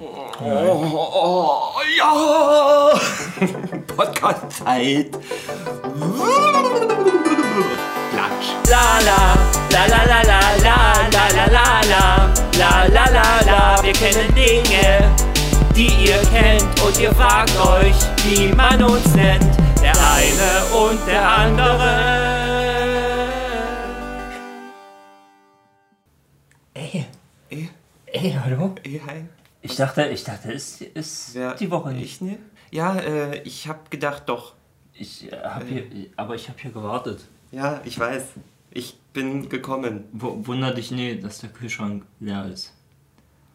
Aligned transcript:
Oh, 0.00 1.74
oh, 1.74 1.80
ja! 1.98 2.94
Podcast-Zeit. 3.96 5.10
Klatsch. 8.12 8.48
La 8.70 9.00
la, 9.08 9.20
la 9.72 9.82
la 9.92 10.02
la 10.10 10.20
la 10.22 10.40
la 10.62 10.76
la 11.10 11.24
la 11.34 11.46
la 11.56 11.66
la 11.90 12.04
la 12.58 12.70
la 12.86 13.04
la 13.16 13.26
la 13.46 13.82
Wir 13.82 13.92
kennen 13.92 14.32
Dinge, 14.36 15.10
die 15.74 15.90
ihr 16.06 16.22
kennt 16.32 16.80
und 16.82 16.98
ihr 17.00 17.12
fragt 17.14 17.56
euch, 17.58 17.96
wie 18.24 18.48
man 18.54 18.80
uns 18.84 19.14
nennt. 19.16 19.44
Der 19.82 19.94
eine 19.94 20.50
und 20.86 21.00
der 21.08 21.28
andere. 21.28 21.90
Ey, 26.74 27.04
Eh, 27.50 27.66
ey, 28.12 28.36
hallo? 28.44 28.74
eh, 28.84 29.00
hi. 29.06 29.24
Ich 29.60 29.76
dachte, 29.76 30.06
ich 30.08 30.24
dachte, 30.24 30.52
es 30.52 30.80
ist 30.80 31.34
Wer- 31.34 31.54
die 31.54 31.70
Woche 31.70 31.90
nicht. 31.90 32.04
Ich, 32.14 32.20
ne? 32.20 32.38
Ja, 32.70 32.96
äh, 32.96 33.42
ich 33.42 33.66
hab 33.68 33.90
gedacht, 33.90 34.24
doch. 34.26 34.54
Ich 34.94 35.32
äh, 35.32 35.36
hab 35.36 35.66
hier, 35.66 35.84
aber 36.16 36.34
ich 36.34 36.48
habe 36.48 36.58
hier 36.60 36.70
gewartet. 36.70 37.26
Ja, 37.50 37.80
ich 37.84 37.98
weiß. 37.98 38.22
Ich 38.70 38.98
bin 39.12 39.48
gekommen. 39.48 40.04
W 40.12 40.26
wunder 40.46 40.72
dich 40.72 40.90
nee, 40.90 41.16
dass 41.16 41.38
der 41.38 41.50
Kühlschrank 41.50 42.04
leer 42.20 42.46
ist. 42.52 42.74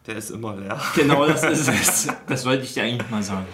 Der 0.06 0.16
ist 0.16 0.30
immer 0.30 0.56
leer. 0.56 0.80
Genau, 0.94 1.26
das 1.26 1.42
ist 1.44 1.68
es. 1.68 2.08
Das 2.28 2.44
wollte 2.44 2.64
ich 2.64 2.74
dir 2.74 2.82
eigentlich 2.82 3.10
mal 3.10 3.22
sagen. 3.22 3.46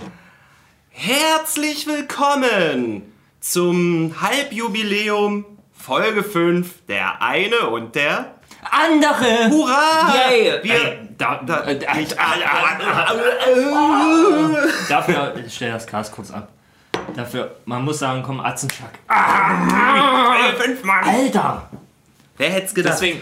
Herzlich 0.89 1.87
willkommen 1.87 3.03
zum 3.39 4.21
Halbjubiläum 4.21 5.45
Folge 5.73 6.23
5. 6.25 6.87
Der 6.87 7.23
eine 7.23 7.69
und 7.69 7.95
der. 7.95 8.35
Andere! 8.71 9.51
Hurra! 9.51 10.15
Yay! 10.31 10.59
Wir. 10.63 11.09
Äh, 11.21 11.25
da, 11.25 11.43
da- 11.45 11.65
äh, 11.65 11.75
äh, 11.75 12.03
ich- 12.03 12.15
Dafür, 14.89 15.35
ich 15.47 15.55
stell 15.55 15.73
das 15.73 15.87
Glas 15.87 16.11
kurz 16.11 16.31
ab. 16.31 16.49
Dafür, 17.15 17.57
man 17.67 17.85
muss 17.85 17.99
sagen, 17.99 18.23
komm, 18.23 18.41
Atzenschlag. 18.41 18.91
Fünfmal. 20.59 21.03
Alter! 21.05 21.69
Wer 22.37 22.51
hätte 22.51 22.67
es 22.67 22.75
gedacht? 22.75 22.95
Deswegen, 22.95 23.21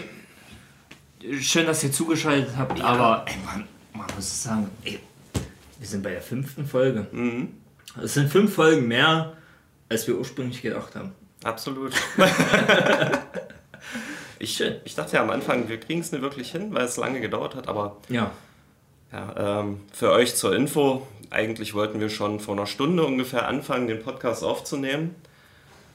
schön, 1.41 1.65
dass 1.65 1.83
ihr 1.83 1.91
zugeschaltet 1.91 2.53
habt, 2.57 2.79
aber 2.81 3.25
ey, 3.27 3.35
man, 3.45 3.67
man 3.93 4.07
muss 4.15 4.43
sagen, 4.43 4.69
ey, 4.85 4.99
wir 5.79 5.87
sind 5.87 6.01
bei 6.03 6.11
der 6.11 6.21
fünften 6.21 6.65
Folge. 6.65 7.07
Es 8.01 8.13
sind 8.13 8.31
fünf 8.31 8.53
Folgen 8.55 8.87
mehr, 8.87 9.33
als 9.89 10.07
wir 10.07 10.15
ursprünglich 10.17 10.61
gedacht 10.61 10.95
haben. 10.95 11.11
Absolut. 11.43 11.93
ich, 14.39 14.61
ich 14.85 14.95
dachte 14.95 15.15
ja 15.17 15.21
am 15.21 15.29
Anfang, 15.29 15.67
wir 15.69 15.79
kriegen 15.79 15.99
es 16.01 16.11
nicht 16.11 16.21
wirklich 16.21 16.51
hin, 16.51 16.73
weil 16.73 16.85
es 16.85 16.97
lange 16.97 17.21
gedauert 17.21 17.55
hat, 17.55 17.67
aber 17.67 17.97
Ja. 18.09 18.31
ja, 19.11 19.59
ähm, 19.61 19.81
für 19.93 20.11
euch 20.11 20.35
zur 20.35 20.55
Info, 20.55 21.05
eigentlich 21.29 21.73
wollten 21.73 21.99
wir 21.99 22.09
schon 22.09 22.39
vor 22.39 22.55
einer 22.55 22.65
Stunde 22.65 23.05
ungefähr 23.05 23.47
anfangen, 23.47 23.87
den 23.87 24.01
Podcast 24.01 24.43
aufzunehmen, 24.43 25.13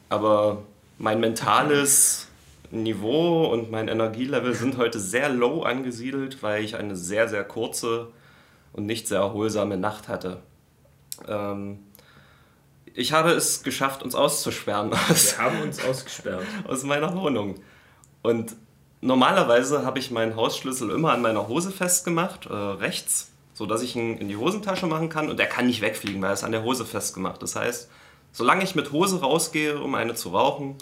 aber 0.08 0.62
mein 0.98 1.20
mentales 1.20 2.28
Niveau 2.70 3.46
und 3.46 3.70
mein 3.70 3.88
Energielevel 3.88 4.54
sind 4.54 4.76
heute 4.78 4.98
sehr 5.00 5.28
low 5.28 5.62
angesiedelt, 5.62 6.42
weil 6.42 6.62
ich 6.64 6.76
eine 6.76 6.96
sehr, 6.96 7.28
sehr 7.28 7.44
kurze 7.44 8.08
und 8.72 8.86
nicht 8.86 9.06
sehr 9.08 9.20
erholsame 9.20 9.76
Nacht 9.76 10.08
hatte. 10.08 10.38
Ähm, 11.28 11.78
ich 12.94 13.12
habe 13.12 13.30
es 13.32 13.62
geschafft, 13.62 14.02
uns 14.02 14.14
auszusperren 14.14 14.92
aus, 14.92 15.36
Wir 15.38 15.44
haben 15.44 15.62
uns 15.62 15.84
ausgesperrt. 15.84 16.44
aus 16.68 16.82
meiner 16.84 17.14
Wohnung. 17.16 17.56
Und 18.24 18.56
normalerweise 19.02 19.84
habe 19.84 19.98
ich 19.98 20.10
meinen 20.10 20.34
Hausschlüssel 20.34 20.88
immer 20.90 21.12
an 21.12 21.20
meiner 21.20 21.46
Hose 21.46 21.70
festgemacht, 21.70 22.46
äh, 22.46 22.54
rechts, 22.54 23.30
sodass 23.52 23.82
ich 23.82 23.94
ihn 23.96 24.16
in 24.16 24.28
die 24.28 24.38
Hosentasche 24.38 24.86
machen 24.86 25.10
kann 25.10 25.28
und 25.28 25.38
er 25.38 25.46
kann 25.46 25.66
nicht 25.66 25.82
wegfliegen, 25.82 26.22
weil 26.22 26.30
er 26.30 26.32
ist 26.32 26.42
an 26.42 26.52
der 26.52 26.62
Hose 26.62 26.86
festgemacht. 26.86 27.42
Das 27.42 27.54
heißt, 27.54 27.90
solange 28.32 28.64
ich 28.64 28.74
mit 28.74 28.92
Hose 28.92 29.20
rausgehe, 29.20 29.78
um 29.78 29.94
eine 29.94 30.14
zu 30.14 30.30
rauchen, 30.30 30.76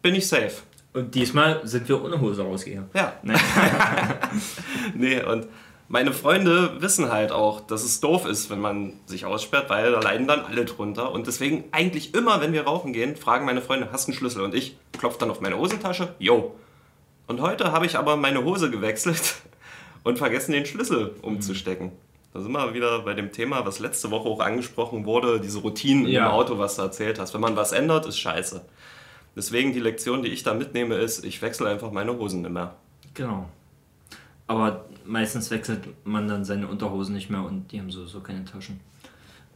bin 0.00 0.14
ich 0.14 0.26
safe. 0.26 0.54
Und 0.94 1.14
diesmal 1.14 1.60
sind 1.66 1.86
wir 1.86 2.02
ohne 2.02 2.18
Hose 2.18 2.42
rausgegangen. 2.42 2.88
Ja. 2.94 3.12
nee, 4.94 5.22
und 5.22 5.46
meine 5.94 6.12
Freunde 6.12 6.82
wissen 6.82 7.12
halt 7.12 7.30
auch, 7.30 7.60
dass 7.60 7.84
es 7.84 8.00
doof 8.00 8.26
ist, 8.26 8.50
wenn 8.50 8.60
man 8.60 8.94
sich 9.06 9.26
aussperrt, 9.26 9.70
weil 9.70 9.92
da 9.92 10.00
leiden 10.00 10.26
dann 10.26 10.40
alle 10.44 10.64
drunter. 10.64 11.12
Und 11.12 11.28
deswegen 11.28 11.62
eigentlich 11.70 12.14
immer, 12.14 12.40
wenn 12.40 12.52
wir 12.52 12.64
rauchen 12.64 12.92
gehen, 12.92 13.14
fragen 13.14 13.46
meine 13.46 13.62
Freunde, 13.62 13.90
hast 13.92 14.08
du 14.08 14.10
einen 14.10 14.18
Schlüssel? 14.18 14.42
Und 14.42 14.54
ich 14.56 14.76
klopfe 14.98 15.20
dann 15.20 15.30
auf 15.30 15.40
meine 15.40 15.56
Hosentasche, 15.56 16.12
yo. 16.18 16.56
Und 17.28 17.40
heute 17.40 17.70
habe 17.70 17.86
ich 17.86 17.96
aber 17.96 18.16
meine 18.16 18.42
Hose 18.42 18.72
gewechselt 18.72 19.36
und 20.02 20.18
vergessen, 20.18 20.50
den 20.50 20.66
Schlüssel 20.66 21.14
umzustecken. 21.22 21.92
Da 22.32 22.40
sind 22.40 22.50
wir 22.50 22.74
wieder 22.74 22.98
bei 23.02 23.14
dem 23.14 23.30
Thema, 23.30 23.64
was 23.64 23.78
letzte 23.78 24.10
Woche 24.10 24.28
auch 24.28 24.40
angesprochen 24.40 25.06
wurde, 25.06 25.38
diese 25.40 25.60
Routinen 25.60 26.08
Ja. 26.08 26.26
im 26.26 26.32
Auto, 26.32 26.58
was 26.58 26.74
du 26.74 26.82
erzählt 26.82 27.20
hast. 27.20 27.34
Wenn 27.34 27.40
man 27.40 27.54
was 27.54 27.70
ändert, 27.70 28.04
ist 28.06 28.18
scheiße. 28.18 28.64
Deswegen 29.36 29.72
die 29.72 29.78
Lektion, 29.78 30.24
die 30.24 30.30
ich 30.30 30.42
da 30.42 30.54
mitnehme, 30.54 30.96
ist, 30.96 31.24
ich 31.24 31.40
wechsle 31.40 31.68
einfach 31.68 31.92
meine 31.92 32.18
Hosen 32.18 32.42
nicht 32.42 32.50
mehr. 32.50 32.74
Genau. 33.14 33.48
Aber 34.46 34.84
meistens 35.04 35.50
wechselt 35.50 35.88
man 36.06 36.28
dann 36.28 36.44
seine 36.44 36.66
Unterhosen 36.68 37.14
nicht 37.14 37.30
mehr 37.30 37.42
und 37.42 37.72
die 37.72 37.80
haben 37.80 37.90
sowieso 37.90 38.20
keine 38.20 38.44
Taschen. 38.44 38.80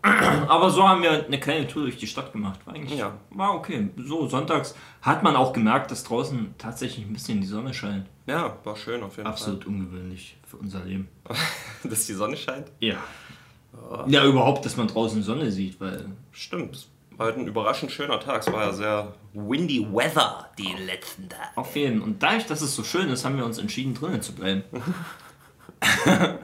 Aber 0.02 0.70
so 0.70 0.88
haben 0.88 1.02
wir 1.02 1.26
eine 1.26 1.40
kleine 1.40 1.66
Tour 1.66 1.82
durch 1.82 1.96
die 1.96 2.06
Stadt 2.06 2.32
gemacht. 2.32 2.60
War 2.66 2.74
eigentlich 2.74 2.98
Ja. 2.98 3.14
war 3.30 3.54
okay. 3.54 3.88
So, 3.96 4.28
sonntags 4.28 4.74
hat 5.02 5.22
man 5.22 5.34
auch 5.36 5.52
gemerkt, 5.52 5.90
dass 5.90 6.04
draußen 6.04 6.54
tatsächlich 6.56 7.04
ein 7.04 7.12
bisschen 7.12 7.40
die 7.40 7.46
Sonne 7.46 7.74
scheint. 7.74 8.06
Ja, 8.26 8.56
war 8.64 8.76
schön 8.76 9.02
auf 9.02 9.16
jeden 9.16 9.26
Absolut 9.28 9.66
ungewöhnlich 9.66 10.36
für 10.46 10.56
unser 10.58 10.84
Leben. 10.84 11.08
Fall. 11.24 11.36
Dass 11.90 12.06
die 12.06 12.12
Sonne 12.12 12.36
scheint. 12.36 12.70
Ja. 12.80 12.96
Ja, 14.06 14.24
überhaupt, 14.24 14.64
dass 14.64 14.76
man 14.76 14.88
draußen 14.88 15.22
Sonne 15.22 15.50
sieht, 15.52 15.80
weil. 15.80 16.06
Stimmt. 16.32 16.88
Heute 17.18 17.40
ein 17.40 17.48
überraschend 17.48 17.90
schöner 17.90 18.20
Tag. 18.20 18.42
Es 18.42 18.52
war 18.52 18.66
ja 18.66 18.72
sehr 18.72 19.14
windy 19.32 19.84
weather 19.92 20.48
die 20.56 20.72
letzten 20.86 21.28
Tage. 21.28 21.48
Auf 21.56 21.74
jeden 21.74 22.00
Und 22.00 22.22
dadurch, 22.22 22.46
dass 22.46 22.60
es 22.60 22.76
so 22.76 22.84
schön 22.84 23.08
ist, 23.10 23.24
haben 23.24 23.36
wir 23.36 23.44
uns 23.44 23.58
entschieden, 23.58 23.94
drinnen 23.94 24.22
zu 24.22 24.34
bleiben. 24.34 24.62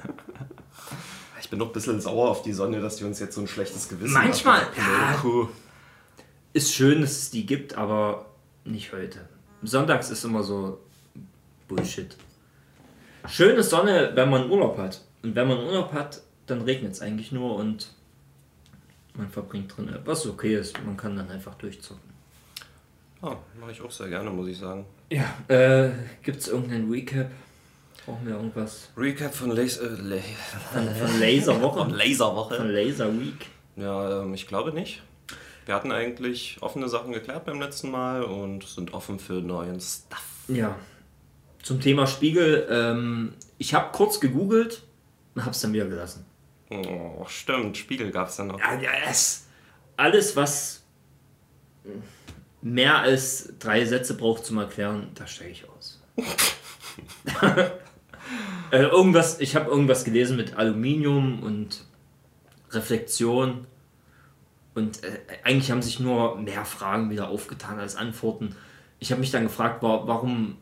Ich 1.40 1.50
bin 1.50 1.58
noch 1.58 1.66
ein 1.66 1.72
bisschen 1.74 2.00
sauer 2.00 2.30
auf 2.30 2.40
die 2.40 2.54
Sonne, 2.54 2.80
dass 2.80 2.96
die 2.96 3.04
uns 3.04 3.20
jetzt 3.20 3.34
so 3.34 3.42
ein 3.42 3.46
schlechtes 3.46 3.86
Gewissen 3.90 4.14
Manchmal, 4.14 4.62
macht. 4.62 4.78
ja. 4.78 5.12
Kuh. 5.20 5.46
Ist 6.54 6.72
schön, 6.72 7.02
dass 7.02 7.12
es 7.12 7.30
die 7.30 7.44
gibt, 7.44 7.76
aber 7.76 8.24
nicht 8.64 8.92
heute. 8.94 9.28
Sonntags 9.62 10.08
ist 10.08 10.24
immer 10.24 10.42
so 10.42 10.80
Bullshit. 11.68 12.16
Schöne 13.28 13.62
Sonne, 13.62 14.12
wenn 14.14 14.30
man 14.30 14.50
Urlaub 14.50 14.78
hat. 14.78 15.02
Und 15.22 15.34
wenn 15.34 15.46
man 15.46 15.58
Urlaub 15.58 15.92
hat, 15.92 16.22
dann 16.46 16.62
regnet 16.62 16.92
es 16.92 17.02
eigentlich 17.02 17.30
nur 17.30 17.56
und 17.56 17.88
man 19.14 19.28
verbringt 19.28 19.76
drin. 19.76 19.94
Was 20.04 20.26
okay 20.26 20.56
ist, 20.56 20.76
man 20.84 20.96
kann 20.96 21.16
dann 21.16 21.30
einfach 21.30 21.54
durchzocken. 21.54 22.14
Ja, 23.22 23.38
mache 23.58 23.72
ich 23.72 23.80
auch 23.80 23.90
sehr 23.90 24.08
gerne, 24.08 24.30
muss 24.30 24.48
ich 24.48 24.58
sagen. 24.58 24.84
Ja, 25.10 25.24
äh, 25.48 25.90
gibt 26.22 26.38
es 26.38 26.48
irgendeinen 26.48 26.90
Recap? 26.90 27.30
Brauchen 28.04 28.26
wir 28.26 28.34
irgendwas? 28.34 28.90
Recap 28.96 29.34
von, 29.34 29.50
Las 29.52 29.78
äh, 29.78 29.86
La 29.86 30.16
Von, 30.72 30.88
von 30.94 31.20
Laserwoche? 31.20 31.78
von 31.78 31.90
Laserwoche. 31.90 32.56
Von 32.56 32.68
Laser 32.68 33.18
Week? 33.18 33.46
Ja, 33.76 34.22
ähm, 34.22 34.34
ich 34.34 34.46
glaube 34.46 34.72
nicht. 34.72 35.02
Wir 35.64 35.74
hatten 35.74 35.90
eigentlich 35.92 36.58
offene 36.60 36.88
Sachen 36.90 37.12
geklärt 37.12 37.46
beim 37.46 37.60
letzten 37.60 37.90
Mal 37.90 38.22
und 38.24 38.64
sind 38.64 38.92
offen 38.92 39.18
für 39.18 39.34
neuen 39.34 39.80
Stuff. 39.80 40.26
Ja. 40.48 40.76
Zum 41.62 41.80
Thema 41.80 42.06
Spiegel. 42.06 42.66
Ähm, 42.70 43.32
ich 43.56 43.72
habe 43.72 43.90
kurz 43.92 44.20
gegoogelt 44.20 44.82
und 45.34 45.42
habe 45.42 45.52
es 45.52 45.60
dann 45.60 45.72
wieder 45.72 45.86
gelassen. 45.86 46.26
Oh, 46.70 47.24
stimmt, 47.26 47.76
Spiegel 47.76 48.10
gab 48.10 48.28
es 48.28 48.36
ja 48.38 48.44
noch. 48.44 48.58
Ja, 48.58 48.78
yes. 49.06 49.46
Alles, 49.96 50.34
was 50.34 50.82
mehr 52.62 52.98
als 52.98 53.52
drei 53.58 53.84
Sätze 53.84 54.16
braucht 54.16 54.44
zum 54.44 54.58
Erklären, 54.58 55.10
da 55.14 55.26
steige 55.26 55.50
ich 55.50 55.68
aus. 55.68 56.02
äh, 58.70 58.82
irgendwas, 58.82 59.40
ich 59.40 59.54
habe 59.56 59.70
irgendwas 59.70 60.04
gelesen 60.04 60.36
mit 60.36 60.56
Aluminium 60.56 61.42
und 61.42 61.84
Reflexion. 62.70 63.66
Und 64.74 65.04
äh, 65.04 65.20
eigentlich 65.44 65.70
haben 65.70 65.82
sich 65.82 66.00
nur 66.00 66.36
mehr 66.38 66.64
Fragen 66.64 67.10
wieder 67.10 67.28
aufgetan 67.28 67.78
als 67.78 67.94
Antworten. 67.94 68.56
Ich 68.98 69.12
habe 69.12 69.20
mich 69.20 69.30
dann 69.30 69.44
gefragt, 69.44 69.82
wa- 69.82 70.02
warum 70.06 70.56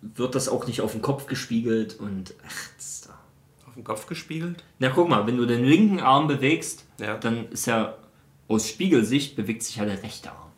wird 0.00 0.34
das 0.34 0.48
auch 0.48 0.66
nicht 0.66 0.80
auf 0.80 0.92
den 0.92 1.02
Kopf 1.02 1.26
gespiegelt 1.26 1.98
und 2.00 2.34
ach, 2.46 2.68
das 2.76 3.07
den 3.78 3.84
Kopf 3.84 4.06
gespiegelt? 4.06 4.62
Na 4.78 4.90
guck 4.90 5.08
mal, 5.08 5.26
wenn 5.26 5.36
du 5.36 5.46
den 5.46 5.64
linken 5.64 6.00
Arm 6.00 6.26
bewegst, 6.26 6.84
Ja. 7.00 7.16
dann 7.16 7.48
ist 7.50 7.66
ja 7.66 7.94
aus 8.48 8.68
Spiegelsicht 8.68 9.36
bewegt 9.36 9.62
sich 9.62 9.76
ja 9.76 9.84
der 9.84 10.02
rechte 10.02 10.30
Arm. 10.30 10.50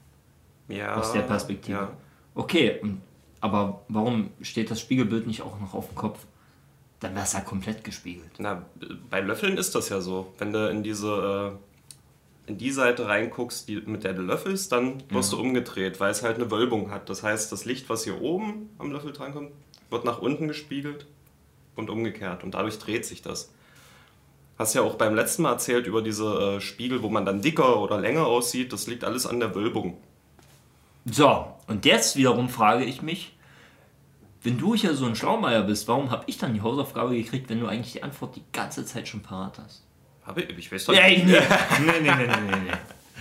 Ja. 0.69 0.97
Aus 0.97 1.13
der 1.13 1.23
Perspektive. 1.23 1.79
Ja. 1.79 1.91
Okay, 2.35 2.79
und, 2.83 3.01
aber 3.41 3.83
warum 3.89 4.31
steht 4.41 4.71
das 4.71 4.81
Spiegelbild 4.81 5.27
nicht 5.27 5.43
auch 5.43 5.59
noch 5.61 5.75
auf 5.75 5.89
dem 5.89 5.97
Kopf? 5.97 6.21
Dann 7.01 7.15
wäre 7.15 7.25
es 7.25 7.33
ja 7.33 7.41
komplett 7.41 7.83
gespiegelt. 7.85 8.31
Na, 8.39 8.65
bei 9.09 9.21
Löffeln 9.21 9.57
ist 9.57 9.75
das 9.75 9.89
ja 9.89 10.01
so. 10.01 10.33
Wenn 10.39 10.53
du 10.53 10.69
in 10.71 10.83
diese 10.83 11.57
äh, 12.47 12.51
in 12.51 12.59
die 12.59 12.71
Seite 12.71 13.07
reinguckst, 13.07 13.69
die, 13.69 13.77
mit 13.77 14.05
der 14.05 14.13
du 14.13 14.23
löffelst, 14.23 14.73
dann 14.73 15.03
wirst 15.09 15.33
du 15.33 15.41
umgedreht, 15.41 16.01
weil 16.01 16.11
es 16.11 16.23
halt 16.23 16.37
eine 16.37 16.51
Wölbung 16.51 16.91
hat. 16.91 17.09
Das 17.09 17.23
heißt, 17.23 17.51
das 17.53 17.65
Licht, 17.65 17.89
was 17.89 18.05
hier 18.05 18.21
oben 18.21 18.71
am 18.79 18.91
Löffel 18.93 19.13
drankommt, 19.13 19.51
wird 19.89 20.05
nach 20.05 20.21
unten 20.21 20.49
gespiegelt 20.49 21.07
und 21.81 21.91
umgekehrt. 21.91 22.45
Und 22.45 22.55
dadurch 22.55 22.79
dreht 22.79 23.05
sich 23.05 23.23
das. 23.23 23.51
Hast 24.59 24.75
ja 24.75 24.83
auch 24.83 24.95
beim 24.95 25.15
letzten 25.15 25.43
Mal 25.43 25.53
erzählt 25.53 25.87
über 25.87 26.03
diese 26.03 26.57
äh, 26.57 26.61
Spiegel, 26.61 27.03
wo 27.03 27.09
man 27.09 27.25
dann 27.27 27.41
dicker 27.43 27.81
oder 27.81 27.99
länger 27.99 28.27
aussieht. 28.27 28.73
Das 28.73 28.87
liegt 28.87 29.03
alles 29.05 29.27
an 29.27 29.41
der 29.41 29.55
Wölbung. 29.55 29.97
So, 31.07 31.47
und 31.67 31.85
jetzt 31.87 32.17
wiederum 32.17 32.49
frage 32.49 32.85
ich 32.85 33.01
mich, 33.03 33.35
wenn 34.43 34.59
du 34.59 34.75
hier 34.75 34.95
so 34.95 35.07
ein 35.07 35.17
Schlaumeier 35.17 35.63
bist, 35.63 35.89
warum 35.89 36.11
habe 36.11 36.25
ich 36.27 36.39
dann 36.39 36.55
die 36.55 36.61
Hausaufgabe 36.61 37.15
gekriegt, 37.17 37.49
wenn 37.51 37.61
du 37.61 37.67
eigentlich 37.67 37.93
die 37.93 38.03
Antwort 38.03 38.37
die 38.37 38.43
ganze 38.53 38.85
Zeit 38.85 39.09
schon 39.09 39.21
parat 39.21 39.59
hast? 39.65 39.83
Habe 40.25 40.43
ich, 40.43 40.59
ich 40.59 40.73
weiß 40.73 40.85
doch 40.87 40.95
nicht. 40.95 41.27
nee, 41.27 41.35
nee, 41.81 42.01
nee, 42.03 42.11
nee, 42.17 42.27
nee, 42.27 42.57
nee. 42.67 42.73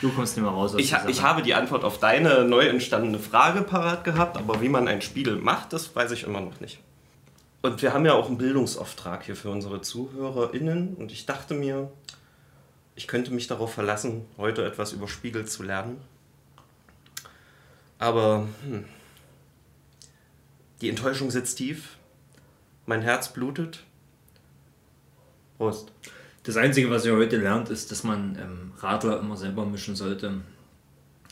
Du 0.01 0.09
kommst 0.11 0.37
nicht 0.37 0.43
mehr 0.43 0.51
raus 0.53 0.73
aus 0.75 0.79
Ich, 0.79 0.93
ha- 0.93 1.03
ich 1.09 1.21
habe 1.23 1.41
die 1.41 1.53
Antwort 1.55 1.83
auf 1.83 1.99
deine 1.99 2.45
neu 2.45 2.67
entstandene 2.67 3.19
Frage 3.19 3.63
parat 3.63 4.03
gehabt, 4.05 4.37
aber 4.37 4.61
wie 4.61 4.69
man 4.69 4.87
einen 4.87 5.01
Spiegel 5.01 5.35
macht, 5.37 5.73
das 5.73 5.93
weiß 5.93 6.11
ich 6.11 6.23
immer 6.23 6.39
noch 6.39 6.59
nicht. 6.61 6.79
Und 7.61 7.81
wir 7.81 7.93
haben 7.93 8.05
ja 8.05 8.13
auch 8.13 8.27
einen 8.27 8.37
Bildungsauftrag 8.37 9.23
hier 9.23 9.35
für 9.35 9.49
unsere 9.49 9.81
ZuhörerInnen 9.81 10.95
und 10.95 11.11
ich 11.11 11.25
dachte 11.25 11.53
mir, 11.53 11.91
ich 12.95 13.07
könnte 13.07 13.31
mich 13.31 13.47
darauf 13.47 13.73
verlassen, 13.73 14.25
heute 14.37 14.65
etwas 14.65 14.93
über 14.93 15.07
Spiegel 15.07 15.45
zu 15.45 15.63
lernen. 15.63 16.01
Aber 17.97 18.47
hm, 18.63 18.85
die 20.79 20.89
Enttäuschung 20.89 21.31
sitzt 21.31 21.57
tief, 21.57 21.97
mein 22.85 23.01
Herz 23.01 23.33
blutet. 23.33 23.83
Prost. 25.57 25.91
Das 26.43 26.55
Einzige, 26.55 26.89
was 26.89 27.05
ihr 27.05 27.15
heute 27.15 27.35
lernt, 27.35 27.69
ist, 27.69 27.91
dass 27.91 28.05
man 28.05 28.37
ähm, 28.37 28.71
Radler 28.77 29.19
immer 29.19 29.35
selber 29.35 29.65
mischen 29.65 29.97
sollte. 29.97 30.41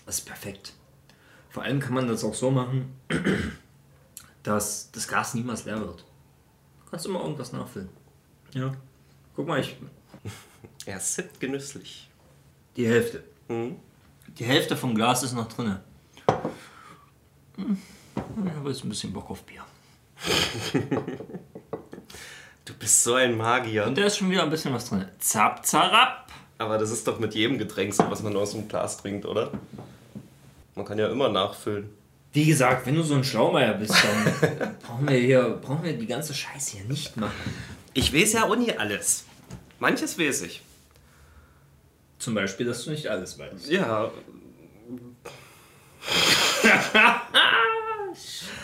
Das 0.06 0.20
ist 0.20 0.26
perfekt. 0.26 0.74
Vor 1.50 1.64
allem 1.64 1.80
kann 1.80 1.94
man 1.94 2.10
das 2.10 2.26
auch 2.26 2.36
so 2.36 2.52
machen, 2.52 2.94
dass 4.44 4.92
das 4.92 5.08
Glas 5.08 5.34
niemals 5.34 5.64
leer 5.64 5.80
wird. 5.80 6.04
Du 6.88 6.92
kannst 6.92 7.06
immer 7.06 7.20
irgendwas 7.20 7.52
nachfüllen. 7.52 7.90
Ja. 8.54 8.74
Guck 9.36 9.46
mal, 9.46 9.60
ich. 9.60 9.76
Er 10.86 11.02
sippt 11.02 11.38
genüsslich. 11.42 12.10
Die 12.78 12.88
Hälfte. 12.88 13.26
Hm? 13.50 13.76
Die 14.40 14.46
Hälfte 14.46 14.78
vom 14.78 14.96
Glas 14.96 15.22
ist 15.22 15.34
noch 15.34 15.50
drin. 15.50 15.80
Hm. 17.58 17.78
Ich 18.46 18.54
habe 18.54 18.70
jetzt 18.70 18.86
ein 18.86 18.90
bisschen 18.90 19.12
Bock 19.12 19.30
auf 19.30 19.44
Bier. 19.44 19.66
Du 22.64 22.74
bist 22.74 23.04
so 23.04 23.14
ein 23.16 23.38
Magier. 23.38 23.86
Und 23.86 23.98
da 23.98 24.04
ist 24.04 24.18
schon 24.18 24.30
wieder 24.30 24.44
ein 24.44 24.50
bisschen 24.50 24.74
was 24.74 24.90
drin. 24.90 25.06
Zap, 25.20 25.66
zarab. 25.66 26.30
Aber 26.58 26.78
das 26.78 26.92
ist 26.92 27.08
doch 27.08 27.18
mit 27.18 27.34
jedem 27.34 27.58
Getränk 27.58 27.94
so, 27.94 28.10
was 28.12 28.22
man 28.22 28.36
aus 28.36 28.52
dem 28.52 28.68
Glas 28.68 28.98
trinkt, 28.98 29.26
oder? 29.26 29.52
Man 30.76 30.84
kann 30.86 31.00
ja 31.00 31.08
immer 31.08 31.30
nachfüllen. 31.30 31.90
Wie 32.34 32.46
gesagt, 32.46 32.86
wenn 32.86 32.96
du 32.96 33.04
so 33.04 33.16
ein 33.16 33.24
Schlaumeier 33.24 33.74
bist, 33.74 33.94
dann 33.94 34.78
brauchen 34.82 35.08
wir 35.08 35.18
hier, 35.18 35.60
brauchen 35.62 35.84
wir 35.84 35.94
die 35.94 36.08
ganze 36.08 36.34
Scheiße 36.34 36.78
hier 36.78 36.86
nicht 36.86 37.18
machen. 37.18 37.34
Ich 37.94 38.14
weiß 38.14 38.34
ja 38.34 38.44
auch 38.46 38.56
nie 38.56 38.72
alles. 38.78 39.26
Manches 39.80 40.20
weiß 40.20 40.44
ich. 40.44 40.62
Zum 42.20 42.34
Beispiel, 42.36 42.66
dass 42.66 42.84
du 42.84 42.92
nicht 42.92 43.08
alles 43.08 43.38
weißt. 43.40 43.70
Ja, 43.70 44.12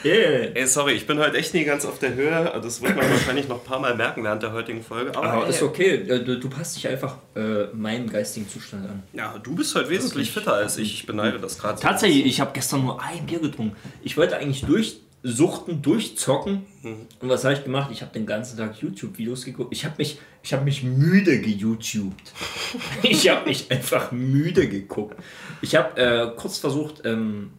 Yeah. 0.06 0.52
ey, 0.54 0.68
sorry, 0.68 0.94
ich 0.94 1.08
bin 1.08 1.18
heute 1.20 1.38
echt 1.38 1.54
nie 1.54 1.64
ganz 1.64 1.86
auf 1.86 2.00
der 2.00 2.14
Höhe. 2.14 2.52
Das 2.62 2.82
wird 2.82 2.96
man 2.96 3.10
wahrscheinlich 3.10 3.48
noch 3.48 3.60
ein 3.60 3.66
paar 3.66 3.80
Mal 3.80 3.96
merken 3.96 4.24
während 4.24 4.44
der 4.44 4.52
heutigen 4.52 4.84
Folge. 4.84 5.16
Aber, 5.16 5.32
Aber 5.32 5.48
ist 5.48 5.62
okay, 5.62 5.96
äh, 5.96 6.24
du, 6.24 6.40
du 6.40 6.50
passt 6.50 6.76
dich 6.76 6.88
einfach 6.88 7.18
äh, 7.36 7.66
meinem 7.74 8.10
geistigen 8.10 8.48
Zustand 8.48 8.90
an. 8.90 9.04
ja, 9.14 9.38
du 9.38 9.56
bist 9.56 9.74
heute 9.76 9.90
wesentlich 9.90 10.32
fitter 10.32 10.54
als 10.54 10.78
ich. 10.78 10.94
Ich 10.94 11.06
beneide 11.06 11.40
das 11.40 11.58
gerade. 11.58 11.78
so. 11.78 11.84
Tatsächlich, 11.84 12.26
ich 12.26 12.42
habe 12.42 12.52
gestern 12.54 12.82
nur 12.82 13.02
ein 13.02 13.26
Bier 13.26 13.40
getrunken. 13.40 13.76
Ich 14.04 14.18
wollte 14.18 14.38
eigentlich 14.38 14.66
durchsuchten, 14.66 15.82
durchzocken. 15.82 16.66
Und 16.84 17.30
was 17.30 17.44
habe 17.46 17.54
ich 17.54 17.64
gemacht? 17.64 17.90
Ich 17.92 18.02
habe 18.02 18.12
den 18.12 18.26
ganzen 18.26 18.58
Tag 18.58 18.76
YouTube-Videos 18.82 19.46
geguckt. 19.46 19.72
Ich 19.72 19.86
habe 19.86 19.96
mich, 19.98 20.20
ich 20.44 20.54
habe 20.54 20.66
mich 20.66 20.84
müde 20.84 21.40
geYouTubed. 21.40 22.34
ich 23.04 23.30
habe 23.30 23.48
mich 23.48 23.72
einfach 23.72 24.12
müde 24.12 24.68
geguckt. 24.68 25.16
Ich 25.62 25.76
habe 25.76 26.00
äh, 26.00 26.32
kurz 26.36 26.58
versucht, 26.58 27.04
ähm, 27.06 27.52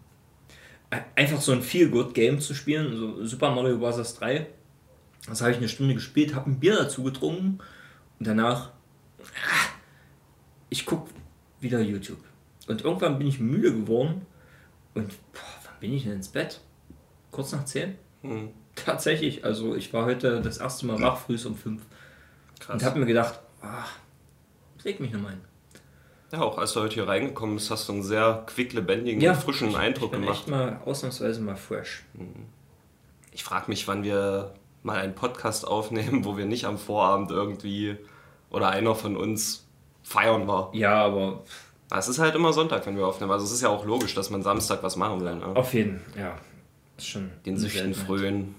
einfach 1.14 1.40
so 1.40 1.52
ein 1.52 1.62
Feel-Good-Game 1.62 2.40
zu 2.40 2.54
spielen, 2.54 2.96
so 2.96 3.24
Super 3.24 3.50
Mario 3.54 3.78
Bros. 3.78 4.14
3. 4.14 4.46
Das 5.26 5.40
habe 5.40 5.52
ich 5.52 5.56
eine 5.56 5.68
Stunde 5.68 5.94
gespielt, 5.94 6.34
habe 6.34 6.50
ein 6.50 6.60
Bier 6.60 6.76
dazu 6.76 7.02
getrunken 7.02 7.58
und 8.18 8.26
danach, 8.26 8.70
ah, 9.20 9.68
ich 10.68 10.84
gucke 10.84 11.10
wieder 11.60 11.80
YouTube. 11.80 12.22
Und 12.66 12.82
irgendwann 12.82 13.18
bin 13.18 13.26
ich 13.26 13.40
müde 13.40 13.72
geworden 13.72 14.26
und 14.94 15.08
boah, 15.32 15.40
wann 15.64 15.80
bin 15.80 15.94
ich 15.94 16.04
denn 16.04 16.12
ins 16.12 16.28
Bett? 16.28 16.60
Kurz 17.30 17.52
nach 17.52 17.64
10? 17.64 17.94
Hm, 18.22 18.50
Tatsächlich, 18.74 19.44
also 19.44 19.76
ich 19.76 19.92
war 19.92 20.04
heute 20.04 20.40
das 20.40 20.58
erste 20.58 20.86
Mal 20.86 21.00
wach, 21.00 21.18
früh 21.18 21.38
um 21.46 21.56
5 21.56 21.82
krass. 22.58 22.74
und 22.74 22.84
habe 22.84 22.98
mir 22.98 23.06
gedacht, 23.06 23.40
ah, 23.62 23.84
leg 24.82 25.00
mich 25.00 25.12
nochmal 25.12 25.32
hin. 25.32 25.40
Ja, 26.32 26.40
auch 26.42 26.58
als 26.58 26.72
du 26.72 26.80
heute 26.80 26.94
hier 26.94 27.06
reingekommen 27.08 27.56
bist, 27.56 27.70
hast 27.70 27.88
du 27.88 27.92
einen 27.92 28.02
sehr 28.02 28.42
quicklebendigen, 28.46 29.34
frischen 29.36 29.68
ich, 29.70 29.76
Eindruck 29.76 30.06
ich 30.06 30.10
bin 30.12 30.20
gemacht. 30.22 30.38
echt 30.40 30.48
mal 30.48 30.80
ausnahmsweise 30.84 31.40
mal 31.40 31.56
fresh. 31.56 32.02
Ich 33.32 33.44
frage 33.44 33.66
mich, 33.68 33.86
wann 33.86 34.02
wir 34.02 34.52
mal 34.82 34.98
einen 34.98 35.14
Podcast 35.14 35.66
aufnehmen, 35.66 36.24
wo 36.24 36.36
wir 36.36 36.46
nicht 36.46 36.64
am 36.66 36.76
Vorabend 36.78 37.30
irgendwie 37.30 37.96
oder 38.50 38.68
einer 38.70 38.94
von 38.94 39.16
uns 39.16 39.66
feiern 40.02 40.46
war. 40.48 40.70
Ja, 40.74 41.04
aber 41.04 41.42
Es 41.90 42.08
ist 42.08 42.18
halt 42.18 42.34
immer 42.34 42.52
Sonntag, 42.52 42.84
wenn 42.86 42.96
wir 42.96 43.06
aufnehmen. 43.06 43.30
Also 43.32 43.44
es 43.44 43.52
ist 43.52 43.62
ja 43.62 43.68
auch 43.68 43.84
logisch, 43.84 44.14
dass 44.14 44.30
man 44.30 44.42
Samstag 44.42 44.82
was 44.82 44.96
machen 44.96 45.20
will. 45.20 45.34
Ne? 45.36 45.46
auf 45.46 45.72
jeden 45.74 46.00
ja. 46.18 46.36
Ist 46.96 47.08
schon 47.08 47.30
Den 47.46 47.56
Süchten 47.58 47.94
frönen. 47.94 48.54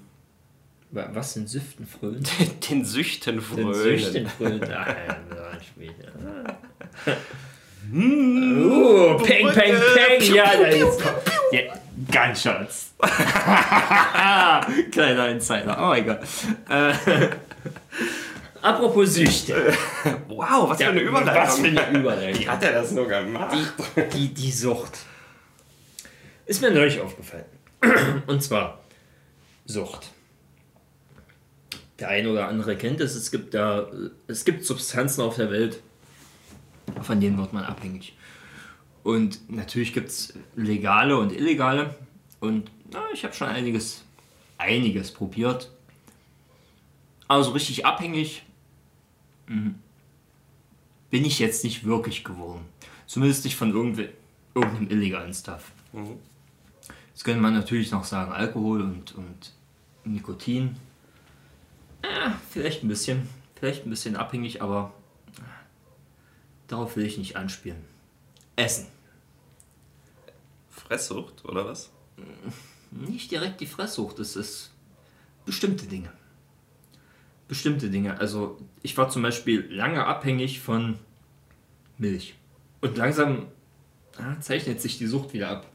Wa- 0.91 1.09
Was 1.13 1.33
sind 1.33 1.49
Süften 1.49 1.85
frönen? 1.85 2.23
Den 2.69 2.85
Süchten 2.85 3.35
Den 3.35 3.41
frönen. 3.41 3.73
Süchten 3.73 4.27
frönen. 4.27 4.59
Nein, 4.69 4.95
nein, 5.75 5.87
später. 5.93 6.11
Uh, 7.93 9.17
peng, 9.17 9.47
peng, 9.49 9.75
peng. 9.95 10.33
Ja, 10.33 10.55
da 10.57 10.67
ist 10.67 11.01
ja, 11.51 11.61
Gunshots. 12.11 12.93
Kleiner 14.91 15.29
Insider. 15.29 15.77
Oh 15.79 15.87
mein 15.89 16.05
Gott. 16.05 16.19
Äh, 16.69 16.93
apropos 18.61 19.13
Süchte. 19.13 19.73
Wow, 20.27 20.69
was 20.69 20.77
für 20.77 20.87
eine 20.87 21.01
Überleitung. 21.01 21.43
Was 21.43 21.59
für 21.59 21.67
eine 21.67 21.99
Überleitung. 21.99 22.41
Wie 22.41 22.49
hat 22.49 22.63
er 22.63 22.73
das 22.73 22.91
nur 22.91 23.07
gemacht? 23.07 23.55
die, 24.13 24.33
die 24.33 24.51
Sucht. 24.51 24.97
Ist 26.45 26.61
mir 26.61 26.71
neulich 26.71 26.99
aufgefallen. 26.99 27.45
Und 28.27 28.41
zwar 28.41 28.79
Sucht. 29.65 30.14
Der 31.99 32.09
eine 32.09 32.29
oder 32.29 32.47
andere 32.47 32.75
kennt 32.75 32.99
es, 32.99 33.15
es 33.15 33.31
gibt 33.31 33.53
da, 33.53 33.89
es 34.27 34.43
gibt 34.43 34.65
Substanzen 34.65 35.21
auf 35.21 35.37
der 35.37 35.49
Welt, 35.49 35.81
von 37.01 37.19
denen 37.19 37.37
wird 37.37 37.53
man 37.53 37.63
abhängig. 37.63 38.17
Und 39.03 39.49
natürlich 39.49 39.93
gibt 39.93 40.09
es 40.09 40.33
legale 40.55 41.17
und 41.17 41.31
illegale. 41.31 41.95
Und 42.39 42.71
na, 42.91 43.01
ich 43.13 43.23
habe 43.23 43.33
schon 43.33 43.47
einiges, 43.47 44.03
einiges 44.57 45.11
probiert. 45.11 45.71
Aber 47.27 47.43
so 47.43 47.51
richtig 47.51 47.85
abhängig 47.85 48.43
mhm, 49.47 49.75
bin 51.09 51.23
ich 51.23 51.39
jetzt 51.39 51.63
nicht 51.63 51.85
wirklich 51.85 52.23
geworden. 52.23 52.65
Zumindest 53.05 53.45
nicht 53.45 53.55
von 53.55 53.73
irgendeinem 53.73 54.89
illegalen 54.89 55.33
Stuff. 55.33 55.71
Jetzt 57.09 57.23
könnte 57.23 57.41
man 57.41 57.53
natürlich 57.53 57.91
noch 57.91 58.03
sagen, 58.03 58.31
Alkohol 58.31 58.81
und, 58.81 59.15
und 59.15 59.53
Nikotin. 60.03 60.75
Ah, 62.05 62.33
vielleicht 62.49 62.83
ein 62.83 62.87
bisschen. 62.87 63.27
Vielleicht 63.55 63.85
ein 63.85 63.89
bisschen 63.89 64.15
abhängig, 64.15 64.61
aber 64.61 64.93
ah, 65.39 65.43
darauf 66.67 66.95
will 66.95 67.05
ich 67.05 67.17
nicht 67.17 67.35
anspielen. 67.35 67.83
Essen. 68.55 68.87
Fresssucht, 70.69 71.45
oder 71.45 71.65
was? 71.65 71.91
Nicht 72.91 73.31
direkt 73.31 73.59
die 73.61 73.65
Fresssucht, 73.65 74.19
es 74.19 74.35
ist 74.35 74.71
bestimmte 75.45 75.85
Dinge. 75.85 76.11
Bestimmte 77.47 77.89
Dinge. 77.89 78.19
Also 78.19 78.57
ich 78.81 78.97
war 78.97 79.09
zum 79.09 79.21
Beispiel 79.21 79.67
lange 79.73 80.05
abhängig 80.05 80.59
von 80.59 80.99
Milch. 81.97 82.35
Und 82.81 82.97
langsam 82.97 83.47
ah, 84.17 84.39
zeichnet 84.39 84.81
sich 84.81 84.97
die 84.97 85.07
Sucht 85.07 85.33
wieder 85.33 85.49
ab. 85.49 85.67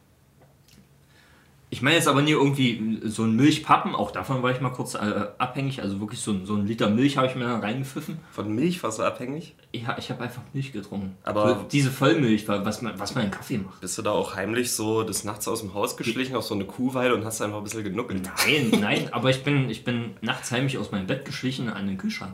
Ich 1.72 1.82
meine 1.82 1.94
jetzt 1.94 2.08
aber 2.08 2.20
nie 2.20 2.32
irgendwie 2.32 3.00
so 3.04 3.22
ein 3.22 3.36
Milchpappen, 3.36 3.94
auch 3.94 4.10
davon 4.10 4.42
war 4.42 4.50
ich 4.50 4.60
mal 4.60 4.70
kurz 4.70 4.94
äh, 4.96 5.28
abhängig. 5.38 5.82
Also 5.82 6.00
wirklich 6.00 6.18
so, 6.20 6.32
ein- 6.32 6.44
so 6.44 6.54
ein 6.56 6.66
Liter 6.66 6.90
Milch 6.90 7.16
habe 7.16 7.28
ich 7.28 7.36
mir 7.36 7.44
da 7.44 7.60
reingepfiffen. 7.60 8.18
Von 8.32 8.52
Milchwasser 8.52 9.06
abhängig? 9.06 9.54
Ja, 9.72 9.96
ich 9.96 10.10
habe 10.10 10.24
einfach 10.24 10.42
Milch 10.52 10.72
getrunken. 10.72 11.16
Aber- 11.22 11.48
so 11.50 11.66
diese 11.70 11.92
Vollmilch, 11.92 12.48
was 12.48 12.82
man, 12.82 12.98
was 12.98 13.14
man 13.14 13.26
in 13.26 13.30
Kaffee 13.30 13.58
macht. 13.58 13.80
Bist 13.80 13.96
du 13.96 14.02
da 14.02 14.10
auch 14.10 14.34
heimlich 14.34 14.72
so 14.72 15.04
des 15.04 15.22
Nachts 15.22 15.46
aus 15.46 15.60
dem 15.60 15.72
Haus 15.72 15.96
geschlichen 15.96 16.34
auf 16.34 16.42
so 16.42 16.54
eine 16.56 16.64
Kuhweide 16.64 17.14
und 17.14 17.24
hast 17.24 17.40
einfach 17.40 17.58
ein 17.58 17.64
bisschen 17.64 17.84
genuckelt? 17.84 18.28
Nein, 18.46 18.72
nein, 18.80 19.08
aber 19.12 19.30
ich 19.30 19.44
bin, 19.44 19.70
ich 19.70 19.84
bin 19.84 20.16
nachts 20.22 20.50
heimlich 20.50 20.76
aus 20.76 20.90
meinem 20.90 21.06
Bett 21.06 21.24
geschlichen 21.24 21.68
an 21.68 21.86
den 21.86 21.98
Kühlschrank. 21.98 22.32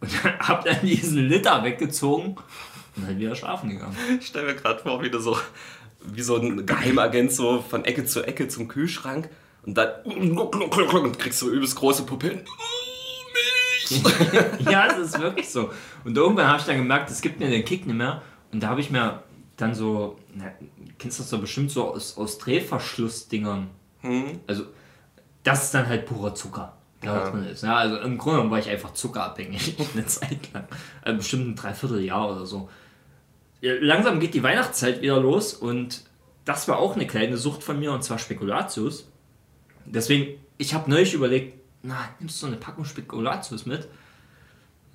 Und 0.00 0.24
hab 0.48 0.64
dann 0.64 0.76
diesen 0.82 1.18
Liter 1.28 1.64
weggezogen 1.64 2.36
und 2.96 3.06
halt 3.06 3.18
wieder 3.18 3.34
schlafen 3.34 3.70
gegangen. 3.70 3.96
Ich 4.20 4.26
stelle 4.28 4.46
mir 4.46 4.54
gerade 4.54 4.78
vor, 4.80 5.02
wie 5.02 5.10
du 5.10 5.18
so, 5.18 5.36
wie 6.04 6.22
so 6.22 6.36
ein 6.36 6.66
Geheimagent 6.66 7.32
so 7.32 7.60
von 7.62 7.84
Ecke 7.84 8.04
zu 8.04 8.22
Ecke 8.22 8.48
zum 8.48 8.68
Kühlschrank 8.68 9.28
und 9.64 9.74
dann 9.74 9.90
und 10.04 11.18
kriegst 11.18 11.40
du 11.42 11.50
übelst 11.50 11.76
große 11.76 12.04
Pupillen. 12.04 12.44
ja, 14.70 14.88
das 14.88 14.98
ist 14.98 15.20
wirklich 15.20 15.48
so. 15.50 15.70
Und 16.04 16.16
irgendwann 16.16 16.48
habe 16.48 16.58
ich 16.58 16.64
dann 16.64 16.76
gemerkt, 16.76 17.10
es 17.10 17.20
gibt 17.20 17.40
mir 17.40 17.50
den 17.50 17.64
Kick 17.64 17.86
nicht 17.86 17.96
mehr. 17.96 18.22
Und 18.52 18.62
da 18.62 18.68
habe 18.68 18.80
ich 18.80 18.90
mir 18.90 19.22
dann 19.56 19.74
so, 19.74 20.18
na, 20.34 20.46
kennst 20.98 21.18
du 21.18 21.22
das 21.22 21.30
doch 21.30 21.40
bestimmt 21.40 21.70
so 21.70 21.90
aus, 21.92 22.16
aus 22.16 22.38
Drehverschlussdingern. 22.38 23.68
Hm? 24.00 24.40
Also, 24.46 24.64
das 25.42 25.64
ist 25.64 25.74
dann 25.74 25.86
halt 25.86 26.06
purer 26.06 26.34
Zucker. 26.34 26.76
Der 27.02 27.12
Ja. 27.12 27.24
da 27.24 27.30
drin 27.30 27.44
ist. 27.44 27.62
Ja, 27.62 27.76
also 27.76 27.98
im 27.98 28.16
Grunde 28.16 28.50
war 28.50 28.58
ich 28.58 28.68
einfach 28.68 28.94
zuckerabhängig 28.94 29.76
eine 29.94 30.06
Zeit 30.06 30.52
lang. 30.52 30.66
Also 31.02 31.18
bestimmt 31.18 31.48
ein 31.48 31.56
Dreivierteljahr 31.56 32.30
oder 32.34 32.46
so. 32.46 32.68
Langsam 33.80 34.20
geht 34.20 34.34
die 34.34 34.42
Weihnachtszeit 34.42 35.00
wieder 35.00 35.20
los 35.20 35.54
und 35.54 36.02
das 36.44 36.68
war 36.68 36.78
auch 36.78 36.96
eine 36.96 37.06
kleine 37.06 37.36
Sucht 37.36 37.62
von 37.62 37.78
mir 37.78 37.92
und 37.92 38.04
zwar 38.04 38.18
Spekulatius. 38.18 39.08
Deswegen, 39.86 40.38
ich 40.58 40.74
habe 40.74 40.90
neulich 40.90 41.14
überlegt, 41.14 41.58
na, 41.82 41.96
nimmst 42.18 42.36
du 42.36 42.40
so 42.42 42.46
eine 42.46 42.56
Packung 42.56 42.84
Spekulatius 42.84 43.66
mit? 43.66 43.88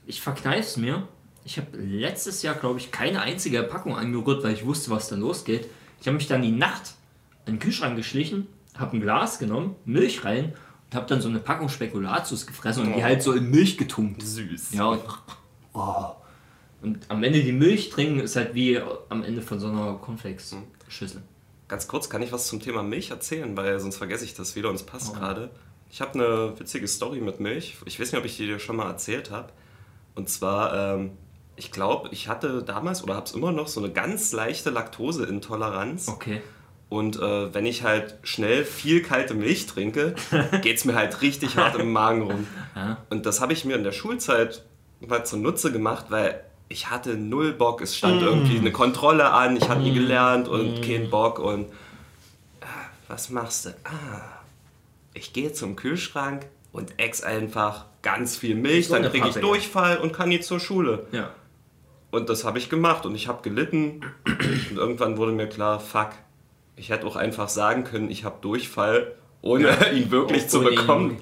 Ich 0.05 0.21
verkneif's 0.21 0.77
mir. 0.77 1.07
Ich 1.45 1.57
habe 1.57 1.77
letztes 1.77 2.41
Jahr, 2.43 2.55
glaube 2.55 2.79
ich, 2.79 2.91
keine 2.91 3.21
einzige 3.21 3.63
Packung 3.63 3.95
angerührt, 3.95 4.43
weil 4.43 4.53
ich 4.53 4.65
wusste, 4.65 4.91
was 4.91 5.07
da 5.09 5.15
losgeht. 5.15 5.67
Ich 6.01 6.07
habe 6.07 6.17
mich 6.17 6.27
dann 6.27 6.41
die 6.41 6.51
Nacht 6.51 6.93
in 7.45 7.55
den 7.55 7.59
Kühlschrank 7.59 7.95
geschlichen, 7.95 8.47
habe 8.77 8.97
ein 8.97 9.01
Glas 9.01 9.39
genommen, 9.39 9.75
Milch 9.85 10.23
rein 10.25 10.53
und 10.85 10.95
habe 10.95 11.07
dann 11.07 11.21
so 11.21 11.29
eine 11.29 11.39
Packung 11.39 11.69
Spekulatius 11.69 12.45
gefressen 12.45 12.83
und 12.85 12.93
die 12.93 12.99
Oh. 12.99 13.03
halt 13.03 13.23
so 13.23 13.33
in 13.33 13.49
Milch 13.49 13.77
getunkt. 13.77 14.21
Süß. 14.21 14.73
Ja, 14.73 14.85
und, 14.89 15.01
oh. 15.73 16.11
Und 16.81 16.99
am 17.09 17.23
Ende 17.23 17.41
die 17.43 17.51
Milch 17.51 17.89
trinken 17.89 18.19
ist 18.19 18.35
halt 18.35 18.53
wie 18.53 18.79
am 19.09 19.23
Ende 19.23 19.41
von 19.41 19.59
so 19.59 19.67
einer 19.67 19.93
Cornflakes-Schüssel. 19.95 21.21
Ganz 21.67 21.87
kurz, 21.87 22.09
kann 22.09 22.21
ich 22.21 22.31
was 22.31 22.47
zum 22.47 22.59
Thema 22.61 22.81
Milch 22.83 23.11
erzählen, 23.11 23.55
weil 23.55 23.79
sonst 23.79 23.97
vergesse 23.97 24.25
ich 24.25 24.33
das 24.33 24.55
wieder 24.55 24.69
und 24.69 24.75
es 24.75 24.83
passt 24.83 25.11
Oh. 25.11 25.19
gerade. 25.19 25.49
Ich 25.91 26.01
habe 26.01 26.13
eine 26.13 26.59
witzige 26.59 26.87
Story 26.87 27.19
mit 27.19 27.39
Milch. 27.39 27.77
Ich 27.85 27.99
weiß 27.99 28.11
nicht, 28.11 28.19
ob 28.19 28.25
ich 28.25 28.37
die 28.37 28.45
dir 28.45 28.59
schon 28.59 28.75
mal 28.75 28.87
erzählt 28.89 29.31
habe. 29.31 29.49
Und 30.15 30.29
zwar, 30.29 30.95
ähm, 30.95 31.11
ich 31.55 31.71
glaube, 31.71 32.09
ich 32.11 32.27
hatte 32.27 32.63
damals 32.63 33.03
oder 33.03 33.15
habe 33.15 33.25
es 33.25 33.33
immer 33.33 33.51
noch 33.51 33.67
so 33.67 33.83
eine 33.83 33.91
ganz 33.91 34.31
leichte 34.31 34.69
Laktoseintoleranz. 34.69 36.07
Okay. 36.07 36.41
Und 36.89 37.17
äh, 37.17 37.53
wenn 37.53 37.65
ich 37.67 37.83
halt 37.83 38.17
schnell 38.23 38.65
viel 38.65 39.01
kalte 39.03 39.33
Milch 39.35 39.67
trinke, 39.67 40.15
geht 40.63 40.77
es 40.77 40.85
mir 40.85 40.95
halt 40.95 41.21
richtig 41.21 41.55
hart 41.57 41.75
im 41.77 41.91
Magen 41.91 42.23
rum. 42.23 42.47
Ja. 42.75 42.97
Und 43.11 43.25
das 43.27 43.41
habe 43.41 43.53
ich 43.53 43.63
mir 43.65 43.75
in 43.75 43.83
der 43.83 43.91
Schulzeit 43.91 44.63
mal 44.99 45.23
zunutze 45.23 45.71
gemacht, 45.71 46.05
weil 46.09 46.43
ich 46.69 46.89
hatte 46.89 47.17
null 47.17 47.51
Bock. 47.53 47.81
Es 47.81 47.97
stand 47.97 48.21
irgendwie 48.21 48.57
eine 48.57 48.71
Kontrolle 48.71 49.31
an, 49.31 49.57
ich 49.57 49.67
hatte 49.67 49.81
nie 49.81 49.93
gelernt 49.93 50.47
und 50.47 50.81
keinen 50.81 51.09
Bock. 51.09 51.39
Und 51.39 51.65
ah, 52.61 52.65
was 53.07 53.31
machst 53.31 53.65
du? 53.65 53.69
Ah, 53.83 54.21
ich 55.13 55.33
gehe 55.33 55.51
zum 55.51 55.75
Kühlschrank 55.75 56.45
und 56.71 56.93
ex 56.97 57.21
einfach 57.23 57.85
ganz 58.03 58.37
viel 58.37 58.55
Milch, 58.55 58.87
So 58.87 58.93
dann 58.93 59.11
kriege 59.11 59.27
ich. 59.27 59.35
Durchfall 59.35 59.97
und 59.97 60.13
kann 60.13 60.29
nie 60.29 60.39
zur 60.39 60.59
Schule. 60.59 61.07
Ja. 61.11 61.31
Und 62.11 62.29
das 62.29 62.43
habe 62.43 62.59
ich 62.59 62.69
gemacht 62.69 63.05
und 63.05 63.15
ich 63.15 63.27
habe 63.27 63.41
gelitten. 63.41 64.01
Und 64.25 64.77
irgendwann 64.77 65.17
wurde 65.17 65.31
mir 65.31 65.47
klar, 65.47 65.79
fuck, 65.79 66.11
ich 66.75 66.89
hätte 66.89 67.05
auch 67.05 67.15
einfach 67.15 67.49
sagen 67.49 67.83
können, 67.83 68.09
ich 68.09 68.23
habe 68.23 68.37
Durchfall, 68.41 69.15
ohne 69.41 69.69
ihn 69.93 70.11
wirklich 70.11 70.47
zu 70.49 70.59
Ohne 70.59 70.71
ihn. 70.71 70.75
bekommen. 70.75 71.17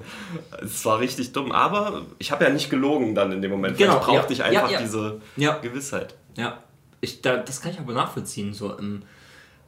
Es 0.62 0.84
war 0.84 0.98
richtig 0.98 1.32
dumm, 1.32 1.52
aber 1.52 2.02
ich 2.18 2.32
habe 2.32 2.44
ja 2.44 2.50
nicht 2.50 2.68
gelogen 2.70 3.14
dann 3.14 3.30
in 3.32 3.42
dem 3.42 3.50
Moment. 3.50 3.78
Genau, 3.78 3.92
Vielleicht 4.00 4.06
brauchte 4.06 4.34
ja, 4.34 4.38
ich 4.40 4.44
einfach 4.44 4.70
ja, 4.70 4.78
ja. 4.78 4.82
diese 4.82 5.20
Ja. 5.36 5.58
Gewissheit. 5.58 6.14
Ja, 6.36 6.58
ich, 7.00 7.22
da, 7.22 7.36
das 7.36 7.60
kann 7.60 7.70
ich 7.72 7.78
aber 7.78 7.92
nachvollziehen. 7.92 8.52
So, 8.54 8.78
ähm, 8.78 9.02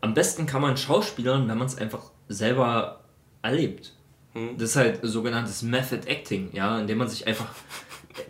am 0.00 0.14
besten 0.14 0.46
kann 0.46 0.62
man 0.62 0.76
schauspielern, 0.76 1.48
wenn 1.48 1.58
man 1.58 1.66
es 1.66 1.78
einfach 1.78 2.10
selber 2.28 3.00
erlebt. 3.42 3.92
Das 4.56 4.70
ist 4.70 4.76
halt 4.76 5.00
sogenanntes 5.02 5.62
Method 5.62 6.06
Acting, 6.08 6.50
ja, 6.52 6.78
indem 6.78 6.98
man 6.98 7.08
sich 7.08 7.26
einfach 7.26 7.46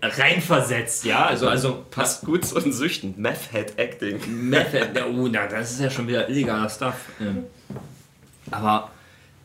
reinversetzt, 0.02 1.04
ja, 1.04 1.26
also, 1.26 1.48
also 1.48 1.84
Passt 1.90 2.24
gut 2.24 2.44
zu 2.44 2.58
den 2.60 2.72
Süchten. 2.72 3.14
Meth 3.18 3.50
Head 3.52 3.78
Acting. 3.78 4.20
Method, 4.48 4.88
ja, 4.98 5.06
oh, 5.06 5.28
na, 5.28 5.46
das 5.46 5.72
ist 5.72 5.80
ja 5.80 5.90
schon 5.90 6.06
wieder 6.08 6.28
illegaler 6.28 6.68
Stuff. 6.68 6.94
Ähm, 7.20 7.44
aber, 8.50 8.90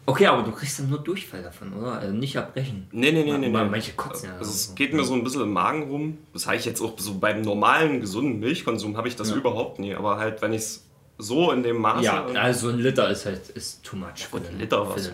okay, 0.06 0.28
aber 0.28 0.44
du 0.44 0.52
kriegst 0.52 0.80
dann 0.80 0.90
nur 0.90 1.00
Durchfall 1.04 1.44
davon, 1.44 1.74
oder? 1.74 1.94
Also 2.00 2.14
nicht 2.14 2.36
erbrechen. 2.36 2.88
Nee, 2.92 3.12
nee, 3.12 3.24
nee, 3.24 3.38
nee. 3.38 3.48
Aber 3.50 3.64
nee. 3.66 3.70
manche 3.70 3.94
kotzen 3.94 4.30
ja. 4.30 4.38
Also 4.38 4.52
es 4.52 4.76
geht 4.76 4.94
mir 4.94 5.04
so 5.04 5.14
ein 5.14 5.24
bisschen 5.24 5.42
im 5.42 5.54
Magen 5.54 5.84
rum. 5.90 6.18
Das 6.34 6.46
habe 6.48 6.56
ich 6.58 6.66
jetzt 6.66 6.82
auch 6.82 6.94
so 6.98 7.18
beim 7.20 7.42
normalen, 7.42 8.00
gesunden 8.02 8.40
Milchkonsum 8.40 8.98
habe 8.98 9.08
ich 9.08 9.16
das 9.16 9.30
Ja. 9.32 9.36
überhaupt 9.38 9.80
nie. 9.80 9.96
Aber 9.96 10.18
halt, 10.18 10.42
wenn 10.42 10.54
ich 10.54 10.62
es 10.62 10.86
so 11.18 11.52
in 11.52 11.64
dem 11.64 11.78
Maße... 11.78 12.04
Ja, 12.06 12.26
also 12.26 12.70
ein 12.70 12.80
Liter 12.80 13.10
ist 13.10 13.26
halt 13.26 13.50
ist 13.50 13.84
too 13.84 13.96
much 13.96 14.26
für 14.30 14.32
Gut, 14.40 14.48
den, 14.50 14.60
Liter 14.60 14.86
für 14.86 14.96
was. 14.96 15.12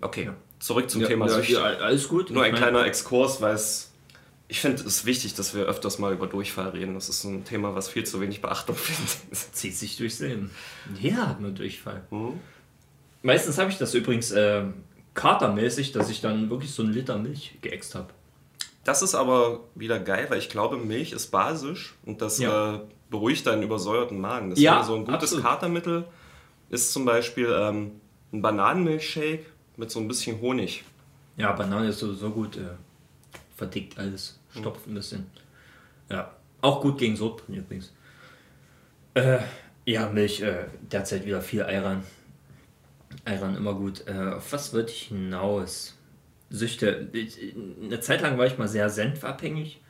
Okay, 0.00 0.30
zurück 0.58 0.90
zum 0.90 1.02
Ja, 1.02 1.06
Thema 1.08 1.26
ja, 1.26 1.32
Süchte. 1.34 1.52
ja, 1.54 1.62
alles 1.62 2.08
gut. 2.08 2.30
Nur 2.30 2.44
Ich 2.44 2.52
ein 2.52 2.56
kleiner 2.58 2.84
Exkurs, 2.86 3.40
weil 3.40 3.54
es. 3.54 3.88
Ich 4.48 4.60
finde 4.60 4.76
es 4.80 4.84
ist 4.84 5.04
wichtig, 5.06 5.34
dass 5.34 5.54
wir 5.54 5.64
öfters 5.64 5.98
mal 5.98 6.12
über 6.12 6.26
Durchfall 6.26 6.68
reden. 6.70 6.94
Das 6.94 7.08
ist 7.08 7.24
ein 7.24 7.44
Thema, 7.44 7.74
was 7.74 7.88
viel 7.88 8.04
zu 8.04 8.20
wenig 8.20 8.42
Beachtung 8.42 8.74
findet. 8.76 9.54
zieht 9.54 9.76
sich 9.76 9.96
durchs 9.96 10.18
Leben. 10.18 10.50
Jeder 11.00 11.28
hat 11.28 11.40
nur 11.40 11.52
Durchfall. 11.52 12.02
Mhm. 12.10 12.40
Meistens 13.22 13.58
habe 13.58 13.70
ich 13.70 13.78
das 13.78 13.94
übrigens 13.94 14.30
äh, 14.32 14.64
katermäßig, 15.14 15.92
dass 15.92 16.10
ich 16.10 16.20
dann 16.20 16.50
wirklich 16.50 16.72
so 16.72 16.82
einen 16.82 16.92
Liter 16.92 17.18
Milch 17.18 17.56
geäxt 17.60 17.94
habe. 17.94 18.08
Das 18.84 19.02
ist 19.02 19.14
aber 19.14 19.60
wieder 19.74 20.00
geil, 20.00 20.26
weil 20.28 20.38
ich 20.38 20.48
glaube, 20.48 20.76
Milch 20.76 21.12
ist 21.12 21.30
basisch 21.30 21.94
und 22.04 22.20
das 22.20 22.38
Ja. 22.38 22.76
äh, 22.76 22.80
beruhigt 23.10 23.46
deinen 23.46 23.62
übersäuerten 23.62 24.20
Magen. 24.20 24.50
Das 24.50 24.58
Ja, 24.58 24.82
so 24.82 24.94
ein 24.96 25.04
gutes 25.04 25.14
absolut. 25.22 25.44
Katermittel 25.44 26.04
ist 26.70 26.92
zum 26.92 27.04
Beispiel 27.04 27.48
ähm, 27.56 27.92
ein 28.32 28.42
Bananenmilchshake 28.42 29.44
mit 29.76 29.90
so 29.90 30.00
ein 30.00 30.08
bisschen 30.08 30.40
Honig. 30.40 30.82
Ja, 31.36 31.52
Banane 31.52 31.88
ist 31.88 31.98
sowieso 32.00 32.30
gut. 32.30 32.56
Äh, 32.56 32.62
verdickt 33.56 33.98
alles, 33.98 34.38
stopft 34.58 34.86
ein 34.88 34.94
bisschen. 34.94 35.26
Ja, 36.08 36.32
auch 36.62 36.80
gut 36.80 36.98
gegen 36.98 37.16
Sodbrennen 37.16 37.60
übrigens. 37.62 37.92
Äh, 39.14 39.38
ja, 39.84 40.08
Milch, 40.08 40.40
äh, 40.40 40.64
derzeit 40.90 41.24
wieder 41.26 41.40
viel 41.42 41.62
Eiran. 41.62 42.02
Eiran 43.24 43.56
immer 43.56 43.74
gut. 43.74 44.04
Äh, 44.06 44.34
auf 44.34 44.52
was 44.52 44.72
wollte 44.72 44.92
ich 44.92 45.04
hinaus? 45.04 45.96
Süchte. 46.50 47.08
Ich, 47.12 47.38
eine 47.82 48.00
Zeit 48.00 48.20
lang 48.20 48.38
war 48.38 48.46
ich 48.46 48.58
mal 48.58 48.68
sehr 48.68 48.90
senfabhängig. 48.90 49.80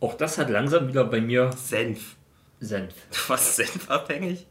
Auch 0.00 0.14
das 0.14 0.36
hat 0.38 0.50
langsam 0.50 0.88
wieder 0.88 1.04
bei 1.04 1.20
mir 1.20 1.50
Senf. 1.56 2.16
Senf. 2.60 2.94
Was 3.28 3.56
senfabhängig? 3.56 4.46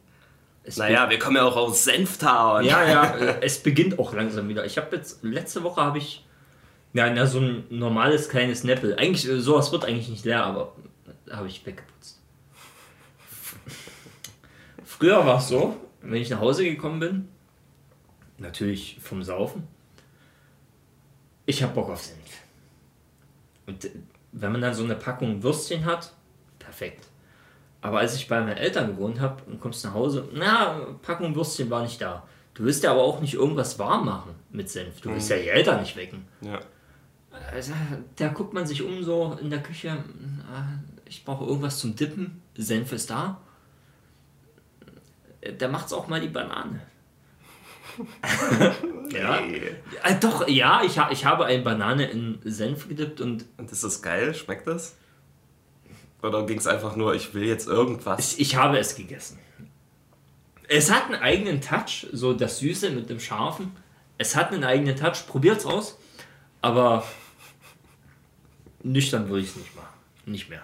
Es 0.64 0.78
Naja, 0.78 1.10
wir 1.10 1.18
kommen 1.18 1.38
ja 1.38 1.44
auch 1.44 1.56
aus 1.56 1.84
Senftown. 1.84 2.64
Ja, 2.64 2.88
ja, 2.88 3.16
äh, 3.18 3.42
es 3.42 3.62
beginnt 3.62 3.98
auch 4.00 4.14
langsam 4.14 4.48
wieder. 4.48 4.66
Ich 4.66 4.78
habe 4.78 4.96
jetzt, 4.96 5.24
letzte 5.24 5.64
Woche 5.64 5.82
habe 5.82 5.98
ich, 5.98 6.26
ja, 6.94 7.10
na, 7.10 7.26
so 7.26 7.40
ein 7.40 7.64
normales 7.70 8.30
kleines 8.30 8.64
Neppel. 8.64 8.96
Eigentlich, 8.96 9.28
äh, 9.28 9.40
sowas 9.40 9.72
wird 9.72 9.86
eigentlich 9.86 10.10
nicht 10.10 10.26
leer, 10.26 10.44
aber 10.46 10.76
habe 11.32 11.48
ich 11.48 11.66
weggeputzt. 11.66 12.22
Früher 14.86 15.26
war 15.26 15.40
es 15.40 15.48
so, 15.48 15.78
wenn 16.02 16.22
ich 16.22 16.30
nach 16.30 16.40
Hause 16.40 16.64
gekommen 16.64 17.00
bin, 17.00 17.30
natürlich 18.42 18.98
vom 19.00 19.24
Saufen, 19.24 19.68
ich 21.46 21.62
habe 21.64 21.74
Bock 21.74 21.90
auf 21.90 22.02
Senf. 22.04 22.20
Und 23.66 23.86
äh, 23.86 23.92
wenn 24.32 24.52
man 24.52 24.62
dann 24.62 24.74
so 24.74 24.84
eine 24.84 24.96
Packung 24.96 25.44
Würstchen 25.44 25.86
hat, 25.86 26.14
perfekt. 26.60 27.08
Aber 27.82 28.00
als 28.00 28.16
ich 28.16 28.28
bei 28.28 28.40
meinen 28.40 28.58
Eltern 28.58 28.88
gewohnt 28.88 29.20
habe 29.20 29.42
und 29.46 29.60
kommst 29.60 29.84
nach 29.84 29.94
Hause, 29.94 30.28
na, 30.34 30.80
Packung 31.02 31.36
Würstchen 31.36 31.70
war 31.70 31.82
nicht 31.82 32.00
da. 32.02 32.28
Du 32.54 32.64
willst 32.64 32.84
ja 32.84 32.92
aber 32.92 33.02
auch 33.04 33.22
nicht 33.22 33.34
irgendwas 33.34 33.80
warm 33.80 34.06
machen 34.06 34.36
mit 34.52 34.70
Senf. 34.70 35.02
Du 35.02 35.10
willst 35.12 35.30
ja 35.30 35.38
die 35.38 35.50
Eltern 35.50 35.82
nicht 35.82 35.96
wecken. 35.96 36.28
ja. 36.42 36.60
Also, 37.54 37.72
da 38.18 38.28
guckt 38.28 38.54
man 38.54 38.68
sich 38.68 38.84
um 38.84 39.02
so 39.04 39.38
in 39.42 39.50
der 39.50 39.64
Küche. 39.64 39.88
äh, 39.88 41.10
Ich 41.10 41.24
brauche 41.24 41.46
irgendwas 41.46 41.80
zum 41.80 41.96
Dippen. 41.96 42.42
Senf 42.58 42.92
ist 42.92 43.10
da. 43.10 43.40
Da 45.58 45.68
macht's 45.70 45.94
auch 45.94 46.08
mal 46.10 46.20
die 46.20 46.28
Banane. 46.28 46.82
ja. 49.12 49.40
Äh, 50.04 50.16
doch, 50.20 50.48
ja, 50.48 50.82
ich, 50.84 50.98
ha 51.00 51.10
ich 51.12 51.26
habe 51.26 51.46
eine 51.46 51.62
Banane 51.62 52.06
in 52.06 52.40
Senf 52.44 52.88
gedippt 52.88 53.22
und 53.22 53.46
Und 53.58 53.72
ist 53.72 53.84
das 53.84 54.02
geil? 54.02 54.34
Schmeckt 54.34 54.68
das? 54.68 54.96
Oder 56.22 56.46
ging 56.46 56.58
es 56.58 56.68
einfach 56.68 56.96
nur, 56.96 57.16
ich 57.16 57.34
will 57.34 57.46
jetzt 57.46 57.68
irgendwas? 57.68 58.34
Ich, 58.34 58.40
ich 58.40 58.56
habe 58.56 58.78
es 58.78 58.96
gegessen. 58.96 59.40
Es 60.68 60.92
hat 60.92 61.06
einen 61.06 61.22
eigenen 61.22 61.62
Touch, 61.62 62.08
so 62.12 62.34
das 62.34 62.60
Süße 62.60 62.92
mit 62.92 63.10
dem 63.10 63.20
Scharfen. 63.20 63.72
Es 64.18 64.36
hat 64.36 64.54
einen 64.54 64.64
eigenen 64.64 64.96
Touch. 64.96 65.28
Probiert's 65.28 65.66
aus. 65.66 65.98
Aber 66.62 67.04
nüchtern 68.84 69.28
würde 69.30 69.42
ich 69.42 69.50
es 69.50 69.56
nicht 69.56 69.76
machen. 69.76 69.88
Nicht 70.26 70.50
mehr. 70.50 70.62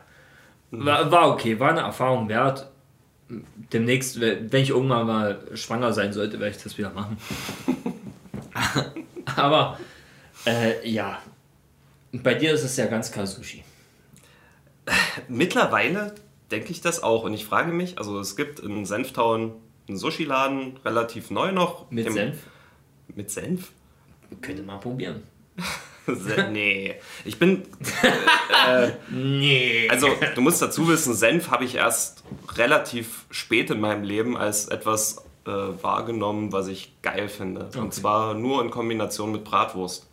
War, 0.71 1.11
war 1.11 1.29
okay, 1.31 1.59
war 1.59 1.71
eine 1.71 1.81
Erfahrung 1.81 2.29
wert. 2.29 2.69
Demnächst, 3.29 4.21
wenn 4.21 4.49
ich 4.53 4.69
irgendwann 4.69 5.05
mal 5.05 5.41
schwanger 5.53 5.91
sein 5.93 6.13
sollte, 6.13 6.39
werde 6.39 6.55
ich 6.55 6.63
das 6.63 6.77
wieder 6.77 6.91
machen. 6.91 7.17
Aber 9.35 9.77
äh, 10.45 10.89
ja, 10.89 11.21
bei 12.13 12.33
dir 12.33 12.53
ist 12.53 12.63
es 12.63 12.77
ja 12.77 12.85
ganz 12.85 13.11
klar 13.11 13.27
Sushi. 13.27 13.63
Mittlerweile 15.27 16.15
denke 16.51 16.71
ich 16.71 16.81
das 16.81 17.03
auch. 17.03 17.23
Und 17.23 17.33
ich 17.33 17.45
frage 17.45 17.71
mich, 17.71 17.97
also 17.97 18.19
es 18.19 18.35
gibt 18.35 18.59
in 18.59 18.85
Senftown 18.85 19.53
einen 19.87 19.97
Sushi-Laden, 19.97 20.77
relativ 20.85 21.31
neu 21.31 21.51
noch. 21.51 21.91
Mit 21.91 22.11
Senf. 22.11 22.39
Mit 23.13 23.29
Senf? 23.31 23.71
Könnte 24.41 24.63
man 24.63 24.79
probieren. 24.79 25.23
nee. 26.51 26.95
Ich 27.25 27.39
bin. 27.39 27.63
Äh, 28.67 28.91
Nee. 29.11 29.87
also, 29.89 30.09
du 30.35 30.41
musst 30.41 30.61
dazu 30.61 30.89
wissen, 30.89 31.13
Senf 31.13 31.51
habe 31.51 31.63
ich 31.63 31.75
erst 31.75 32.23
relativ 32.55 33.25
spät 33.31 33.69
in 33.69 33.79
meinem 33.79 34.03
Leben 34.03 34.35
als 34.35 34.67
etwas 34.67 35.23
äh, 35.45 35.51
wahrgenommen, 35.51 36.51
was 36.51 36.67
ich 36.67 36.93
geil 37.01 37.29
finde. 37.29 37.69
Und 37.77 37.93
zwar 37.93 38.33
nur 38.33 38.61
in 38.61 38.69
Kombination 38.71 39.31
mit 39.31 39.43
Bratwurst. 39.45 40.07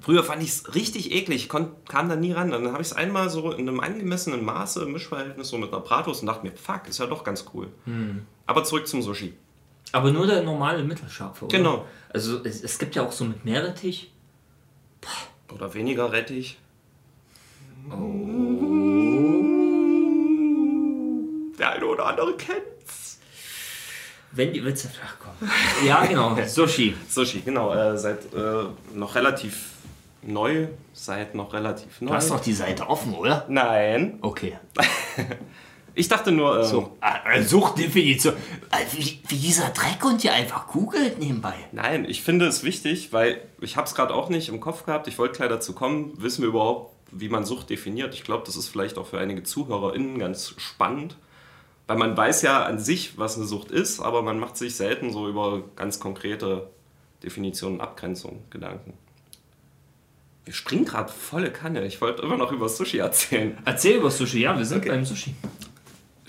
Früher 0.00 0.24
fand 0.24 0.42
ich 0.42 0.48
es 0.48 0.74
richtig 0.74 1.12
eklig, 1.12 1.44
ich 1.44 1.48
kam 1.48 2.08
da 2.08 2.16
nie 2.16 2.32
ran. 2.32 2.50
Dann 2.50 2.72
habe 2.72 2.82
ich 2.82 2.88
es 2.88 2.92
einmal 2.92 3.30
so 3.30 3.52
in 3.52 3.68
einem 3.68 3.78
angemessenen 3.78 4.44
Maße 4.44 4.82
im 4.82 4.92
Mischverhältnis 4.92 5.48
so 5.48 5.58
mit 5.58 5.72
einer 5.72 5.80
Bratwurst 5.80 6.22
und 6.22 6.26
dachte 6.26 6.44
mir, 6.44 6.52
fuck, 6.56 6.88
ist 6.88 6.98
ja 6.98 7.06
doch 7.06 7.22
ganz 7.22 7.44
cool. 7.54 7.68
Aber 8.46 8.64
zurück 8.64 8.88
zum 8.88 9.00
Sushi. 9.00 9.32
Aber 9.92 10.10
nur 10.10 10.26
der 10.26 10.42
normale 10.42 10.82
Mittelscharfe, 10.82 11.44
oder? 11.44 11.56
Genau. 11.56 11.84
Also 12.12 12.42
es, 12.44 12.64
es 12.64 12.78
gibt 12.80 12.96
ja 12.96 13.06
auch 13.06 13.12
so 13.12 13.24
mit 13.24 13.44
Meerrettich. 13.44 14.12
Oder 15.52 15.74
weniger 15.74 16.12
Rettich. 16.12 16.58
Der 21.58 21.70
eine 21.72 21.86
oder 21.86 22.06
andere 22.06 22.36
kennt's. 22.36 23.18
Wenn 24.32 24.52
die 24.52 24.64
Witze 24.64 24.88
flach 24.88 25.18
kommen. 25.18 25.50
Ja, 25.84 26.04
genau. 26.06 26.36
Sushi. 26.46 26.94
Sushi, 27.08 27.40
genau. 27.40 27.74
Äh, 27.74 27.98
seit 27.98 28.32
äh, 28.32 28.64
noch 28.94 29.14
relativ 29.14 29.70
neu. 30.22 30.68
Seit 30.92 31.34
noch 31.34 31.52
relativ 31.52 32.00
neu. 32.00 32.10
Du 32.10 32.14
hast 32.14 32.30
doch 32.30 32.40
die 32.40 32.52
Seite 32.52 32.88
offen, 32.88 33.14
oder? 33.14 33.44
Nein. 33.48 34.18
Okay. 34.22 34.58
Ich 35.94 36.08
dachte 36.08 36.32
nur, 36.32 36.58
ähm, 36.60 36.64
So, 36.64 36.96
äh, 37.00 37.42
Suchtdefinition. 37.42 38.34
Äh, 38.70 38.84
Wie, 38.96 39.20
wie 39.28 39.36
dieser 39.36 39.68
Dreckhund 39.70 40.22
hier 40.22 40.32
einfach 40.32 40.68
googelt 40.68 41.18
nebenbei. 41.18 41.54
nein, 41.72 42.04
ich 42.08 42.22
finde 42.22 42.46
es 42.46 42.62
wichtig, 42.64 43.12
weil 43.12 43.40
ich 43.60 43.76
habe 43.76 43.86
es 43.86 43.94
gerade 43.94 44.14
auch 44.14 44.28
nicht 44.28 44.48
im 44.48 44.60
Kopf 44.60 44.84
gehabt. 44.84 45.08
Ich 45.08 45.18
wollte 45.18 45.36
gleich 45.36 45.48
dazu 45.48 45.72
kommen. 45.74 46.12
Wissen 46.22 46.42
wir 46.42 46.48
überhaupt, 46.48 46.94
wie 47.10 47.28
man 47.28 47.44
Sucht 47.44 47.70
definiert? 47.70 48.14
Ich 48.14 48.22
glaube, 48.24 48.44
das 48.46 48.56
ist 48.56 48.68
vielleicht 48.68 48.98
auch 48.98 49.06
für 49.06 49.18
einige 49.18 49.42
ZuhörerInnen 49.42 50.18
ganz 50.18 50.54
spannend. 50.58 51.16
Weil 51.86 51.96
man 51.98 52.16
weiß 52.16 52.42
ja 52.42 52.62
an 52.64 52.78
sich, 52.78 53.18
was 53.18 53.36
eine 53.36 53.46
Sucht 53.46 53.72
ist, 53.72 54.00
aber 54.00 54.22
man 54.22 54.38
macht 54.38 54.56
sich 54.56 54.76
selten 54.76 55.12
so 55.12 55.28
über 55.28 55.64
ganz 55.74 55.98
konkrete 55.98 56.70
Definitionen, 57.24 57.80
Abgrenzungen 57.80 58.44
Gedanken. 58.50 58.94
Wir 60.44 60.54
springen 60.54 60.84
gerade 60.84 61.12
volle 61.12 61.50
Kanne. 61.50 61.84
Ich 61.84 62.00
wollte 62.00 62.22
immer 62.22 62.36
noch 62.36 62.50
über 62.52 62.68
Sushi 62.68 62.98
erzählen. 62.98 63.58
Erzähl 63.64 63.96
über 63.96 64.10
Sushi. 64.10 64.40
Ja, 64.40 64.56
wir 64.56 64.64
sind 64.64 64.86
beim 64.86 65.04
Sushi. 65.04 65.34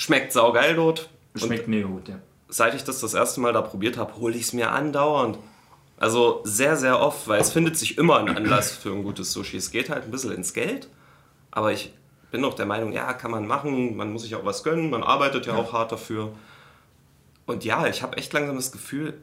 Schmeckt 0.01 0.33
saugeil 0.33 0.73
dort. 0.73 1.09
Schmeckt 1.35 1.67
mega 1.67 1.87
gut, 1.87 2.09
ja. 2.09 2.15
seit 2.49 2.73
ich 2.73 2.83
das 2.83 3.01
das 3.01 3.13
erste 3.13 3.39
Mal 3.39 3.53
da 3.53 3.61
probiert 3.61 3.97
habe, 3.97 4.15
hole 4.15 4.35
ich 4.35 4.45
es 4.45 4.53
mir 4.53 4.71
andauernd. 4.71 5.37
Also 5.97 6.41
sehr, 6.43 6.75
sehr 6.75 6.99
oft, 6.99 7.27
weil 7.27 7.39
es 7.39 7.51
findet 7.51 7.77
sich 7.77 7.99
immer 7.99 8.17
ein 8.17 8.35
Anlass 8.35 8.71
für 8.71 8.89
ein 8.89 9.03
gutes 9.03 9.31
Sushi. 9.31 9.57
Es 9.57 9.69
geht 9.69 9.91
halt 9.91 10.05
ein 10.05 10.09
bisschen 10.09 10.31
ins 10.31 10.53
Geld, 10.53 10.89
aber 11.51 11.71
ich 11.71 11.93
bin 12.31 12.43
auch 12.43 12.55
der 12.55 12.65
Meinung, 12.65 12.93
ja, 12.93 13.13
kann 13.13 13.29
man 13.29 13.45
machen, 13.45 13.95
man 13.95 14.11
muss 14.11 14.23
sich 14.23 14.33
auch 14.33 14.43
was 14.43 14.63
gönnen, 14.63 14.89
man 14.89 15.03
arbeitet 15.03 15.45
ja, 15.45 15.53
auch 15.53 15.71
hart 15.71 15.91
dafür. 15.91 16.33
Und 17.45 17.63
ja, 17.63 17.85
ich 17.85 18.01
habe 18.01 18.17
echt 18.17 18.33
langsam 18.33 18.55
das 18.55 18.71
Gefühl, 18.71 19.13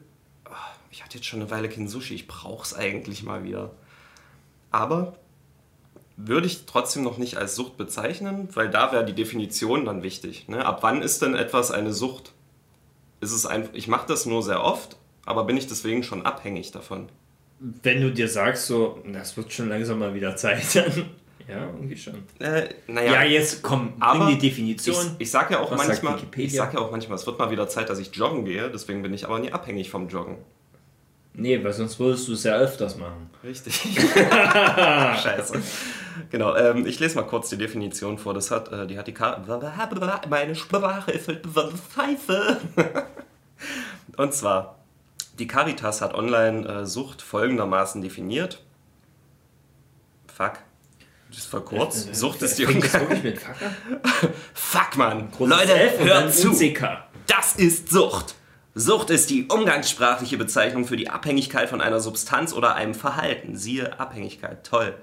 ah, 0.45 0.55
ich 0.91 1.03
hatte 1.03 1.17
jetzt 1.17 1.27
schon 1.27 1.41
eine 1.41 1.51
Weile 1.51 1.67
kein 1.67 1.89
Sushi, 1.89 2.15
ich 2.15 2.27
brauche 2.27 2.63
es 2.63 2.73
eigentlich 2.73 3.23
mal 3.23 3.43
wieder. 3.43 3.71
Aber 4.71 5.17
würde 6.21 6.47
ich 6.47 6.65
trotzdem 6.65 7.03
noch 7.03 7.17
nicht 7.17 7.37
als 7.37 7.55
Sucht 7.55 7.77
bezeichnen, 7.77 8.49
weil 8.53 8.69
da 8.69 8.91
wäre 8.91 9.05
die 9.05 9.13
Definition 9.13 9.85
dann 9.85 10.03
wichtig. 10.03 10.47
Ne? 10.49 10.65
Ab 10.65 10.79
wann 10.81 11.01
ist 11.01 11.21
denn 11.21 11.33
etwas 11.33 11.71
eine 11.71 11.93
Sucht? 11.93 12.33
Ist 13.21 13.31
es 13.31 13.45
ein, 13.45 13.69
ich 13.73 13.87
mache 13.87 14.07
das 14.07 14.25
nur 14.25 14.43
sehr 14.43 14.63
oft, 14.63 14.97
aber 15.25 15.45
bin 15.45 15.55
ich 15.57 15.67
deswegen 15.67 16.03
schon 16.03 16.25
abhängig 16.25 16.71
davon? 16.71 17.07
Wenn 17.59 18.01
du 18.01 18.11
dir 18.11 18.27
sagst, 18.29 18.67
so, 18.67 19.01
das 19.11 19.35
wird 19.37 19.51
schon 19.53 19.69
langsam 19.69 19.99
mal 19.99 20.13
wieder 20.13 20.35
Zeit, 20.35 20.63
dann. 20.75 21.05
Ja, 21.47 21.65
irgendwie 21.65 21.97
schon. 21.97 22.15
Äh, 22.39 22.63
Ja, 22.63 22.69
naja, 22.87 23.23
jetzt 23.23 23.63
komm, 23.63 23.93
aber 23.99 24.27
die 24.27 24.37
Definition. 24.37 24.95
ich, 25.17 25.21
ich 25.23 25.31
sage 25.31 25.53
ja 25.55 25.59
auch 25.61 25.71
Was 25.71 25.79
sagt 25.87 26.03
manchmal, 26.03 26.15
ich 26.17 26.21
Wikipedia? 26.21 26.63
sag 26.63 26.73
ja 26.73 26.79
auch 26.79 26.91
manchmal, 26.91 27.17
es 27.17 27.25
wird 27.25 27.39
mal 27.39 27.49
wieder 27.49 27.67
Zeit, 27.67 27.89
dass 27.89 27.97
ich 27.97 28.13
joggen 28.15 28.45
gehe, 28.45 28.69
deswegen 28.69 29.01
bin 29.01 29.13
ich 29.13 29.25
aber 29.25 29.39
nie 29.39 29.51
abhängig 29.51 29.89
vom 29.89 30.07
Joggen. 30.09 30.37
nee, 31.33 31.61
weil 31.63 31.73
sonst 31.73 31.99
würdest 31.99 32.27
du 32.27 32.33
es 32.33 32.43
ja 32.43 32.55
öfters 32.57 32.97
machen. 32.97 33.29
Richtig. 33.43 33.73
Scheiße. 35.23 35.61
Genau, 36.29 36.55
ähm, 36.55 36.85
ich 36.85 36.99
lese 36.99 37.15
mal 37.15 37.23
kurz 37.23 37.49
die 37.49 37.57
Definition 37.57 38.17
vor. 38.17 38.33
Das 38.33 38.51
hat, 38.51 38.71
äh, 38.71 38.87
die 38.87 38.97
hat 38.97 39.07
die 39.07 39.13
Kar 39.13 39.43
Meine 40.29 40.55
Sprache 40.55 41.11
ist 41.11 41.27
halt 41.27 41.45
scheiße. 41.95 42.57
Und 44.17 44.33
zwar, 44.33 44.79
die 45.37 45.47
Caritas 45.47 46.01
hat 46.01 46.13
online 46.13 46.67
äh, 46.67 46.85
Sucht 46.85 47.21
folgendermaßen 47.21 48.01
definiert. 48.01 48.61
Fuck. 50.33 50.59
Das 51.33 51.51
war 51.53 51.61
kurz. 51.61 52.07
Sucht 52.11 52.41
ist 52.41 52.57
die 52.57 52.65
Umgang. 52.65 53.07
Fuck, 54.53 54.97
Mann. 54.97 55.29
Leute, 55.39 55.99
hört 55.99 56.33
zu. 56.33 56.53
Das 57.27 57.55
ist 57.55 57.89
Sucht. 57.89 58.35
Sucht 58.75 59.09
ist 59.09 59.29
die 59.29 59.47
umgangssprachliche 59.47 60.37
Bezeichnung 60.37 60.85
für 60.85 60.97
die 60.97 61.09
Abhängigkeit 61.09 61.69
von 61.69 61.81
einer 61.81 61.99
Substanz 61.99 62.53
oder 62.53 62.75
einem 62.75 62.95
Verhalten. 62.95 63.55
Siehe 63.55 63.99
Abhängigkeit. 63.99 64.65
Toll. 64.65 64.95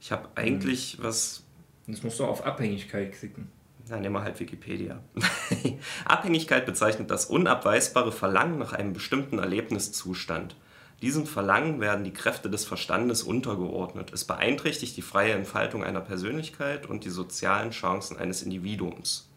Ich 0.00 0.12
habe 0.12 0.28
eigentlich 0.34 0.98
was. 1.00 1.44
Jetzt 1.86 2.04
musst 2.04 2.20
du 2.20 2.24
auf 2.24 2.44
Abhängigkeit 2.44 3.12
klicken. 3.12 3.50
Na, 3.88 3.96
nehmen 3.96 4.14
wir 4.14 4.22
halt 4.22 4.38
Wikipedia. 4.38 5.02
Abhängigkeit 6.04 6.66
bezeichnet 6.66 7.10
das 7.10 7.26
unabweisbare 7.26 8.12
Verlangen 8.12 8.58
nach 8.58 8.74
einem 8.74 8.92
bestimmten 8.92 9.38
Erlebniszustand. 9.38 10.56
Diesem 11.00 11.26
Verlangen 11.26 11.80
werden 11.80 12.04
die 12.04 12.12
Kräfte 12.12 12.50
des 12.50 12.64
Verstandes 12.64 13.22
untergeordnet. 13.22 14.12
Es 14.12 14.24
beeinträchtigt 14.24 14.96
die 14.96 15.02
freie 15.02 15.32
Entfaltung 15.32 15.84
einer 15.84 16.00
Persönlichkeit 16.00 16.86
und 16.86 17.04
die 17.04 17.10
sozialen 17.10 17.70
Chancen 17.70 18.18
eines 18.18 18.42
Individuums. 18.42 19.28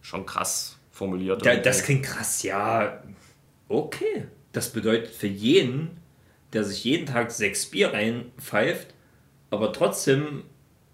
Schon 0.00 0.24
krass 0.24 0.78
formuliert. 0.90 1.44
Ja, 1.44 1.56
das 1.56 1.84
klingt 1.84 2.04
krass, 2.04 2.42
ja. 2.42 3.02
Okay. 3.68 4.26
Das 4.52 4.70
bedeutet 4.70 5.14
für 5.14 5.26
jeden, 5.26 5.98
der 6.52 6.64
sich 6.64 6.84
jeden 6.84 7.06
Tag 7.06 7.30
sechs 7.30 7.66
Bier 7.66 7.92
reinpfeift, 7.92 8.91
aber 9.52 9.72
trotzdem 9.72 10.42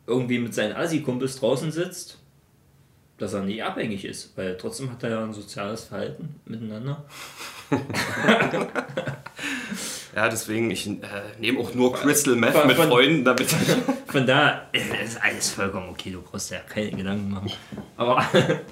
irgendwie 0.07 0.38
mit 0.38 0.53
seinen 0.55 0.75
Assi-Kumpels 0.75 1.38
draußen 1.40 1.71
sitzt, 1.73 2.18
dass 3.18 3.33
er 3.33 3.42
nicht 3.42 3.62
abhängig 3.62 4.05
ist, 4.05 4.37
weil 4.37 4.57
trotzdem 4.57 4.90
hat 4.90 5.03
er 5.03 5.11
ja 5.11 5.25
ein 5.25 5.33
soziales 5.33 5.85
Verhalten 5.85 6.40
miteinander. 6.44 7.05
Ja, 10.16 10.29
deswegen, 10.29 10.71
ich 10.73 10.88
äh, 10.88 10.97
nehme 11.38 11.61
auch 11.61 11.75
nur 11.75 11.92
Crystal 11.92 12.35
Meth 12.35 12.53
Von- 12.55 12.66
mit 12.66 12.77
von- 12.77 12.88
Freunden, 12.88 13.25
damit 13.25 13.47
Von 14.07 14.27
da 14.27 14.68
äh, 14.73 15.05
ist 15.05 15.23
alles 15.23 15.51
vollkommen 15.51 15.90
okay, 15.90 16.11
du 16.11 16.23
brauchst 16.23 16.51
ja 16.51 16.59
keine 16.61 16.90
Gedanken 16.90 17.31
machen. 17.31 17.53
Aber 17.97 18.27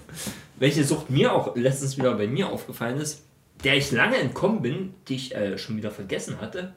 welche 0.58 0.82
Sucht 0.82 1.08
mir 1.10 1.32
auch 1.32 1.54
letztens 1.54 1.96
wieder 1.98 2.14
bei 2.14 2.26
mir 2.26 2.48
aufgefallen 2.48 2.96
ist, 2.98 3.22
der 3.62 3.76
ich 3.76 3.92
lange 3.92 4.16
entkommen 4.16 4.60
bin, 4.62 4.94
die 5.06 5.14
ich 5.16 5.36
äh, 5.36 5.56
schon 5.56 5.76
wieder 5.76 5.92
vergessen 5.92 6.40
hatte, 6.40 6.72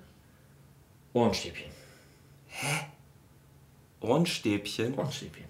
Ohrenstäbchen. 1.14 1.72
Ohrenstäbchen, 4.02 4.94
Ohrenstäbchen. 4.96 5.46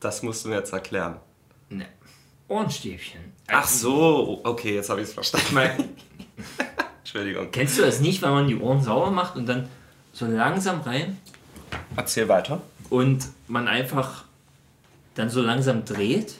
das 0.00 0.22
musst 0.22 0.44
du 0.44 0.48
mir 0.50 0.56
jetzt 0.56 0.72
erklären. 0.72 1.16
Ne. 1.68 1.86
Ohrenstäbchen. 2.48 3.20
Ach 3.48 3.66
so, 3.66 4.40
okay, 4.44 4.74
jetzt 4.76 4.90
habe 4.90 5.00
ich 5.00 5.08
es 5.08 5.14
verstanden. 5.14 5.56
Entschuldigung. 7.00 7.50
kennst 7.50 7.78
du 7.78 7.82
das 7.82 8.00
nicht, 8.00 8.22
wenn 8.22 8.30
man 8.30 8.46
die 8.48 8.56
Ohren 8.56 8.82
sauber 8.82 9.10
macht 9.10 9.36
und 9.36 9.46
dann 9.46 9.68
so 10.12 10.26
langsam 10.26 10.80
rein 10.82 11.18
Erzähl 11.96 12.28
weiter. 12.28 12.60
und 12.90 13.26
man 13.48 13.66
einfach 13.68 14.24
dann 15.14 15.28
so 15.28 15.42
langsam 15.42 15.84
dreht? 15.84 16.34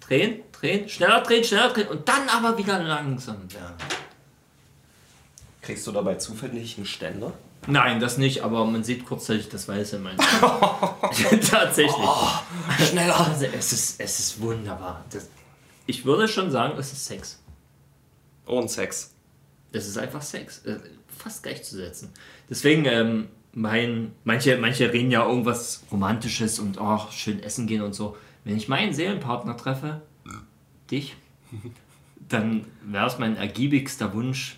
Drehen, 0.00 0.40
drehen, 0.52 0.88
schneller 0.88 1.20
drehen, 1.22 1.42
schneller 1.44 1.70
drehen 1.70 1.88
und 1.88 2.08
dann 2.08 2.28
aber 2.28 2.56
wieder 2.58 2.78
langsam 2.82 3.52
werden. 3.52 3.76
Kriegst 5.62 5.86
du 5.86 5.92
dabei 5.92 6.14
zufällig 6.16 6.76
einen 6.76 6.86
Ständer? 6.86 7.32
Nein, 7.66 8.00
das 8.00 8.18
nicht, 8.18 8.42
aber 8.42 8.64
man 8.64 8.82
sieht 8.82 9.04
kurzzeitig 9.06 9.48
das 9.48 9.68
Weiße 9.68 9.96
in 9.96 10.02
meinen 10.02 10.18
Tatsächlich. 11.50 11.94
Schneller! 12.88 13.18
Also 13.18 13.46
es 13.46 13.72
ist, 13.72 14.00
es 14.00 14.18
ist 14.18 14.40
wunderbar. 14.40 15.04
Das, 15.10 15.28
ich 15.86 16.04
würde 16.04 16.26
schon 16.26 16.50
sagen, 16.50 16.76
es 16.78 16.92
ist 16.92 17.04
Sex. 17.06 17.40
Ohrensex. 18.46 19.14
Es 19.70 19.86
ist 19.86 19.96
einfach 19.96 20.22
Sex. 20.22 20.64
Äh, 20.64 20.78
Fast 21.16 21.44
gleichzusetzen. 21.44 22.10
Deswegen, 22.50 22.84
ähm, 22.84 23.28
mein, 23.52 24.12
manche, 24.24 24.56
manche 24.56 24.92
reden 24.92 25.10
ja 25.10 25.26
irgendwas 25.26 25.84
Romantisches 25.92 26.58
und 26.58 26.80
oh, 26.80 27.00
schön 27.10 27.40
essen 27.42 27.66
gehen 27.66 27.82
und 27.82 27.94
so. 27.94 28.16
Wenn 28.44 28.56
ich 28.56 28.68
meinen 28.68 28.92
Seelenpartner 28.92 29.56
treffe, 29.56 30.02
dich, 30.90 31.16
dann 32.28 32.66
wäre 32.84 33.06
es 33.06 33.18
mein 33.18 33.36
ergiebigster 33.36 34.14
Wunsch, 34.14 34.56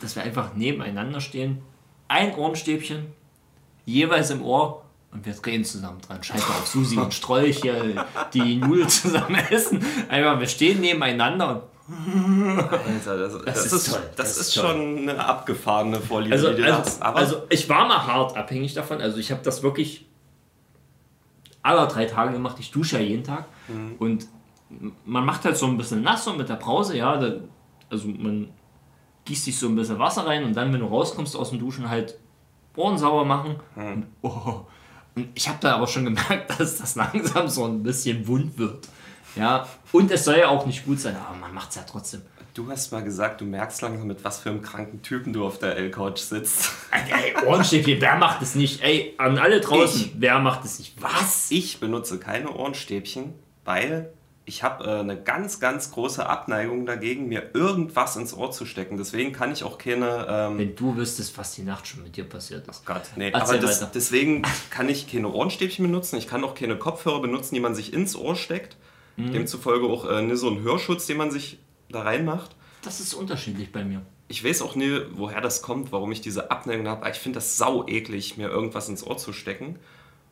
dass 0.00 0.14
wir 0.14 0.22
einfach 0.22 0.54
nebeneinander 0.54 1.20
stehen. 1.20 1.62
Ein 2.08 2.34
Ohrenstäbchen, 2.34 3.06
jeweils 3.86 4.30
im 4.30 4.42
Ohr 4.44 4.82
und 5.12 5.24
wir 5.24 5.32
drehen 5.34 5.64
zusammen 5.64 6.00
dran. 6.00 6.22
Scheiße 6.22 6.48
auf 6.48 6.66
Susi 6.66 6.96
und 6.96 7.14
Strolch 7.14 7.60
hier, 7.62 8.04
die 8.32 8.56
Nudeln 8.56 8.88
zusammen 8.88 9.36
essen. 9.50 9.84
Einfach, 10.08 10.40
wir 10.40 10.48
stehen 10.48 10.80
nebeneinander 10.80 11.68
Alter, 11.86 13.18
das, 13.18 13.32
das, 13.32 13.44
Das 13.44 13.66
ist, 13.66 13.72
ist 13.72 13.92
toll, 13.92 14.02
Das, 14.16 14.36
das 14.36 14.36
ist 14.38 14.54
toll. 14.54 14.64
schon 14.64 15.08
eine 15.08 15.24
abgefahrene 15.24 16.00
Vorliebe, 16.00 16.34
Also, 16.34 16.50
die 16.50 16.62
du 16.62 16.64
also, 16.64 16.78
hast. 16.78 17.02
Aber 17.02 17.18
also 17.18 17.42
ich 17.50 17.68
war 17.68 17.86
mal 17.86 18.06
hart 18.06 18.36
abhängig 18.36 18.72
davon. 18.74 19.00
Also 19.02 19.18
ich 19.18 19.30
habe 19.30 19.42
das 19.42 19.62
wirklich 19.62 20.06
aller 21.62 21.86
drei 21.86 22.06
Tage 22.06 22.32
gemacht. 22.32 22.56
Ich 22.58 22.70
dusche 22.70 22.98
ja 22.98 23.02
jeden 23.02 23.24
Tag. 23.24 23.44
Mhm. 23.68 23.96
Und 23.98 24.26
man 25.04 25.26
macht 25.26 25.44
halt 25.44 25.58
so 25.58 25.66
ein 25.66 25.76
bisschen 25.76 26.02
nass 26.02 26.26
und 26.26 26.38
mit 26.38 26.48
der 26.48 26.56
Brause, 26.56 26.96
ja. 26.96 27.18
Da, 27.18 27.34
also 27.90 28.08
man 28.08 28.48
gießt 29.24 29.44
sich 29.44 29.58
so 29.58 29.68
ein 29.68 29.76
bisschen 29.76 29.98
Wasser 29.98 30.26
rein 30.26 30.44
und 30.44 30.54
dann, 30.54 30.72
wenn 30.72 30.80
du 30.80 30.86
rauskommst 30.86 31.36
aus 31.36 31.50
dem 31.50 31.58
Duschen, 31.58 31.88
halt 31.88 32.18
Ohren 32.76 32.98
sauber 32.98 33.24
machen. 33.24 33.56
Mhm. 33.76 33.86
Und, 33.92 34.06
oh, 34.22 34.60
und 35.14 35.28
ich 35.34 35.48
habe 35.48 35.58
da 35.60 35.76
aber 35.76 35.86
schon 35.86 36.04
gemerkt, 36.04 36.50
dass 36.60 36.78
das 36.78 36.96
langsam 36.96 37.48
so 37.48 37.64
ein 37.64 37.82
bisschen 37.82 38.26
wund 38.26 38.58
wird. 38.58 38.88
Ja, 39.36 39.66
und 39.92 40.10
es 40.10 40.24
soll 40.24 40.38
ja 40.38 40.48
auch 40.48 40.64
nicht 40.66 40.84
gut 40.84 41.00
sein, 41.00 41.16
aber 41.16 41.36
man 41.36 41.52
macht 41.54 41.70
es 41.70 41.76
ja 41.76 41.82
trotzdem. 41.82 42.22
du 42.54 42.70
hast 42.70 42.92
mal 42.92 43.02
gesagt, 43.02 43.40
du 43.40 43.44
merkst 43.44 43.82
langsam, 43.82 44.06
mit 44.06 44.22
was 44.24 44.38
für 44.38 44.50
einem 44.50 44.62
kranken 44.62 45.02
Typen 45.02 45.32
du 45.32 45.44
auf 45.44 45.58
der 45.58 45.76
L-Couch 45.76 46.18
sitzt. 46.20 46.70
Ey, 46.92 47.34
Ohrenstäbchen, 47.44 48.00
wer 48.00 48.16
macht 48.16 48.42
es 48.42 48.54
nicht? 48.54 48.80
Ey, 48.82 49.14
an 49.18 49.38
alle 49.38 49.60
draußen, 49.60 50.02
Ich. 50.02 50.12
wer 50.18 50.38
macht 50.38 50.64
es 50.64 50.78
nicht? 50.78 50.94
Was? 51.02 51.50
Ich 51.50 51.80
benutze 51.80 52.18
keine 52.20 52.50
Ohrenstäbchen, 52.52 53.34
weil 53.64 54.12
ich 54.46 54.62
habe 54.62 54.84
äh, 54.84 55.00
eine 55.00 55.20
ganz, 55.20 55.58
ganz 55.58 55.90
große 55.90 56.26
Abneigung 56.26 56.84
dagegen, 56.84 57.28
mir 57.28 57.50
irgendwas 57.54 58.16
ins 58.16 58.34
Ohr 58.34 58.50
zu 58.50 58.66
stecken. 58.66 58.98
Deswegen 58.98 59.32
kann 59.32 59.52
ich 59.52 59.64
auch 59.64 59.78
keine... 59.78 60.26
Ähm, 60.28 60.58
Wenn 60.58 60.76
du 60.76 60.96
wüsstest, 60.96 61.36
was 61.38 61.54
die 61.54 61.62
Nacht 61.62 61.86
schon 61.86 62.02
mit 62.02 62.16
dir 62.16 62.24
passiert 62.24 62.68
ist. 62.68 62.84
Gott, 62.84 63.02
nee, 63.16 63.30
Erzähl 63.30 63.58
aber 63.58 63.66
das, 63.66 63.90
deswegen 63.92 64.42
kann 64.70 64.88
ich 64.88 65.10
keine 65.10 65.28
Ohrenstäbchen 65.28 65.86
benutzen. 65.86 66.16
Ich 66.16 66.28
kann 66.28 66.44
auch 66.44 66.54
keine 66.54 66.76
Kopfhörer 66.76 67.20
benutzen, 67.20 67.54
die 67.54 67.60
man 67.60 67.74
sich 67.74 67.94
ins 67.94 68.16
Ohr 68.16 68.36
steckt. 68.36 68.76
Mhm. 69.16 69.32
Demzufolge 69.32 69.86
auch 69.86 70.08
äh, 70.10 70.20
ne, 70.22 70.36
so 70.36 70.50
ein 70.50 70.62
Hörschutz, 70.62 71.06
den 71.06 71.16
man 71.16 71.30
sich 71.30 71.58
da 71.88 72.02
reinmacht. 72.02 72.54
Das 72.82 73.00
ist 73.00 73.14
unterschiedlich 73.14 73.72
bei 73.72 73.82
mir. 73.82 74.02
Ich 74.28 74.44
weiß 74.44 74.60
auch 74.62 74.74
nie, 74.74 75.00
woher 75.12 75.40
das 75.40 75.62
kommt, 75.62 75.90
warum 75.92 76.12
ich 76.12 76.20
diese 76.20 76.50
Abneigung 76.50 76.86
habe. 76.88 77.08
Ich 77.08 77.18
finde 77.18 77.38
das 77.38 77.56
sau 77.56 77.86
eklig, 77.86 78.36
mir 78.36 78.48
irgendwas 78.48 78.88
ins 78.88 79.06
Ohr 79.06 79.16
zu 79.16 79.32
stecken. 79.32 79.78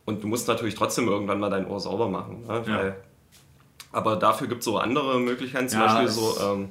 Und 0.04 0.22
du 0.22 0.26
musst 0.26 0.48
natürlich 0.48 0.74
trotzdem 0.74 1.08
irgendwann 1.08 1.38
mal 1.40 1.50
dein 1.50 1.66
Ohr 1.66 1.80
sauber 1.80 2.08
machen. 2.08 2.46
Ne? 2.46 2.64
Ja. 2.66 2.78
Weil, 2.78 2.96
aber 3.92 4.16
dafür 4.16 4.46
gibt 4.48 4.60
es 4.60 4.64
so 4.64 4.78
andere 4.78 5.20
Möglichkeiten, 5.20 5.68
zum 5.68 5.80
Ja, 5.80 5.86
Beispiel 5.94 6.08
so 6.08 6.34
ähm, 6.40 6.68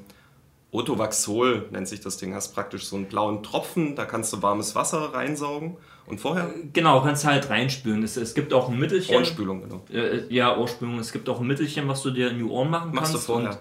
Otovaxol 0.72 1.68
nennt 1.72 1.88
sich 1.88 2.00
das 2.00 2.18
Ding. 2.18 2.34
Hast 2.34 2.54
praktisch 2.54 2.86
so 2.86 2.96
einen 2.96 3.06
blauen 3.06 3.44
Tropfen, 3.44 3.96
da 3.96 4.06
kannst 4.06 4.32
du 4.34 4.42
warmes 4.42 4.74
Wasser 4.76 5.14
reinsaugen. 5.14 5.78
Und 6.08 6.20
vorher 6.20 6.50
Genau, 6.74 7.02
kannst 7.02 7.26
halt 7.26 7.50
reinspülen. 7.50 8.04
Es, 8.04 8.18
es 8.18 8.34
gibt 8.34 8.54
auch 8.54 8.70
ein 8.70 8.80
Mittelchen. 8.80 9.14
Ohrenspülung, 9.16 9.62
genau. 9.62 9.86
Äh, 9.92 10.26
ja, 10.34 10.58
Ohrspülung. 10.58 10.98
Es 11.00 11.12
gibt 11.12 11.30
auch 11.30 11.40
ein 11.40 11.48
Mittelchen, 11.48 11.88
was 11.88 12.02
du 12.04 12.12
dir 12.12 12.32
in 12.32 12.38
die 12.40 12.44
Ohren 12.44 12.70
machen 12.70 12.94
Machst 12.94 13.14
du 13.14 13.18
kannst. 13.18 13.28
vorher. 13.28 13.50
und- 13.52 13.58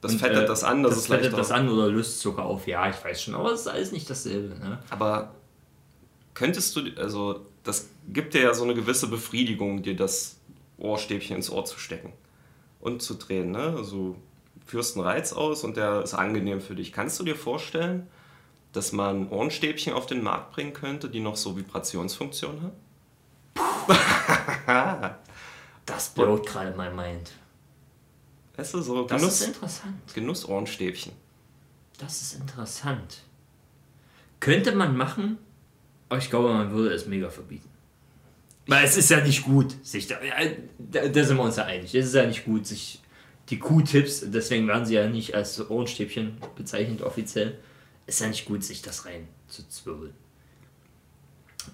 das 0.00 0.12
und, 0.12 0.18
fettet 0.18 0.42
äh, 0.44 0.46
das 0.46 0.64
an, 0.64 0.82
das, 0.82 0.90
das 0.90 0.98
ist 0.98 1.06
fettet 1.06 1.22
leichter. 1.32 1.36
das 1.38 1.50
an 1.50 1.66
oder 1.66 1.88
löst 1.88 2.20
Zucker 2.20 2.44
auf. 2.44 2.66
Ja, 2.66 2.90
ich 2.90 3.02
weiß 3.02 3.22
schon, 3.22 3.34
aber 3.34 3.52
es 3.52 3.60
ist 3.62 3.68
alles 3.68 3.90
nicht 3.90 4.10
dasselbe. 4.10 4.54
Ne? 4.54 4.78
Aber 4.90 5.30
könntest 6.34 6.76
du, 6.76 6.82
also 6.98 7.46
das 7.62 7.88
gibt 8.08 8.34
dir 8.34 8.42
ja 8.42 8.52
so 8.52 8.64
eine 8.64 8.74
gewisse 8.74 9.06
Befriedigung, 9.08 9.82
dir 9.82 9.96
das 9.96 10.36
Ohrstäbchen 10.76 11.36
ins 11.36 11.48
Ohr 11.48 11.64
zu 11.64 11.78
stecken 11.78 12.12
und 12.84 13.02
zu 13.02 13.14
drehen. 13.14 13.50
Ne? 13.50 13.74
Also 13.76 14.16
führst 14.66 14.96
einen 14.96 15.04
Reiz 15.04 15.32
aus 15.32 15.64
und 15.64 15.76
der 15.76 16.02
ist 16.02 16.14
angenehm 16.14 16.60
für 16.60 16.76
dich. 16.76 16.92
Kannst 16.92 17.18
du 17.18 17.24
dir 17.24 17.34
vorstellen, 17.34 18.06
dass 18.72 18.92
man 18.92 19.28
Ohrenstäbchen 19.28 19.92
auf 19.92 20.06
den 20.06 20.22
Markt 20.22 20.52
bringen 20.52 20.72
könnte, 20.72 21.08
die 21.08 21.20
noch 21.20 21.36
so 21.36 21.56
Vibrationsfunktion 21.56 22.62
haben? 22.62 22.72
Das 25.86 26.08
blowt 26.14 26.46
gerade 26.46 26.74
mein 26.74 26.96
Mind. 26.96 27.32
Weißt 28.56 28.72
du, 28.72 28.80
so 28.80 29.04
Das 29.04 29.20
Genuss, 29.20 29.40
ist 29.42 29.48
interessant. 29.48 30.14
Genuss-Ohrenstäbchen. 30.14 31.12
Das 31.98 32.22
ist 32.22 32.40
interessant. 32.40 33.18
Könnte 34.40 34.74
man 34.74 34.96
machen, 34.96 35.36
aber 36.08 36.18
ich 36.18 36.30
glaube, 36.30 36.54
man 36.54 36.70
würde 36.72 36.94
es 36.94 37.06
mega 37.06 37.28
verbieten. 37.28 37.68
Weil 38.66 38.84
es 38.84 38.96
ist 38.96 39.10
ja 39.10 39.20
nicht 39.20 39.44
gut, 39.44 39.74
sich 39.86 40.06
da, 40.06 40.16
da, 40.78 41.08
da 41.08 41.24
sind 41.24 41.36
wir 41.36 41.42
uns 41.42 41.56
ja 41.56 41.64
einig. 41.64 41.94
Es 41.94 42.06
ist 42.06 42.14
ja 42.14 42.26
nicht 42.26 42.44
gut, 42.44 42.66
sich 42.66 43.00
die 43.50 43.58
Q-Tips, 43.58 44.24
deswegen 44.30 44.66
werden 44.68 44.86
sie 44.86 44.94
ja 44.94 45.06
nicht 45.06 45.34
als 45.34 45.68
Ohrenstäbchen 45.68 46.38
bezeichnet 46.56 47.02
offiziell, 47.02 47.58
ist 48.06 48.20
ja 48.20 48.28
nicht 48.28 48.46
gut, 48.46 48.64
sich 48.64 48.80
das 48.80 49.04
rein 49.04 49.28
zu 49.48 49.68
zwirbeln. 49.68 50.14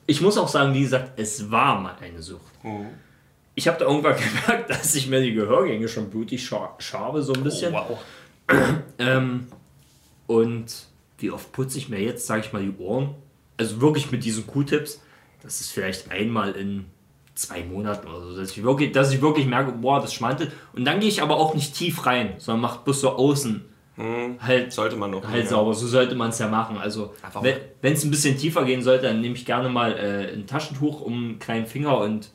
Ich 0.07 0.21
muss 0.21 0.37
auch 0.37 0.49
sagen, 0.49 0.75
wie 0.75 0.83
gesagt, 0.83 1.13
es 1.17 1.51
war 1.51 1.81
mal 1.81 1.97
eine 2.01 2.23
Sucht. 2.23 2.53
Ich 3.55 3.69
habe 3.69 3.79
da 3.79 3.85
irgendwann 3.85 4.17
gemerkt, 4.47 4.71
dass 4.71 4.95
ich 4.95 5.09
mir 5.09 5.21
die 5.21 5.33
Gehörgänge 5.33 5.89
schon 5.89 6.11
blutig 6.11 6.45
scha 6.45 6.75
schabe, 6.79 7.23
so 7.23 7.33
ein 7.33 7.45
bisschen. 7.45 7.73
wow. 7.73 7.99
Ähm, 8.99 9.47
und 10.27 10.87
wie 11.19 11.31
oft 11.31 11.53
putze 11.53 11.79
ich 11.79 11.89
mir 11.89 12.01
jetzt, 12.01 12.27
sage 12.27 12.43
ich 12.43 12.53
mal, 12.53 12.63
die 12.63 12.77
Ohren? 12.79 13.15
Also 13.57 13.81
wirklich 13.81 14.11
mit 14.11 14.25
diesen 14.25 14.47
Q-Tips. 14.47 15.01
Das 15.43 15.61
ist 15.61 15.71
vielleicht 15.73 16.11
einmal 16.11 16.53
in 16.53 16.87
zwei 17.35 17.63
Monaten 17.65 18.07
oder 18.09 18.21
so, 18.33 18.37
dass 18.37 18.51
ich 18.51 18.63
wirklich, 18.63 18.93
dass 18.93 19.13
ich 19.13 19.23
wirklich 19.23 19.47
merke, 19.47 19.73
boah, 19.73 20.01
das 20.01 20.13
schmantelt. 20.13 20.53
Und 20.75 20.85
dann 20.85 21.01
gehe 21.01 21.09
ich 21.09 21.23
aber 21.23 21.37
auch 21.37 21.55
nicht 21.55 21.75
tief 21.75 22.05
rein, 22.07 22.35
sondern 22.39 22.61
mache 22.63 22.81
bloß 22.85 23.01
so 23.01 23.11
außen 23.17 23.65
halt, 24.41 24.73
Sollte 24.73 24.97
man 24.97 25.11
noch. 25.11 25.27
halt 25.29 25.45
ja. 25.45 25.51
sauber. 25.51 25.75
So 25.75 25.87
sollte 25.87 26.15
man 26.15 26.31
es 26.31 26.39
ja 26.39 26.49
machen. 26.49 26.79
Also 26.79 27.15
Aber 27.23 27.45
wenn 27.83 27.93
es 27.93 28.03
ein 28.05 28.11
bisschen 28.11 28.39
tiefer 28.39 28.65
gehen 28.65 28.83
sollte, 28.83 29.07
dann 29.09 29.21
nehme 29.21 29.35
ich 29.35 29.45
gerne 29.45 29.69
mal 29.69 29.93
äh, 29.93 30.33
ein 30.33 30.47
Taschentuch 30.47 31.03
um 31.03 31.13
einen 31.13 31.39
kleinen 31.39 31.67
Finger 31.67 31.99
und 31.99 32.31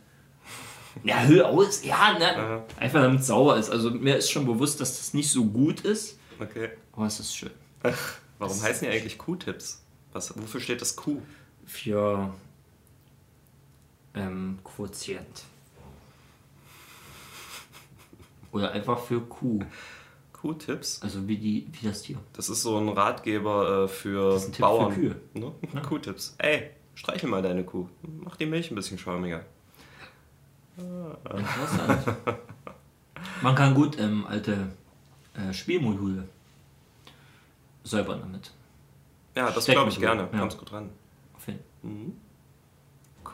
ja, 1.03 1.23
hör 1.23 1.49
aus. 1.49 1.83
Ja, 1.83 2.17
ne? 2.19 2.61
Einfach 2.79 3.01
damit 3.01 3.21
es 3.21 3.27
sauber 3.27 3.57
ist. 3.57 3.71
Also 3.71 3.89
mir 3.89 4.15
ist 4.17 4.29
schon 4.29 4.45
bewusst, 4.45 4.79
dass 4.79 4.97
das 4.97 5.13
nicht 5.15 5.31
so 5.31 5.45
gut 5.45 5.81
ist, 5.81 6.19
Okay. 6.39 6.69
aber 6.93 7.07
es 7.07 7.19
ist 7.19 7.35
schön. 7.35 7.51
Warum 8.37 8.61
heißen 8.61 8.87
die 8.87 8.93
eigentlich 8.93 9.17
Q-Tips? 9.17 9.83
Was, 10.13 10.37
wofür 10.39 10.61
steht 10.61 10.81
das 10.81 10.95
Q? 10.95 11.21
für 11.65 12.31
ähm, 14.15 14.59
Quotient. 14.63 15.43
Oder 18.51 18.71
einfach 18.71 18.99
für 18.99 19.21
Q. 19.21 19.59
Q-Tips? 20.33 21.01
Also 21.01 21.27
wie, 21.27 21.37
die, 21.37 21.67
wie 21.71 21.87
das 21.87 22.03
Tier. 22.03 22.17
Das 22.33 22.49
ist 22.49 22.61
so 22.61 22.77
ein 22.77 22.89
Ratgeber 22.89 23.85
äh, 23.85 23.87
für 23.87 24.35
ist 24.35 24.47
ein 24.47 24.51
Tipp 24.53 24.61
Bauern. 24.61 24.93
für 24.93 24.99
Kühe. 24.99 25.15
Ne? 25.33 25.51
Q-Tipps. 25.81 26.35
Ey, 26.37 26.69
streichel 26.93 27.29
mal 27.29 27.41
deine 27.41 27.63
Kuh. 27.63 27.89
Mach 28.03 28.35
die 28.35 28.45
Milch 28.45 28.71
ein 28.71 28.75
bisschen 28.75 28.97
schäumiger. 28.97 29.43
Interessant. 30.77 32.17
Man 33.41 33.55
kann 33.55 33.73
gut 33.73 33.97
ähm, 33.99 34.25
alte 34.27 34.71
äh, 35.33 35.53
Spielmodule 35.53 36.27
säubern 37.83 38.19
damit. 38.19 38.51
Ja, 39.35 39.51
das 39.51 39.65
glaube 39.65 39.89
ich 39.89 39.99
gerne. 39.99 40.29
ja. 40.31 40.39
Kommst 40.39 40.57
gut 40.57 40.71
ran. 40.71 40.89
Auf 41.33 41.47
jeden 41.47 42.21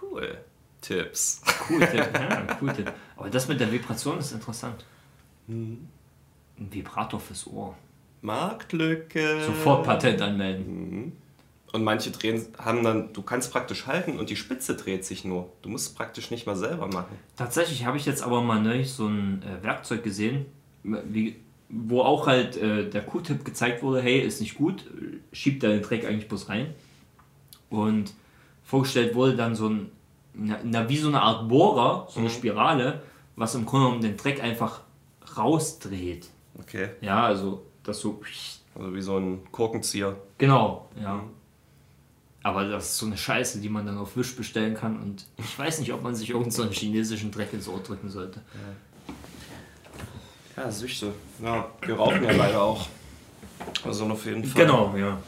Cool. 0.02 0.44
Tipps. 0.82 1.42
Cool 1.70 1.80
Tipp. 1.80 2.10
ja, 2.14 2.58
cool 2.62 2.74
Tipp. 2.74 2.92
Aber 3.16 3.30
das 3.30 3.48
mit 3.48 3.60
der 3.60 3.72
Vibration 3.72 4.18
ist 4.18 4.32
interessant. 4.32 4.84
Mhm. 5.48 5.88
Ein 6.60 6.74
Vibrator 6.74 7.20
fürs 7.20 7.48
Ohr. 7.48 7.78
Marktlücke. 8.22 9.46
Sofort 9.46 9.86
Patent 9.86 10.22
anmelden. 10.22 11.14
Und 11.72 11.84
manche 11.84 12.12
drehen, 12.12 12.46
haben 12.58 12.84
dann, 12.84 13.14
du 13.14 13.22
kannst 13.22 13.52
praktisch 13.52 13.88
halten 13.88 14.20
und 14.20 14.30
die 14.30 14.36
Spitze 14.36 14.76
dreht 14.76 15.06
sich 15.06 15.24
nur. 15.24 15.50
Du 15.62 15.70
musst 15.70 15.88
es 15.88 15.94
praktisch 15.94 16.30
nicht 16.30 16.46
mal 16.46 16.58
selber 16.58 16.88
machen. 16.88 17.18
Tatsächlich 17.38 17.86
habe 17.86 17.98
ich 17.98 18.06
jetzt 18.06 18.22
aber 18.24 18.42
mal 18.42 18.62
neulich 18.62 18.92
so 18.92 19.08
ein 19.08 19.42
äh, 19.42 19.64
Werkzeug 19.64 20.04
gesehen, 20.04 20.48
wie, 20.84 21.38
wo 21.70 22.02
auch 22.02 22.28
halt 22.28 22.58
äh, 22.58 22.90
der 22.90 23.04
Q-Tip 23.04 23.46
gezeigt 23.46 23.84
wurde, 23.84 24.02
hey, 24.02 24.20
ist 24.20 24.42
nicht 24.42 24.56
gut, 24.56 24.86
schiebt 25.32 25.64
da 25.64 25.70
den 25.70 25.82
Dreck 25.82 26.06
eigentlich 26.06 26.28
bloß 26.28 26.50
rein. 26.50 26.74
Und 27.70 28.14
vorgestellt 28.64 29.16
wurde 29.16 29.38
dann 29.38 29.56
so 29.56 29.70
ein, 29.70 29.92
na, 30.34 30.60
na, 30.64 30.88
wie 30.90 30.98
so 30.98 31.08
eine 31.10 31.22
Art 31.22 31.48
Bohrer, 31.48 32.08
so 32.10 32.20
eine 32.20 32.30
Spirale, 32.30 33.02
was 33.36 33.56
im 33.56 33.66
Grunde 33.66 33.86
genommen 33.88 34.02
den 34.02 34.18
Dreck 34.18 34.42
einfach 34.44 34.82
rausdreht. 35.38 36.28
Okay. 36.60 36.90
Ja, 37.02 37.24
also 37.24 37.64
das 37.84 38.00
so, 38.00 38.22
Also 38.76 38.94
wie 38.94 39.02
so 39.02 39.18
ein 39.18 39.42
Korkenzieher. 39.52 40.16
genau, 40.38 40.90
ja. 41.02 41.24
Aber 42.44 42.66
das 42.68 42.86
ist 42.90 42.98
so 42.98 43.06
eine 43.06 43.18
Scheiße, 43.18 43.60
die 43.62 43.70
man 43.70 43.86
dann 43.86 44.00
auf 44.00 44.18
Wisch 44.18 44.36
bestellen 44.36 44.74
kann 44.74 45.00
und 45.00 45.26
ich 45.38 45.60
weiß 45.60 45.80
nicht, 45.80 45.94
ob 45.94 46.02
man 46.02 46.16
sich 46.16 46.30
irgendeinen 46.30 46.52
so 46.52 46.64
einen 46.64 46.72
chinesischen 46.72 47.30
Dreck 47.32 47.54
ins 47.54 47.68
Ohr 47.68 47.80
drücken 47.80 48.10
sollte. 48.10 48.42
Ja, 50.58 50.72
Süchte. 50.72 51.14
Ja, 51.44 51.70
wir 51.86 51.96
rauchen 51.96 52.24
ja 52.24 52.32
leider 52.32 52.62
auch. 52.62 52.88
Also 53.84 54.06
auf 54.06 54.26
jeden 54.26 54.44
Fall. 54.44 54.66
Genau, 54.66 54.96
ja. 54.98 55.20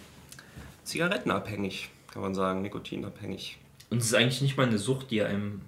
Zigarettenabhängig, 0.84 1.89
kann 2.12 2.24
man 2.24 2.34
sagen. 2.34 2.62
Nikotinabhängig. 2.63 3.58
Und 3.93 3.99
es 3.99 4.06
ist 4.06 4.15
eigentlich 4.15 4.41
nicht 4.41 4.58
mal 4.58 4.65
eine 4.65 4.79
Sucht, 4.79 5.12
die 5.12 5.21
einem 5.21 5.62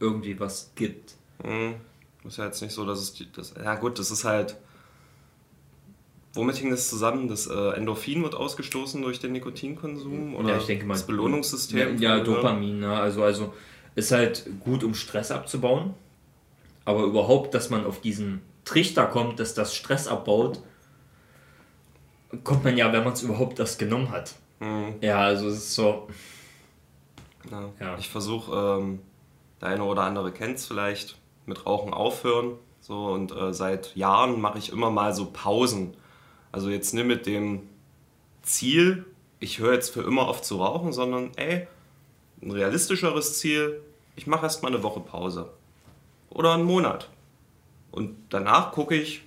irgendwie 0.00 0.40
was 0.40 0.72
gibt. 0.74 1.14
Hm. 1.44 1.76
Ist 2.24 2.38
ja 2.38 2.46
jetzt 2.46 2.60
nicht 2.62 2.74
so, 2.74 2.84
dass 2.84 2.98
es. 2.98 3.12
Die, 3.12 3.30
das, 3.30 3.54
ja, 3.56 3.76
gut, 3.76 4.00
das 4.00 4.10
ist 4.10 4.24
halt. 4.24 4.56
Womit 6.34 6.56
hing 6.56 6.70
das 6.70 6.88
zusammen? 6.88 7.28
Das 7.28 7.46
äh, 7.46 7.70
Endorphin 7.76 8.24
wird 8.24 8.34
ausgestoßen 8.34 9.00
durch 9.02 9.20
den 9.20 9.30
Nikotinkonsum? 9.30 10.34
Oder 10.34 10.48
ja, 10.48 10.56
ich 10.56 10.66
denke 10.66 10.84
mal. 10.84 10.94
das 10.94 11.06
Belohnungssystem? 11.06 11.96
Ja, 12.00 12.16
ja 12.16 12.24
Dopamin, 12.24 12.80
ne? 12.80 12.92
also, 12.92 13.22
also 13.22 13.54
ist 13.94 14.10
halt 14.10 14.48
gut, 14.58 14.82
um 14.82 14.94
Stress 14.94 15.30
abzubauen. 15.30 15.94
Aber 16.84 17.04
überhaupt, 17.04 17.54
dass 17.54 17.70
man 17.70 17.84
auf 17.84 18.00
diesen 18.00 18.40
Trichter 18.64 19.06
kommt, 19.06 19.38
dass 19.38 19.54
das 19.54 19.76
Stress 19.76 20.08
abbaut, 20.08 20.60
kommt 22.42 22.64
man 22.64 22.76
ja, 22.76 22.92
wenn 22.92 23.04
man 23.04 23.12
es 23.12 23.22
überhaupt 23.22 23.60
das 23.60 23.78
genommen 23.78 24.10
hat. 24.10 24.34
Mhm. 24.58 24.96
Ja, 25.00 25.20
also 25.20 25.46
es 25.46 25.58
ist 25.58 25.74
so. 25.76 26.08
Ja. 27.50 27.70
Ja. 27.80 27.98
Ich 27.98 28.08
versuche, 28.08 28.52
ähm, 28.54 29.00
der 29.60 29.68
eine 29.68 29.84
oder 29.84 30.02
andere 30.02 30.32
kennt 30.32 30.56
es 30.56 30.66
vielleicht, 30.66 31.18
mit 31.46 31.66
Rauchen 31.66 31.92
aufhören. 31.92 32.56
So, 32.80 33.06
und 33.06 33.32
äh, 33.32 33.52
seit 33.52 33.94
Jahren 33.96 34.40
mache 34.40 34.58
ich 34.58 34.72
immer 34.72 34.90
mal 34.90 35.14
so 35.14 35.30
Pausen. 35.30 35.96
Also 36.52 36.70
jetzt 36.70 36.94
nicht 36.94 37.06
mit 37.06 37.26
dem 37.26 37.68
Ziel, 38.42 39.04
ich 39.38 39.58
höre 39.58 39.74
jetzt 39.74 39.90
für 39.90 40.02
immer 40.02 40.28
auf 40.28 40.42
zu 40.42 40.56
rauchen, 40.56 40.92
sondern 40.92 41.30
ey, 41.36 41.66
ein 42.42 42.50
realistischeres 42.50 43.38
Ziel, 43.38 43.80
ich 44.16 44.26
mache 44.26 44.44
erst 44.44 44.62
mal 44.62 44.68
eine 44.68 44.82
Woche 44.82 45.00
Pause. 45.00 45.50
Oder 46.30 46.54
einen 46.54 46.64
Monat. 46.64 47.10
Und 47.90 48.16
danach 48.30 48.72
gucke 48.72 48.94
ich, 48.94 49.22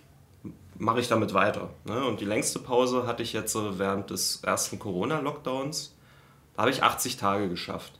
mache 0.77 0.99
ich 0.99 1.07
damit 1.07 1.33
weiter. 1.33 1.69
Ne? 1.85 2.05
Und 2.05 2.21
die 2.21 2.25
längste 2.25 2.59
Pause 2.59 3.05
hatte 3.05 3.23
ich 3.23 3.33
jetzt 3.33 3.55
äh, 3.55 3.77
während 3.77 4.09
des 4.09 4.43
ersten 4.43 4.79
Corona-Lockdowns. 4.79 5.95
Da 6.55 6.61
habe 6.61 6.71
ich 6.71 6.83
80 6.83 7.17
Tage 7.17 7.49
geschafft. 7.49 7.99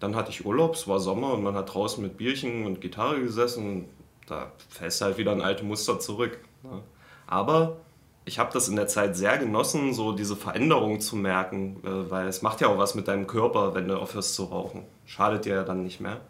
Dann 0.00 0.14
hatte 0.14 0.30
ich 0.30 0.44
Urlaub, 0.44 0.74
es 0.74 0.86
war 0.86 1.00
Sommer 1.00 1.32
und 1.32 1.42
man 1.42 1.54
hat 1.54 1.74
draußen 1.74 2.02
mit 2.02 2.16
Bierchen 2.16 2.66
und 2.66 2.80
Gitarre 2.80 3.20
gesessen. 3.20 3.66
Und 3.66 3.88
da 4.28 4.52
fällst 4.68 5.00
du 5.00 5.06
halt 5.06 5.18
wieder 5.18 5.32
in 5.32 5.40
alte 5.40 5.64
Muster 5.64 5.98
zurück. 5.98 6.38
Ne? 6.62 6.82
Aber 7.26 7.78
ich 8.24 8.38
habe 8.38 8.52
das 8.52 8.68
in 8.68 8.76
der 8.76 8.86
Zeit 8.86 9.16
sehr 9.16 9.38
genossen, 9.38 9.94
so 9.94 10.12
diese 10.12 10.36
Veränderung 10.36 11.00
zu 11.00 11.16
merken, 11.16 11.78
äh, 11.82 12.10
weil 12.10 12.28
es 12.28 12.42
macht 12.42 12.60
ja 12.60 12.68
auch 12.68 12.78
was 12.78 12.94
mit 12.94 13.08
deinem 13.08 13.26
Körper, 13.26 13.74
wenn 13.74 13.88
du 13.88 13.98
aufhörst 13.98 14.34
zu 14.34 14.44
rauchen. 14.44 14.84
Schadet 15.06 15.46
dir 15.46 15.54
ja 15.54 15.64
dann 15.64 15.82
nicht 15.82 16.00
mehr. 16.00 16.20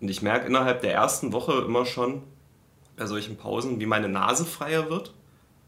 Und 0.00 0.08
ich 0.08 0.20
merke 0.20 0.46
innerhalb 0.46 0.82
der 0.82 0.92
ersten 0.92 1.32
Woche 1.32 1.62
immer 1.64 1.86
schon 1.86 2.22
bei 2.96 3.06
solchen 3.06 3.36
Pausen, 3.36 3.80
wie 3.80 3.86
meine 3.86 4.08
Nase 4.08 4.44
freier 4.44 4.90
wird, 4.90 5.14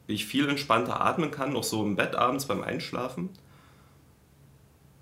wie 0.07 0.15
ich 0.15 0.27
viel 0.27 0.49
entspannter 0.49 1.01
atmen 1.01 1.31
kann, 1.31 1.57
auch 1.57 1.65
so 1.65 1.85
im 1.85 1.97
Bett 1.97 2.17
abends 2.17 2.47
beim 2.47 2.63
Einschlafen. 2.63 3.31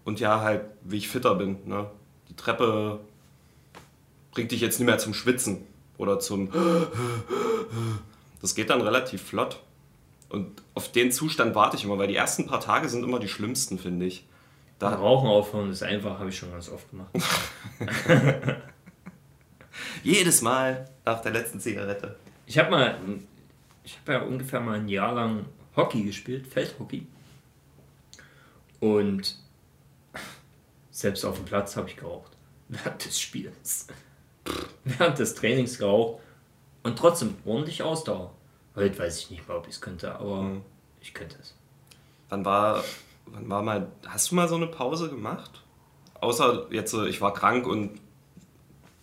Und 0.04 0.20
ja, 0.20 0.40
halt, 0.40 0.64
wie 0.82 0.98
ich 0.98 1.08
fitter 1.08 1.34
bin. 1.34 1.58
Ne? 1.64 1.86
Die 2.32 2.36
Treppe 2.36 3.00
bringt 4.30 4.52
dich 4.52 4.62
jetzt 4.62 4.78
nicht 4.78 4.86
mehr 4.86 4.96
zum 4.96 5.12
Schwitzen 5.12 5.66
oder 5.98 6.18
zum. 6.18 6.48
Das 8.40 8.54
geht 8.54 8.70
dann 8.70 8.80
relativ 8.80 9.22
flott. 9.22 9.60
Und 10.30 10.62
auf 10.72 10.90
den 10.90 11.12
Zustand 11.12 11.54
warte 11.54 11.76
ich 11.76 11.84
immer, 11.84 11.98
weil 11.98 12.08
die 12.08 12.16
ersten 12.16 12.46
paar 12.46 12.60
Tage 12.60 12.88
sind 12.88 13.04
immer 13.04 13.18
die 13.18 13.28
schlimmsten, 13.28 13.78
finde 13.78 14.06
ich. 14.06 14.24
Da, 14.78 14.94
Rauchen 14.94 15.28
aufhören 15.28 15.70
ist 15.70 15.82
einfach, 15.82 16.18
habe 16.18 16.30
ich 16.30 16.38
schon 16.38 16.50
ganz 16.50 16.70
oft 16.70 16.88
gemacht. 16.88 17.10
jedes 20.02 20.40
Mal 20.40 20.88
nach 21.04 21.20
der 21.20 21.32
letzten 21.32 21.60
Zigarette. 21.60 22.16
Ich 22.46 22.56
habe 22.56 22.70
mal, 22.70 22.98
ich 23.84 23.98
habe 23.98 24.12
ja 24.12 24.22
ungefähr 24.22 24.60
mal 24.60 24.78
ein 24.78 24.88
Jahr 24.88 25.12
lang 25.12 25.44
Hockey 25.76 26.02
gespielt, 26.02 26.46
Feldhockey. 26.46 27.06
Und 28.80 29.41
selbst 30.92 31.24
auf 31.24 31.34
dem 31.36 31.44
Platz 31.44 31.76
habe 31.76 31.88
ich 31.88 31.96
geraucht. 31.96 32.30
Während 32.68 33.04
des 33.04 33.18
Spiels. 33.20 33.88
Während 34.84 35.18
des 35.18 35.34
Trainings 35.34 35.78
geraucht. 35.78 36.20
Und 36.84 36.96
trotzdem 36.98 37.36
ordentlich 37.44 37.82
Ausdauer. 37.82 38.32
Heute 38.76 38.98
weiß 38.98 39.18
ich 39.18 39.30
nicht 39.30 39.46
mal, 39.48 39.56
ob 39.56 39.66
ich 39.66 39.74
es 39.74 39.80
könnte, 39.80 40.14
aber 40.14 40.42
Mhm. 40.42 40.62
ich 41.00 41.12
könnte 41.14 41.36
es. 41.40 41.54
Wann 42.28 42.44
war, 42.44 42.82
wann 43.26 43.48
war 43.50 43.62
mal, 43.62 43.88
hast 44.06 44.30
du 44.30 44.34
mal 44.36 44.48
so 44.48 44.54
eine 44.54 44.66
Pause 44.68 45.10
gemacht? 45.10 45.62
Außer 46.20 46.68
jetzt, 46.70 46.94
äh, 46.94 47.08
ich 47.08 47.20
war 47.20 47.34
krank 47.34 47.66
und 47.66 48.00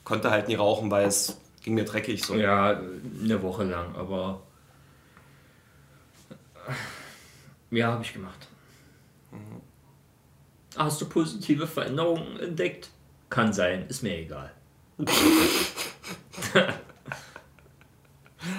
konnte 0.03 0.31
halt 0.31 0.47
nie 0.47 0.55
rauchen, 0.55 0.89
weil 0.89 1.05
es 1.05 1.39
ging 1.63 1.73
mir 1.75 1.85
dreckig 1.85 2.23
so. 2.23 2.35
Ja, 2.35 2.79
eine 3.21 3.41
Woche 3.43 3.63
lang, 3.65 3.95
aber. 3.95 4.41
Ja, 7.71 7.91
habe 7.93 8.03
ich 8.03 8.13
gemacht. 8.13 8.47
Hast 10.79 11.01
du 11.01 11.05
positive 11.09 11.67
Veränderungen 11.67 12.39
entdeckt? 12.39 12.89
Kann 13.29 13.51
sein, 13.53 13.85
ist 13.89 14.01
mir 14.01 14.17
egal. 14.17 14.51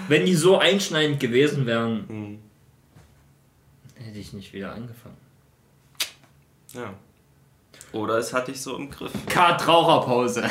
Wenn 0.09 0.27
die 0.27 0.35
so 0.35 0.59
einschneidend 0.59 1.19
gewesen 1.19 1.65
wären, 1.67 2.07
Hm, 2.09 2.39
hätte 3.95 4.19
ich 4.19 4.33
nicht 4.35 4.53
wieder 4.53 4.73
angefangen. 4.75 5.17
ja. 6.75 6.93
Oder 7.93 8.19
es 8.19 8.33
hatte 8.33 8.53
ich 8.53 8.61
so 8.63 8.77
im 8.77 8.89
Griff. 8.91 9.11
Kat 9.27 9.67
Raucherpause. 9.67 10.43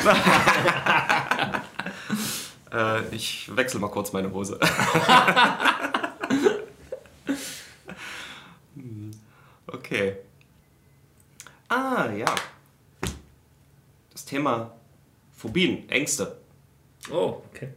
Äh, 2.72 3.02
ich 3.12 3.50
wechsle 3.56 3.80
mal 3.80 3.88
kurz 3.88 4.12
meine 4.12 4.30
Hose. 4.32 4.58
Hm, 8.76 9.10
okay. 9.66 10.16
Ah, 11.68 12.06
ja. 12.16 12.32
Das 14.12 14.24
Thema 14.40 14.72
Phobien, 15.36 15.86
Ängste. 15.90 16.38
Oh, 17.12 17.42
okay. 17.52 17.68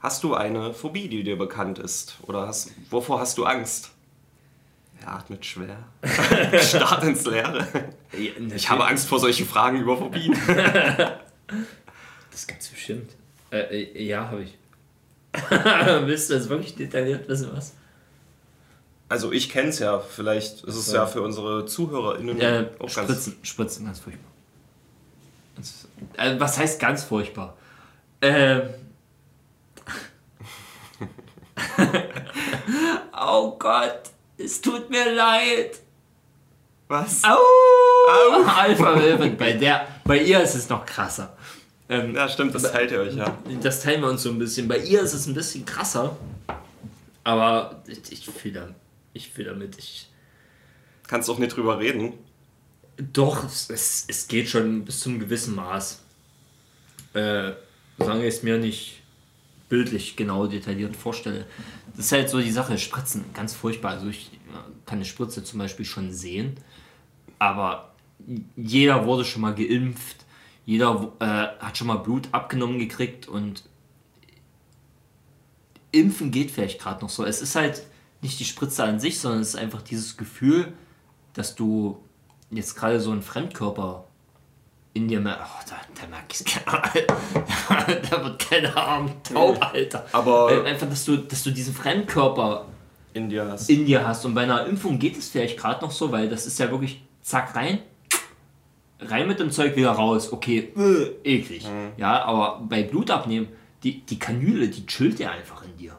Hast 0.00 0.24
du 0.24 0.34
eine 0.34 0.74
Phobie, 0.74 1.08
die 1.08 1.22
dir 1.22 1.38
bekannt 1.38 1.78
ist? 1.78 2.16
Oder 2.22 2.48
hast, 2.48 2.72
wovor 2.90 3.20
hast 3.20 3.38
du 3.38 3.44
Angst? 3.44 3.90
Er 5.00 5.12
atmet 5.12 5.46
schwer. 5.46 5.78
Start 6.60 7.04
ins 7.04 7.24
Leere. 7.24 7.68
Ich 8.52 8.68
habe 8.68 8.84
Angst 8.84 9.06
vor 9.06 9.20
solchen 9.20 9.46
Fragen 9.46 9.80
über 9.80 9.96
Phobien. 9.96 10.36
Das 12.30 12.46
ganz 12.46 12.68
bestimmt. 12.68 13.10
Äh, 13.50 13.82
äh, 13.82 14.02
ja, 14.04 14.30
habe 14.30 14.44
ich. 14.44 14.56
Willst 16.06 16.30
du 16.30 16.34
jetzt 16.34 16.48
wirklich 16.48 16.76
detailliert 16.76 17.28
wissen, 17.28 17.50
was? 17.52 17.74
Also 19.08 19.32
ich 19.32 19.48
kenne 19.50 19.70
es 19.70 19.80
ja, 19.80 19.98
vielleicht 19.98 20.62
ist 20.62 20.76
es 20.76 20.86
So. 20.86 20.94
ja 20.94 21.06
für 21.06 21.22
unsere 21.22 21.66
ZuhörerInnen 21.66 22.40
Äh, 22.40 22.66
auch 22.78 22.94
ganz... 22.94 23.10
Spritzen, 23.10 23.36
Spritzen, 23.42 23.86
ganz 23.86 23.98
furchtbar. 23.98 24.30
Äh, 26.16 26.38
was 26.38 26.58
heißt 26.58 26.80
ganz 26.80 27.04
furchtbar? 27.04 27.56
Ähm. 28.20 28.62
oh 33.20 33.56
Gott, 33.58 34.10
es 34.36 34.60
tut 34.60 34.90
mir 34.90 35.12
leid. 35.14 35.78
Was? 36.88 37.22
Au! 37.24 37.36
Au! 37.36 38.44
Alpha 38.56 38.98
Wilven, 38.98 39.36
bei 39.36 39.52
der, 39.52 39.86
bei 40.04 40.18
ihr 40.22 40.40
ist 40.40 40.54
es 40.54 40.68
noch 40.68 40.86
krasser. 40.86 41.36
Ähm, 41.88 42.14
Ja, 42.14 42.28
stimmt, 42.28 42.54
das 42.54 42.70
teilt 42.70 42.90
ihr 42.90 43.00
euch, 43.00 43.14
ja. 43.14 43.36
Das 43.62 43.82
teilen 43.82 44.02
wir 44.02 44.08
uns 44.08 44.22
so 44.22 44.30
ein 44.30 44.38
bisschen. 44.38 44.68
Bei 44.68 44.78
ihr 44.78 45.02
ist 45.02 45.14
es 45.14 45.26
ein 45.26 45.34
bisschen 45.34 45.64
krasser. 45.64 46.16
Aber 47.24 47.82
ich, 47.86 48.12
ich 48.12 48.26
fühle 48.30 48.74
ich 49.12 49.30
fühl 49.30 49.44
damit. 49.46 49.76
Ich, 49.78 50.08
Kannst 51.06 51.30
auch 51.30 51.38
nicht 51.38 51.56
drüber 51.56 51.78
reden. 51.78 52.14
Doch, 52.98 53.44
es, 53.44 54.04
es, 54.08 54.26
geht 54.26 54.48
schon 54.48 54.84
bis 54.84 55.00
zum 55.00 55.20
gewissen 55.20 55.54
Maß. 55.54 56.02
Äh, 57.14 57.52
solange 57.96 58.26
ich 58.26 58.34
es 58.34 58.42
mir 58.42 58.58
nicht 58.58 59.02
bildlich 59.68 60.16
genau 60.16 60.46
detailliert 60.46 60.96
vorstelle. 60.96 61.46
Das 61.96 62.06
ist 62.06 62.12
halt 62.12 62.30
so 62.30 62.40
die 62.40 62.50
Sache, 62.50 62.78
Spritzen, 62.78 63.24
ganz 63.34 63.54
furchtbar. 63.54 63.92
Also 63.92 64.08
ich 64.08 64.30
kann 64.86 64.98
eine 64.98 65.04
Spritze 65.04 65.44
zum 65.44 65.58
Beispiel 65.58 65.84
schon 65.84 66.12
sehen, 66.12 66.56
aber 67.38 67.94
jeder 68.56 69.04
wurde 69.06 69.24
schon 69.24 69.42
mal 69.42 69.54
geimpft, 69.54 70.24
jeder 70.64 71.12
äh, 71.20 71.24
hat 71.64 71.78
schon 71.78 71.86
mal 71.86 71.96
Blut 71.96 72.28
abgenommen 72.32 72.78
gekriegt 72.78 73.28
und 73.28 73.64
Impfen 75.92 76.30
geht 76.30 76.50
vielleicht 76.50 76.80
gerade 76.80 77.00
noch 77.00 77.10
so. 77.10 77.24
Es 77.24 77.40
ist 77.40 77.54
halt 77.54 77.82
nicht 78.20 78.38
die 78.40 78.44
Spritze 78.44 78.84
an 78.84 79.00
sich, 79.00 79.18
sondern 79.18 79.40
es 79.40 79.50
ist 79.50 79.56
einfach 79.56 79.82
dieses 79.82 80.16
Gefühl, 80.16 80.72
dass 81.32 81.54
du 81.54 82.02
jetzt 82.50 82.74
gerade 82.76 83.00
so 83.00 83.10
einen 83.10 83.22
Fremdkörper 83.22 84.04
in 84.94 85.06
dir 85.08 85.20
merkst. 85.20 85.44
Oh, 85.44 85.70
da, 85.70 85.76
da 86.00 86.06
merke 86.08 86.26
ich 86.30 86.40
es 86.40 88.10
da 88.10 88.24
wird 88.24 88.38
keine 88.38 88.76
Arm 88.76 89.10
taub, 89.22 89.62
Alter. 89.62 90.06
Aber- 90.12 90.46
Weil 90.50 90.66
einfach, 90.66 90.88
dass 90.88 91.04
du, 91.04 91.16
dass 91.18 91.42
du 91.42 91.50
diesen 91.50 91.74
Fremdkörper 91.74 92.66
In 93.14 93.28
dir 93.28 93.46
hast. 93.50 93.68
in 93.70 93.86
dir 93.86 94.06
hast. 94.06 94.24
Und 94.24 94.34
bei 94.34 94.42
einer 94.42 94.66
Impfung 94.66 94.98
geht 94.98 95.16
es 95.16 95.28
vielleicht 95.28 95.58
gerade 95.58 95.84
noch 95.84 95.90
so, 95.92 96.10
weil 96.10 96.28
das 96.28 96.46
ist 96.46 96.58
ja 96.58 96.70
wirklich 96.70 97.02
zack 97.22 97.54
rein, 97.54 97.80
rein 99.00 99.28
mit 99.28 99.38
dem 99.38 99.50
Zeug 99.50 99.76
wieder 99.76 99.90
raus. 99.92 100.32
Okay, 100.32 100.72
äh, 100.76 101.36
eklig. 101.36 101.66
Ja, 101.96 102.24
aber 102.24 102.60
bei 102.68 102.82
Blutabnehmen, 102.82 103.48
die, 103.84 104.00
die 104.04 104.18
Kanüle, 104.18 104.68
die 104.68 104.86
chillt 104.86 105.20
ja 105.20 105.30
einfach 105.30 105.62
in 105.64 105.76
dir. 105.76 105.92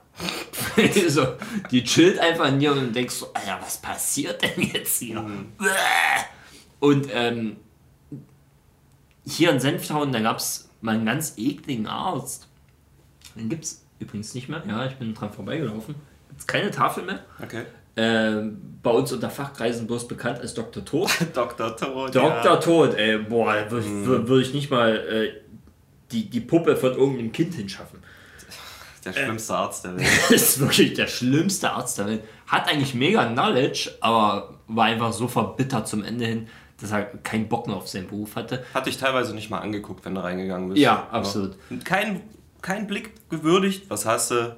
so, 1.08 1.26
die 1.72 1.84
chillt 1.86 2.20
einfach 2.20 2.48
in 2.50 2.60
dir 2.60 2.74
und 2.74 2.80
du 2.82 2.92
denkst 2.92 3.14
so, 3.16 3.28
Alter, 3.34 3.60
was 3.62 3.78
passiert 3.78 4.42
denn 4.42 4.62
jetzt 4.74 4.98
hier? 5.00 5.22
Bäh. 5.58 5.66
Und 6.80 7.08
ähm, 7.12 7.58
hier 9.26 9.52
in 9.52 9.60
Senftown, 9.60 10.12
da 10.12 10.20
gab 10.22 10.38
es 10.38 10.70
mal 10.82 10.96
einen 10.96 11.06
ganz 11.06 11.34
ekligen 11.38 11.88
Arzt. 11.88 12.48
Den 13.36 13.50
gibt 13.50 13.66
es 13.66 13.86
übrigens 14.00 14.34
nicht 14.34 14.50
mehr. 14.50 14.64
Ja, 14.68 14.86
ich 14.86 14.96
bin 14.96 15.14
dran 15.14 15.32
vorbeigelaufen. 15.32 15.96
Gibt 16.30 16.48
keine 16.48 16.72
Tafel 16.72 17.04
mehr. 17.04 17.20
Okay. 17.42 17.66
Ähm, 17.96 18.80
bei 18.82 18.92
uns 18.92 19.12
unter 19.12 19.30
Fachkreisen 19.30 19.86
bloß 19.88 20.08
bekannt 20.08 20.40
als 20.40 20.54
Dr. 20.54 20.86
Tod. 20.86 21.10
Dr. 21.34 21.76
Tod. 21.76 22.16
Dr. 22.16 22.44
Ja. 22.44 22.56
Tod, 22.58 22.94
ey, 22.96 23.18
boah, 23.18 23.70
würde 23.70 24.28
würd 24.28 24.46
ich 24.46 24.54
nicht 24.54 24.72
mal 24.72 24.96
äh, 24.96 25.32
die, 26.12 26.30
die 26.30 26.40
Puppe 26.40 26.76
von 26.76 26.94
irgendeinem 26.94 27.32
Kind 27.32 27.56
hinschaffen. 27.56 28.00
Der 29.04 29.14
schlimmste 29.14 29.56
Arzt 29.56 29.86
der 29.86 29.96
Welt. 29.98 30.32
Ist 30.32 30.60
wirklich 30.60 30.94
der 30.94 31.08
schlimmste 31.08 31.72
Arzt 31.72 31.98
der 31.98 32.08
Welt. 32.08 32.24
Hat 32.48 32.68
eigentlich 32.70 32.94
mega 32.94 33.26
Knowledge, 33.26 33.92
aber 34.02 34.60
war 34.68 34.86
einfach 34.86 35.14
so 35.14 35.28
verbittert 35.28 35.88
zum 35.88 36.04
Ende 36.04 36.26
hin, 36.26 36.48
dass 36.82 36.92
er 36.92 37.04
keinen 37.04 37.48
Bock 37.50 37.68
mehr 37.68 37.76
auf 37.76 37.88
seinen 37.88 38.08
Beruf 38.08 38.36
hatte. 38.36 38.64
Hat 38.74 38.86
dich 38.86 38.98
teilweise 38.98 39.34
nicht 39.34 39.50
mal 39.50 39.60
angeguckt, 39.60 40.06
wenn 40.06 40.16
du 40.16 40.24
reingegangen 40.24 40.70
bist. 40.70 40.82
Ja, 40.82 41.08
absolut. 41.12 41.56
Und 41.70 41.84
kein, 41.86 42.22
kein 42.62 42.88
Blick 42.88 43.30
gewürdigt. 43.30 43.90
Was 43.90 44.06
hast 44.06 44.32
du? 44.32 44.56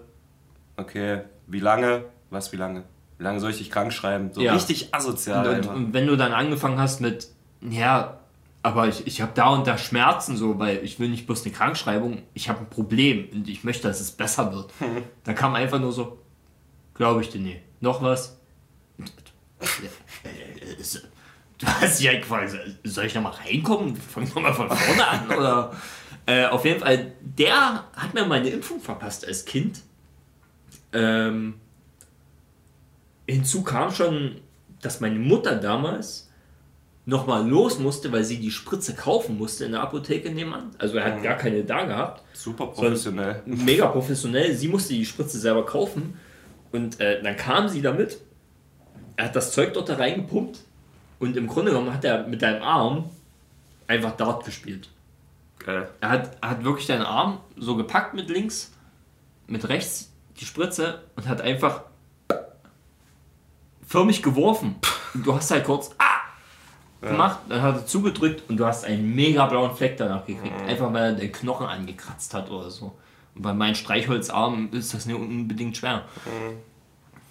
Okay, 0.78 1.22
wie 1.48 1.60
lange? 1.60 2.06
Was, 2.30 2.52
wie 2.52 2.58
lange? 2.58 2.84
Wie 3.18 3.24
lange 3.24 3.40
soll 3.40 3.52
ich 3.52 3.58
dich 3.58 3.70
krank 3.70 3.94
schreiben? 3.94 4.32
So 4.34 4.42
Ja. 4.42 4.54
richtig 4.54 4.94
asozial. 4.94 5.48
Und, 5.48 5.68
und 5.68 5.94
wenn 5.94 6.08
du 6.08 6.16
dann 6.16 6.34
angefangen 6.34 6.80
hast 6.80 7.02
mit, 7.02 7.28
ja, 7.62 8.18
aber 8.64 8.88
ich, 8.88 9.06
ich 9.08 9.22
habe 9.22 9.32
da 9.36 9.50
und 9.50 9.68
da 9.68 9.78
Schmerzen 9.78 10.38
so, 10.38 10.60
weil 10.60 10.84
ich 10.84 11.00
will 11.00 11.10
nicht 11.10 11.26
bloß 11.26 11.44
eine 11.46 11.54
Krankschreibung, 11.54 12.22
ich 12.34 12.50
habe 12.50 12.60
ein 12.60 12.70
Problem 12.70 13.28
und 13.34 13.48
ich 13.50 13.64
möchte, 13.64 13.88
dass 13.88 14.00
es 14.00 14.12
besser 14.12 14.54
wird. 14.54 14.72
Dann 15.24 15.36
kam 15.36 15.56
einfach 15.56 15.80
nur 15.80 15.92
so, 15.92 16.20
glaube 16.94 17.22
ich 17.22 17.30
dir 17.30 17.40
nie. 17.42 17.60
Noch 17.80 18.02
was? 18.02 18.38
Du 21.62 21.68
hast 21.68 22.02
dich 22.02 22.20
gefragt, 22.20 22.58
soll 22.84 23.06
ich 23.06 23.14
da 23.14 23.22
mal 23.22 23.30
reinkommen? 23.30 23.96
Fangen 23.96 24.34
wir 24.34 24.42
mal 24.42 24.54
von 24.54 24.70
vorne 24.70 25.08
an? 25.08 25.30
Oder? 25.30 25.72
Äh, 26.26 26.46
auf 26.48 26.66
jeden 26.66 26.80
Fall, 26.80 27.14
der 27.22 27.86
hat 27.96 28.14
mir 28.14 28.26
meine 28.26 28.50
Impfung 28.50 28.80
verpasst 28.80 29.28
als 29.28 29.46
Kind. 29.46 29.82
Ähm, 30.94 31.56
hinzu 33.28 33.64
kam 33.64 33.92
schon, 33.92 34.42
dass 34.82 35.00
meine 35.00 35.20
Mutter 35.20 35.56
damals 35.56 36.30
nochmal 37.06 37.48
los 37.48 37.80
musste, 37.80 38.12
weil 38.12 38.24
sie 38.24 38.38
die 38.38 38.52
Spritze 38.52 38.96
kaufen 38.96 39.38
musste 39.38 39.66
in 39.66 39.72
der 39.72 39.82
Apotheke 39.82 40.32
nebenan. 40.32 40.72
Also 40.78 40.98
er 40.98 41.06
hat 41.06 41.24
gar 41.24 41.38
keine 41.38 41.64
da 41.64 41.84
gehabt. 41.84 42.24
Super 42.34 42.68
professionell. 42.68 43.42
Mega 43.46 43.88
professionell. 43.92 44.56
Sie 44.56 44.68
musste 44.68 44.94
die 44.94 45.06
Spritze 45.06 45.40
selber 45.40 45.66
kaufen. 45.66 46.18
Und 46.72 47.00
äh, 47.00 47.22
dann 47.22 47.36
kam 47.36 47.68
sie 47.68 47.82
damit. 47.82 48.20
Er 49.16 49.26
hat 49.26 49.36
das 49.36 49.52
Zeug 49.52 49.74
dort 49.74 49.90
da 49.90 49.96
reingepumpt. 49.96 50.60
Und 51.22 51.38
im 51.38 51.46
Grunde 51.46 51.70
genommen 51.70 51.94
hat 51.94 52.04
er 52.04 52.26
mit 52.26 52.42
deinem 52.42 52.64
Arm 52.64 53.10
einfach 53.86 54.18
Dart 54.18 54.44
gespielt. 54.44 54.90
Geil. 55.60 55.88
Er 56.02 56.10
hat, 56.10 56.38
er 56.42 56.50
hat 56.50 56.64
wirklich 56.64 56.88
deinen 56.88 57.04
Arm 57.04 57.38
so 57.56 57.76
gepackt 57.76 58.16
mit 58.16 58.28
links, 58.28 58.74
mit 59.46 59.70
rechts 59.70 60.12
die 60.40 60.46
Spritze 60.46 61.04
und 61.16 61.28
hat 61.28 61.42
einfach 61.42 61.84
förmlich 63.86 64.24
geworfen. 64.24 64.78
Und 65.14 65.28
du 65.28 65.36
hast 65.36 65.52
halt 65.52 65.64
kurz 65.66 65.92
ah! 66.00 67.08
gemacht, 67.08 67.38
dann 67.50 67.62
hat 67.62 67.76
er 67.76 67.86
zugedrückt 67.86 68.50
und 68.50 68.58
du 68.58 68.66
hast 68.66 68.84
einen 68.84 69.14
mega 69.14 69.46
blauen 69.46 69.76
Fleck 69.76 69.98
danach 69.98 70.26
gekriegt. 70.26 70.60
Einfach 70.66 70.92
weil 70.92 71.04
er 71.04 71.14
den 71.14 71.32
Knochen 71.32 71.68
angekratzt 71.68 72.34
hat 72.34 72.50
oder 72.50 72.72
so. 72.72 72.98
Und 73.36 73.44
bei 73.44 73.54
meinen 73.54 73.76
Streichholzarmen 73.76 74.74
ist 74.74 74.96
das 74.96 75.06
nicht 75.06 75.16
unbedingt 75.16 75.78
schwer. 75.78 76.04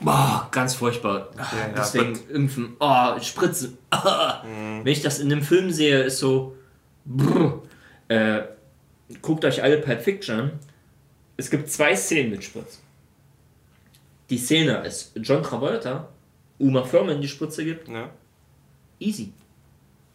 Boah, 0.00 0.48
ganz 0.50 0.74
furchtbar. 0.74 1.28
ja, 1.36 1.68
Deswegen 1.76 2.14
but- 2.14 2.30
impfen, 2.30 2.76
oh, 2.80 3.20
Spritzen. 3.20 3.76
Wenn 4.82 4.86
ich 4.86 5.02
das 5.02 5.18
in 5.18 5.30
einem 5.30 5.42
Film 5.42 5.70
sehe, 5.70 6.02
ist 6.04 6.18
so. 6.18 6.56
Brr. 7.04 7.62
Äh, 8.08 8.42
guckt 9.22 9.44
euch 9.44 9.62
alle 9.62 9.78
Pulp 9.78 10.00
Fiction 10.02 10.40
an. 10.40 10.52
Es 11.36 11.50
gibt 11.50 11.70
zwei 11.70 11.94
Szenen 11.96 12.30
mit 12.30 12.44
Spritzen. 12.44 12.82
Die 14.30 14.38
Szene, 14.38 14.78
als 14.78 15.12
John 15.16 15.42
Travolta 15.42 16.08
Uma 16.58 16.82
Thurman 16.82 17.20
die 17.20 17.28
Spritze 17.28 17.64
gibt, 17.64 17.88
Ja. 17.88 18.10
easy. 18.98 19.32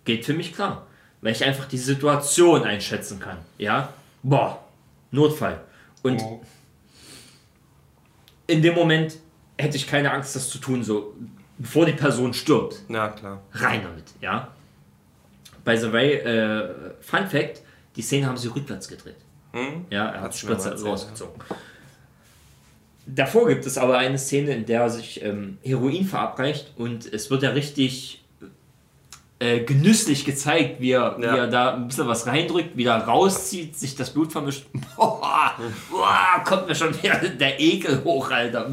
Geht 0.04 0.26
für 0.26 0.34
mich 0.34 0.54
klar. 0.54 0.86
Weil 1.22 1.32
ich 1.32 1.44
einfach 1.44 1.66
die 1.66 1.78
Situation 1.80 2.64
einschätzen 2.64 3.20
kann. 3.20 3.40
Ja? 3.58 3.92
Boah, 4.22 4.64
Notfall. 5.12 5.60
Und 6.04 6.22
Oh. 6.22 6.42
in 8.48 8.62
dem 8.62 8.76
Moment 8.76 9.18
hätte 9.58 9.78
ich 9.78 9.88
keine 9.88 10.12
Angst, 10.12 10.36
das 10.36 10.50
zu 10.50 10.58
tun, 10.58 10.84
so 10.84 11.14
bevor 11.58 11.86
die 11.86 11.94
Person 11.94 12.34
stirbt. 12.34 12.82
ja, 12.90 13.10
klar. 13.10 13.42
Rein 13.54 13.82
damit, 13.84 14.06
ja? 14.22 14.50
By 15.64 15.78
the 15.78 15.92
way, 15.92 16.16
äh, 16.16 16.94
Fun 17.02 17.28
Fact: 17.28 17.62
die 17.96 18.02
Szene 18.02 18.28
haben 18.28 18.38
sie 18.38 18.48
rückwärts 18.48 18.88
gedreht. 18.88 19.16
Hm? 19.54 19.86
Ja, 19.90 20.10
er 20.10 20.22
hat 20.22 20.34
die 20.34 20.40
Spritze 20.40 20.70
erzählt, 20.70 20.88
rausgezogen. 20.88 21.42
Davor 23.08 23.48
gibt 23.48 23.66
es 23.66 23.78
aber 23.78 23.98
eine 23.98 24.18
Szene, 24.18 24.52
in 24.52 24.66
der 24.66 24.82
er 24.82 24.90
sich 24.90 25.24
ähm, 25.24 25.58
Heroin 25.64 26.06
verabreicht 26.06 26.74
und 26.76 27.12
es 27.12 27.30
wird 27.30 27.44
ja 27.44 27.52
richtig 27.52 28.25
äh, 29.46 29.60
genüsslich 29.64 30.26
gezeigt, 30.26 30.80
wie 30.82 30.92
er, 30.92 31.18
Ja. 31.20 31.34
wie 31.34 31.38
er 31.38 31.48
da 31.48 31.74
ein 31.76 31.88
bisschen 31.88 32.08
was 32.08 32.26
reindrückt, 32.28 32.76
wieder 32.78 32.96
rauszieht, 32.98 33.78
sich 33.78 33.96
das 33.96 34.12
Blut 34.14 34.32
vermischt. 34.32 34.66
Boah, 34.96 35.54
boah, 35.92 36.44
kommt 36.46 36.68
mir 36.68 36.76
schon 36.76 36.94
wieder 37.02 37.18
der 37.18 37.60
Ekel 37.60 38.04
hoch, 38.04 38.32
Alter. 38.32 38.70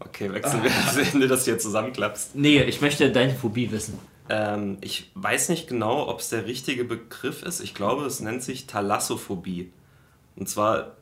Okay, 0.00 0.32
wechseln 0.32 0.62
wir, 0.62 0.70
wenn 1.12 1.20
du 1.20 1.28
das 1.28 1.44
hier 1.44 1.58
zusammenklappst. 1.58 2.34
nee, 2.36 2.62
ich 2.62 2.80
möchte 2.80 3.10
deine 3.10 3.34
Phobie 3.34 3.70
wissen. 3.70 3.98
Ähm, 4.28 4.78
ich 4.80 5.10
weiß 5.14 5.48
nicht 5.50 5.66
genau, 5.68 6.08
ob 6.08 6.20
es 6.20 6.30
der 6.30 6.46
richtige 6.46 6.84
Begriff 6.84 7.42
ist. 7.42 7.60
Ich 7.60 7.74
glaube, 7.74 8.04
es 8.06 8.20
nennt 8.20 8.42
sich 8.42 8.66
Thalassophobie. 8.66 9.70
Und 10.36 10.48
zwar, 10.48 10.92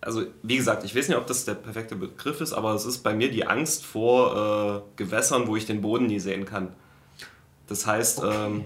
also 0.00 0.22
wie 0.42 0.56
gesagt, 0.56 0.84
ich 0.84 0.94
weiß 0.94 1.08
nicht, 1.08 1.18
ob 1.18 1.26
das 1.26 1.44
der 1.44 1.54
perfekte 1.54 1.96
Begriff 1.96 2.40
ist, 2.40 2.52
aber 2.52 2.74
es 2.74 2.84
ist 2.84 2.98
bei 2.98 3.14
mir 3.14 3.30
die 3.30 3.46
Angst 3.46 3.84
vor 3.84 4.84
äh, 4.96 4.96
Gewässern, 4.96 5.46
wo 5.48 5.56
ich 5.56 5.66
den 5.66 5.80
Boden 5.80 6.06
nie 6.06 6.20
sehen 6.20 6.44
kann. 6.44 6.68
Das 7.66 7.86
heißt, 7.86 8.22
ähm, 8.24 8.64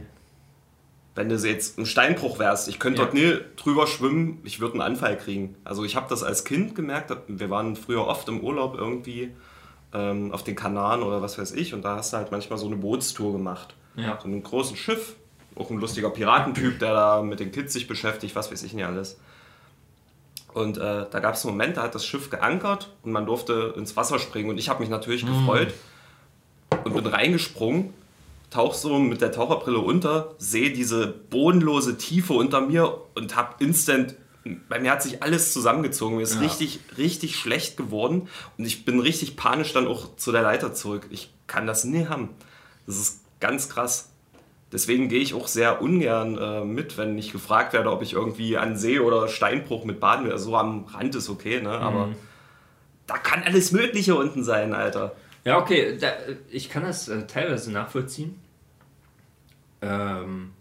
wenn 1.14 1.28
du 1.28 1.34
jetzt 1.36 1.78
ein 1.78 1.86
Steinbruch 1.86 2.38
wärst, 2.38 2.68
ich 2.68 2.78
könnte 2.78 3.00
Ja. 3.00 3.04
dort 3.06 3.14
nie 3.14 3.36
drüber 3.56 3.86
schwimmen, 3.86 4.40
ich 4.44 4.60
würde 4.60 4.74
einen 4.74 4.82
Anfall 4.82 5.16
kriegen. 5.18 5.56
Also 5.64 5.84
ich 5.84 5.96
habe 5.96 6.06
das 6.08 6.22
als 6.22 6.44
Kind 6.44 6.74
gemerkt, 6.74 7.14
wir 7.28 7.50
waren 7.50 7.76
früher 7.76 8.06
oft 8.06 8.28
im 8.28 8.40
Urlaub 8.40 8.76
irgendwie 8.78 9.32
ähm, 9.92 10.32
auf 10.32 10.42
den 10.42 10.56
Kanaren 10.56 11.02
oder 11.02 11.20
was 11.20 11.38
weiß 11.38 11.52
ich 11.52 11.74
und 11.74 11.82
da 11.82 11.96
hast 11.96 12.12
du 12.12 12.16
halt 12.16 12.30
manchmal 12.30 12.58
so 12.58 12.66
eine 12.66 12.76
Bootstour 12.76 13.32
gemacht. 13.32 13.74
Ja. 13.96 14.18
So 14.22 14.26
einem 14.28 14.42
großen 14.42 14.76
Schiff, 14.76 15.16
auch 15.54 15.70
ein 15.70 15.78
lustiger 15.78 16.08
Piratentyp, 16.08 16.78
der 16.78 16.94
da 16.94 17.22
mit 17.22 17.40
den 17.40 17.52
Kids 17.52 17.74
sich 17.74 17.86
beschäftigt, 17.86 18.34
was 18.34 18.50
weiß 18.50 18.62
ich 18.62 18.72
nicht 18.72 18.86
alles. 18.86 19.18
Und 20.54 20.76
äh, 20.76 21.06
da 21.10 21.20
gab 21.20 21.34
es 21.34 21.44
einen 21.44 21.54
Moment, 21.54 21.76
da 21.78 21.82
hat 21.82 21.94
das 21.94 22.04
Schiff 22.04 22.28
geankert 22.30 22.90
und 23.02 23.12
man 23.12 23.24
durfte 23.26 23.74
ins 23.76 23.96
Wasser 23.96 24.18
springen 24.18 24.50
und 24.50 24.58
ich 24.58 24.68
habe 24.68 24.80
mich 24.80 24.90
natürlich 24.90 25.24
gefreut 25.24 25.72
und 26.84 26.94
bin 26.94 27.06
reingesprungen, 27.06 27.94
tauch 28.50 28.74
so 28.74 28.98
mit 28.98 29.22
der 29.22 29.32
Taucherbrille 29.32 29.78
unter, 29.78 30.34
sehe 30.38 30.70
diese 30.70 31.06
bodenlose 31.06 31.96
Tiefe 31.96 32.34
unter 32.34 32.60
mir 32.60 32.98
und 33.14 33.34
habe 33.34 33.54
instant, 33.64 34.14
bei 34.68 34.78
mir 34.78 34.90
hat 34.90 35.02
sich 35.02 35.22
alles 35.22 35.52
zusammengezogen, 35.54 36.16
mir 36.16 36.22
ist 36.22 36.34
Ja. 36.34 36.40
richtig, 36.40 36.80
richtig 36.98 37.36
schlecht 37.36 37.78
geworden 37.78 38.28
und 38.58 38.66
ich 38.66 38.84
bin 38.84 39.00
richtig 39.00 39.36
panisch 39.36 39.72
dann 39.72 39.86
auch 39.86 40.16
zu 40.16 40.32
der 40.32 40.42
Leiter 40.42 40.74
zurück. 40.74 41.06
Ich 41.10 41.32
kann 41.46 41.66
das 41.66 41.84
nie 41.84 42.06
haben. 42.08 42.28
Das 42.86 42.98
ist 42.98 43.20
ganz 43.40 43.68
krass. 43.70 44.10
Deswegen 44.72 45.08
gehe 45.08 45.20
ich 45.20 45.35
auch 45.35 45.48
sehr 45.48 45.82
ungern 45.82 46.38
äh, 46.38 46.64
mit, 46.64 46.96
wenn 46.96 47.18
ich 47.18 47.30
gefragt 47.30 47.74
werde, 47.74 47.92
ob 47.92 48.02
ich 48.02 48.14
irgendwie 48.14 48.56
an 48.56 48.78
See 48.78 48.98
oder 48.98 49.28
Steinbruch 49.28 49.85
mit 49.85 50.00
baden 50.00 50.24
will. 50.24 50.32
Also 50.32 50.50
so 50.50 50.56
am 50.56 50.87
Rand 50.87 51.14
ist 51.14 51.28
okay, 51.28 51.61
ne? 51.61 51.70
aber 51.70 52.08
da 53.06 53.18
kann 53.18 53.42
alles 53.42 53.72
Mögliche 53.72 54.14
unten 54.14 54.44
sein, 54.44 54.72
Alter. 54.72 55.14
Ja, 55.44 55.58
okay, 55.58 55.98
da, 55.98 56.12
ich 56.50 56.70
kann 56.70 56.85
das 56.85 57.08
äh, 57.08 57.26
teilweise 57.26 57.70
nachvollziehen. 57.70 58.40
Ähm, 59.82 60.52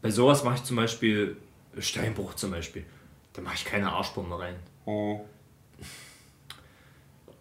bei 0.00 0.10
sowas 0.10 0.44
mache 0.44 0.56
ich 0.56 0.64
zum 0.64 0.76
Beispiel 0.76 1.36
Steinbruch 1.78 2.34
zum 2.34 2.52
Beispiel. 2.52 2.84
Da 3.32 3.42
mache 3.42 3.56
ich 3.56 3.64
keine 3.64 3.90
Arschbombe 3.90 4.38
rein. 4.38 4.54
Du 4.86 5.24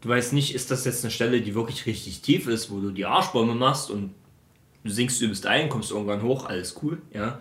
weißt 0.10 0.34
nicht, 0.34 0.56
ist 0.56 0.71
das 0.71 0.86
jetzt 0.86 1.03
eine 1.03 1.12
Stelle, 1.12 1.41
die 1.41 1.53
wirklich 1.53 1.86
richtig 1.86 2.21
tief 2.21 2.47
ist, 2.47 2.71
wo 2.71 2.79
du 2.79 2.91
die 2.91 3.06
Arschbombe 3.06 3.53
machst 3.53 3.91
und 3.91 4.15
du 4.84 4.89
sinkst 4.89 5.22
übelst 5.22 5.46
ein, 5.46 5.69
kommst 5.69 5.91
irgendwann 5.91 6.22
hoch, 6.22 6.46
alles 6.46 6.76
cool, 6.82 7.02
ja. 7.12 7.39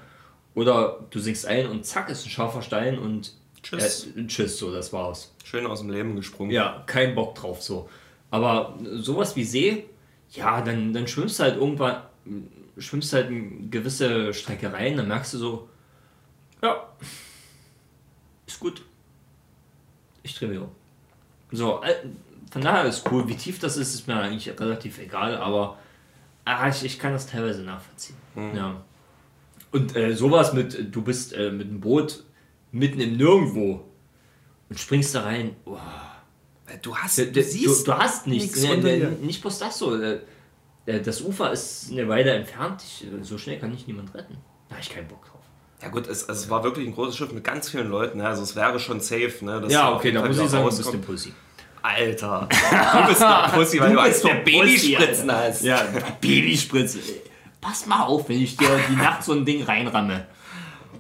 Oder 0.55 1.05
du 1.11 1.19
sinkst 1.19 1.47
ein 1.47 1.67
und 1.69 1.87
zack, 1.87 2.11
ist 2.11 2.27
ein 2.27 2.31
scharfer 2.31 2.63
Stein 2.63 2.99
und 2.99 3.33
Tschüss. 3.63 4.09
Äh, 4.17 4.27
tschüss, 4.27 4.59
so, 4.59 4.73
das 4.73 4.93
war's. 4.93 5.33
Schön 5.45 5.67
aus 5.67 5.81
dem 5.81 5.91
Leben 5.91 6.17
gesprungen. 6.17 6.51
Ja, 6.51 6.83
kein 6.87 7.15
Bock 7.15 7.35
drauf 7.35 7.63
so. 7.63 7.89
Aber 8.31 8.77
sowas 8.95 9.37
wie 9.37 9.45
See, 9.45 9.85
ja, 10.33 10.63
dann, 10.63 10.93
dann 10.93 11.07
schwimmst 11.07 11.38
du 11.38 11.45
halt 11.45 11.57
irgendwann, 11.57 12.03
schwimmst 12.79 13.13
halt 13.13 13.29
eine 13.29 13.69
gewisse 13.71 14.35
Strecke 14.35 14.73
rein, 14.73 14.97
dann 14.97 15.09
merkst 15.09 15.35
du 15.35 15.38
so, 15.38 15.69
ja, 16.63 16.88
ist 18.47 18.59
gut. 18.59 18.83
Ich 20.23 20.35
drehe 20.35 20.49
mich 20.49 20.59
um. 20.59 20.69
So, 21.51 21.83
äh, 21.83 21.95
von 22.51 22.63
daher 22.63 22.85
ist 22.85 23.11
cool. 23.11 23.29
Wie 23.29 23.37
tief 23.37 23.59
das 23.59 23.77
ist, 23.77 23.95
ist 23.95 24.07
mir 24.07 24.17
eigentlich 24.17 24.49
relativ 24.59 24.99
egal, 24.99 25.37
aber 25.37 25.79
ah, 26.45 26.69
ich, 26.69 26.85
ich 26.85 26.99
kann 26.99 27.13
das 27.13 27.27
teilweise 27.27 27.63
nachvollziehen. 27.63 28.17
Ja. 28.55 28.83
Und 29.71 29.97
äh, 29.97 30.15
sowas 30.15 30.53
mit, 30.53 30.95
du 30.95 31.03
bist 31.03 31.33
äh, 31.33 31.51
mit 31.51 31.69
dem 31.69 31.81
Boot 31.81 32.25
mitten 32.71 33.01
im 33.01 33.17
Nirgendwo 33.17 33.85
und 34.69 34.79
springst 34.79 35.15
da 35.15 35.23
rein. 35.23 35.57
Oh, 35.65 35.79
Du 36.81 36.97
hast, 36.97 37.19
du, 37.19 37.27
du, 37.31 37.43
du 37.43 37.93
hast 37.93 38.27
nichts. 38.27 38.57
nichts 38.57 38.77
nee, 38.83 38.99
dir. 39.01 39.11
nicht 39.11 39.43
bloß 39.43 39.59
das 39.59 39.79
so. 39.79 40.01
äh, 40.01 40.21
äh, 40.87 41.01
Das 41.01 41.21
Ufer 41.21 41.53
ist 41.53 41.90
eine 41.90 42.09
Weile 42.09 42.33
entfernt. 42.33 42.83
Ich, 42.83 43.07
so 43.23 43.37
schnell 43.37 43.59
kann 43.59 43.75
ich 43.75 43.87
niemand 43.87 44.15
retten. 44.15 44.38
Da 44.69 44.77
habe 44.77 44.83
ich 44.83 44.90
keinen 44.90 45.09
Bock 45.09 45.25
drauf. 45.27 45.40
Ja 45.83 45.88
gut, 45.88 46.07
es, 46.07 46.23
es 46.23 46.49
war 46.49 46.63
wirklich 46.65 46.87
ein 46.87 46.95
großes 46.95 47.17
Schiff 47.17 47.33
mit 47.33 47.45
ganz 47.45 47.69
vielen 47.69 47.90
Leuten. 47.90 48.19
Ne? 48.19 48.27
Also 48.27 48.43
es 48.43 48.55
wäre 48.57 48.79
schon 48.79 49.01
safe. 49.01 49.45
Ne? 49.45 49.61
dass 49.61 49.73
Ja, 49.73 49.93
okay, 49.95 50.13
da 50.13 50.25
muss 50.25 50.38
ich 50.38 50.49
sagen, 50.49 50.65
du 50.65 50.71
bist 50.71 50.87
rauskommt. 50.87 51.05
Alter, 51.83 52.49
du 52.49 53.07
bist 53.09 53.23
eine 53.23 53.49
Pussy, 53.53 53.81
weil 53.81 53.91
du, 53.91 53.97
Du 53.97 54.03
bist 54.05 54.25
der 54.25 54.35
Babyspritzen 54.35 55.33
hast. 55.33 55.63
Ja, 55.63 55.83
Babyspritze. 56.21 57.01
Pass 57.61 57.87
mal 57.87 58.05
auf, 58.05 58.29
wenn 58.29 58.41
ich 58.41 58.57
dir 58.57 58.69
die 58.89 58.97
Nacht 58.97 59.23
so 59.25 59.33
ein 59.33 59.45
Ding 59.45 59.63
reinramme. 59.65 60.27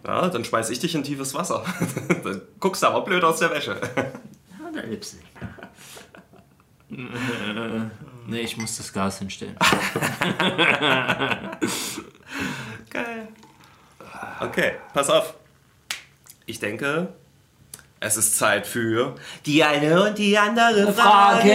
Ja, 0.06 0.28
dann 0.28 0.44
schmeiß 0.44 0.70
ich 0.70 0.80
dich 0.80 0.94
in 0.94 1.02
tiefes 1.04 1.34
Wasser. 1.34 1.64
dann 2.24 2.42
guckst 2.58 2.82
du 2.82 2.86
aber 2.88 3.02
blöd 3.04 3.22
aus 3.22 3.38
der 3.38 3.50
Wäsche. 3.50 3.80
Ja, 3.96 4.70
da 4.74 4.80
lebst 4.80 5.14
du 5.14 5.18
nicht. 6.98 7.10
Nee, 8.26 8.40
ich 8.40 8.56
muss 8.56 8.76
das 8.76 8.92
Gas 8.92 9.18
hinstellen. 9.18 9.56
Geil. 12.90 13.28
Okay, 14.40 14.72
pass 14.92 15.08
auf. 15.08 15.34
Ich 16.46 16.58
denke, 16.58 17.14
es 18.02 18.16
ist 18.16 18.36
Zeit 18.36 18.66
für 18.66 19.14
die 19.46 19.62
eine 19.62 20.08
und 20.08 20.18
die 20.18 20.36
andere 20.36 20.92
Frage. 20.92 21.52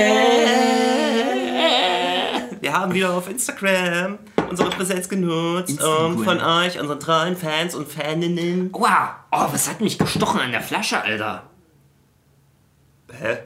Wir 2.60 2.74
haben 2.74 2.94
wieder 2.94 3.14
auf 3.14 3.30
Instagram 3.30 4.18
unsere 4.50 4.70
Präsenz 4.70 5.10
genutzt, 5.10 5.70
Instagram. 5.72 6.18
um 6.18 6.24
von 6.24 6.40
euch, 6.40 6.80
unseren 6.80 7.00
treuen 7.00 7.36
Fans 7.36 7.76
und 7.76 7.88
Faninnen. 7.88 8.72
Wow, 8.72 9.10
oh, 9.32 9.46
was 9.52 9.70
hat 9.70 9.82
mich 9.82 10.00
gestochen 10.00 10.40
an 10.40 10.52
der 10.52 10.62
Flasche, 10.62 11.02
Alter? 11.02 11.44
Hä? 13.12 13.38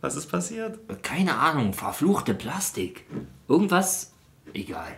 Was 0.00 0.16
ist 0.16 0.30
passiert? 0.30 0.78
Keine 1.02 1.36
Ahnung, 1.36 1.72
verfluchte 1.74 2.34
Plastik. 2.34 3.06
Irgendwas? 3.48 4.12
Egal. 4.54 4.96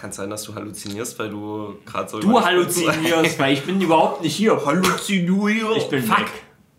Kann 0.00 0.12
sein, 0.12 0.30
dass 0.30 0.44
du 0.44 0.54
halluzinierst, 0.54 1.18
weil 1.18 1.28
du 1.28 1.76
gerade 1.84 2.08
so. 2.08 2.20
Du 2.20 2.40
halluzinierst, 2.42 3.38
weil 3.38 3.52
ich 3.52 3.62
bin 3.64 3.78
überhaupt 3.82 4.22
nicht 4.22 4.34
hier. 4.34 4.64
Halluzinierst. 4.64 5.76
Ich 5.76 5.88
bin 5.90 6.02
Fuck. 6.02 6.18
weg. 6.20 6.30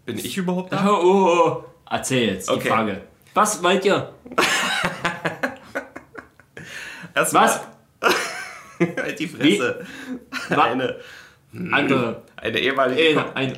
Bin 0.06 0.18
ich 0.18 0.36
überhaupt 0.38 0.74
da? 0.74 0.90
Oh, 0.90 1.00
oh, 1.04 1.28
oh. 1.60 1.64
Erzähl 1.90 2.30
jetzt 2.34 2.50
die 2.50 2.54
Okay. 2.54 2.70
Frage. 2.70 3.02
Was 3.36 3.62
wollt 3.62 3.86
ihr? 3.86 4.12
Erstmal- 7.14 7.46
Was? 7.46 7.62
halt 8.82 9.20
die 9.20 9.28
Fresse. 9.28 9.86
Wa- 10.50 10.64
Eine, 10.64 10.96
Andere. 11.72 12.24
eine 12.38 12.60
ehemalige. 12.60 13.02
Äh, 13.02 13.16
Kom- 13.16 13.34
ein, 13.36 13.58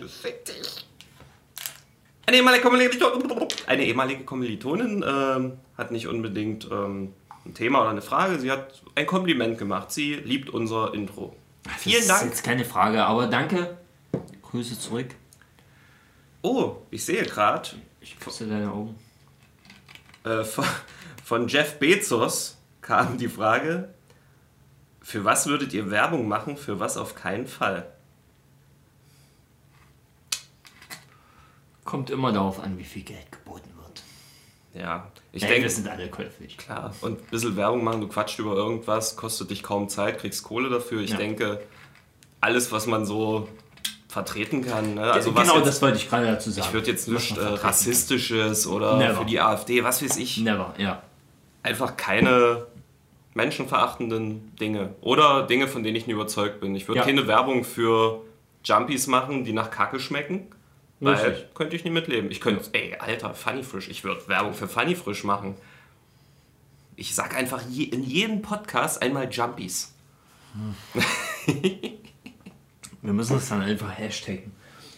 Eine 2.25 2.37
ehemalige 2.37 2.63
Kommilitonin, 2.63 3.47
eine 3.67 3.85
ehemalige 3.85 4.23
Kommilitonin 4.25 5.05
ähm, 5.07 5.53
hat 5.77 5.91
nicht 5.91 6.07
unbedingt 6.07 6.67
ähm, 6.71 7.13
ein 7.45 7.53
Thema 7.53 7.81
oder 7.81 7.89
eine 7.89 8.01
Frage. 8.01 8.39
Sie 8.39 8.51
hat 8.51 8.81
ein 8.95 9.05
Kompliment 9.05 9.57
gemacht. 9.57 9.91
Sie 9.91 10.15
liebt 10.15 10.49
unser 10.49 10.93
Intro. 10.93 11.35
Vielen 11.77 11.95
das 11.95 12.03
ist 12.03 12.09
Dank. 12.09 12.23
jetzt 12.31 12.43
keine 12.43 12.65
Frage, 12.65 13.03
aber 13.05 13.27
danke. 13.27 13.77
Grüße 14.41 14.79
zurück. 14.79 15.07
Oh, 16.41 16.77
ich 16.91 17.03
sehe 17.05 17.23
gerade 17.23 17.69
Ich 18.01 18.19
küsse 18.19 18.47
deine 18.47 18.71
Augen. 18.71 18.95
äh, 20.25 20.43
von, 20.43 20.65
von 21.23 21.47
Jeff 21.47 21.79
Bezos 21.79 22.57
kam 22.81 23.17
die 23.17 23.29
Frage: 23.29 23.93
Für 25.01 25.23
was 25.23 25.47
würdet 25.47 25.73
ihr 25.73 25.89
Werbung 25.89 26.27
machen? 26.27 26.57
Für 26.57 26.79
was 26.79 26.97
auf 26.97 27.15
keinen 27.15 27.47
Fall? 27.47 27.89
Kommt 31.85 32.09
immer 32.09 32.31
darauf 32.31 32.59
an, 32.59 32.77
wie 32.77 32.83
viel 32.83 33.03
Geld 33.03 33.31
geboten 33.31 33.69
wird. 33.77 34.03
Ja, 34.73 35.11
ich 35.33 35.41
Ich 35.43 35.47
denke. 35.49 35.63
wir 35.63 35.69
sind 35.69 35.87
alle 35.89 36.07
käuflich. 36.09 36.57
Klar, 36.57 36.93
und 37.01 37.19
ein 37.19 37.25
bisschen 37.29 37.55
Werbung 37.57 37.83
machen, 37.83 37.99
du 38.01 38.07
quatscht 38.07 38.39
über 38.39 38.55
irgendwas, 38.55 39.15
kostet 39.17 39.49
dich 39.49 39.61
kaum 39.63 39.89
Zeit, 39.89 40.19
kriegst 40.19 40.43
Kohle 40.43 40.69
dafür. 40.69 41.01
Ich 41.01 41.09
Ja. 41.11 41.17
denke, 41.17 41.61
alles, 42.39 42.71
was 42.71 42.87
man 42.87 43.05
so 43.05 43.49
vertreten 44.07 44.63
kann, 44.63 44.93
ne? 44.95 45.11
also 45.11 45.33
was 45.33 45.43
genau 45.43 45.57
jetzt, 45.57 45.67
das 45.67 45.81
wollte 45.81 45.97
ich 45.97 46.07
gerade 46.07 46.27
dazu 46.27 46.51
sagen. 46.51 46.67
ich 46.67 46.73
würde 46.73 46.91
jetzt 46.91 47.07
nicht 47.07 47.35
man 47.35 47.45
äh, 47.45 47.49
rassistisches 47.55 48.67
oder 48.67 48.97
Never. 48.97 49.15
für 49.21 49.25
die 49.25 49.39
AfD, 49.41 49.83
was 49.83 50.03
weiß 50.03 50.17
ich, 50.17 50.35
kann. 50.35 50.43
Never, 50.43 50.73
ja. 50.77 51.01
einfach 51.63 51.97
keine 51.97 52.67
menschenverachtenden 53.33 54.55
Dinge 54.57 54.93
oder 55.01 55.43
Dinge, 55.47 55.67
von 55.67 55.83
denen 55.83 55.95
ich 55.95 56.05
nie 56.07 56.13
überzeugt 56.13 56.59
bin. 56.61 56.75
Ich 56.75 56.87
würde 56.87 56.99
Ja. 56.99 57.05
keine 57.05 57.25
Werbung 57.27 57.63
für 57.63 58.21
Jumpies 58.63 59.07
machen, 59.07 59.43
die 59.43 59.53
nach 59.53 59.71
Kacke 59.71 59.99
schmecken. 59.99 60.47
Weil 61.03 61.49
könnte 61.53 61.75
ich 61.75 61.83
nie 61.83 61.89
mitleben. 61.89 62.31
Ich 62.31 62.39
könnte, 62.39 62.69
ey, 62.73 62.95
Alter, 62.97 63.33
Funny 63.33 63.63
Frisch, 63.63 63.89
ich 63.89 64.03
würde 64.03 64.27
Werbung 64.27 64.53
für 64.53 64.67
Funny 64.67 64.95
Frisch 64.95 65.23
machen. 65.23 65.55
Ich 66.95 67.15
sag 67.15 67.35
einfach 67.35 67.61
je, 67.69 67.85
in 67.85 68.03
jedem 68.03 68.41
Podcast 68.41 69.01
einmal 69.01 69.29
Jumpies. 69.31 69.93
Wir 73.01 73.11
müssen 73.11 73.37
es 73.37 73.49
dann 73.49 73.61
einfach 73.61 73.97
hashtaggen. 73.97 74.51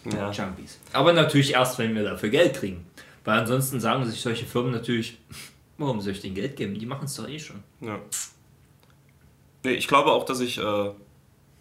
Ja. 0.04 0.30
Jumpies. 0.30 0.78
Aber 0.92 1.12
natürlich 1.12 1.54
erst, 1.54 1.78
wenn 1.78 1.94
wir 1.94 2.04
dafür 2.04 2.28
Geld 2.28 2.54
kriegen. 2.54 2.86
Weil 3.24 3.40
ansonsten 3.40 3.80
sagen 3.80 4.04
sich 4.06 4.20
solche 4.20 4.46
Firmen 4.46 4.70
natürlich, 4.70 5.18
warum 5.78 6.00
soll 6.00 6.12
ich 6.12 6.20
denen 6.20 6.36
Geld 6.36 6.56
geben? 6.56 6.78
Die 6.78 6.86
machen 6.86 7.06
es 7.06 7.14
doch 7.16 7.28
eh 7.28 7.38
schon. 7.38 7.62
ja. 7.80 7.98
Nee, 9.64 9.72
ich 9.72 9.88
glaube 9.88 10.12
auch, 10.12 10.24
dass 10.24 10.38
ich 10.38 10.58
äh, 10.58 10.90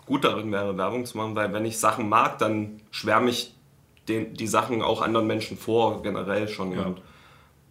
gut 0.05 0.23
darin 0.23 0.51
wäre, 0.51 0.77
Werbung 0.77 1.07
zu 1.07 1.17
machen, 1.17 1.35
weil 1.35 1.51
wenn 1.53 1.65
ich 1.65 1.79
Sachen 1.79 2.07
mag, 2.07 2.37
dann 2.37 2.79
schwärme 2.91 3.31
ich 3.31 3.54
den, 4.07 4.33
die 4.33 4.47
Sachen 4.47 4.81
auch 4.81 5.01
anderen 5.01 5.27
Menschen 5.27 5.57
vor, 5.57 6.01
generell 6.01 6.47
schon. 6.47 6.71
Ja. 6.71 6.83
Und 6.83 7.01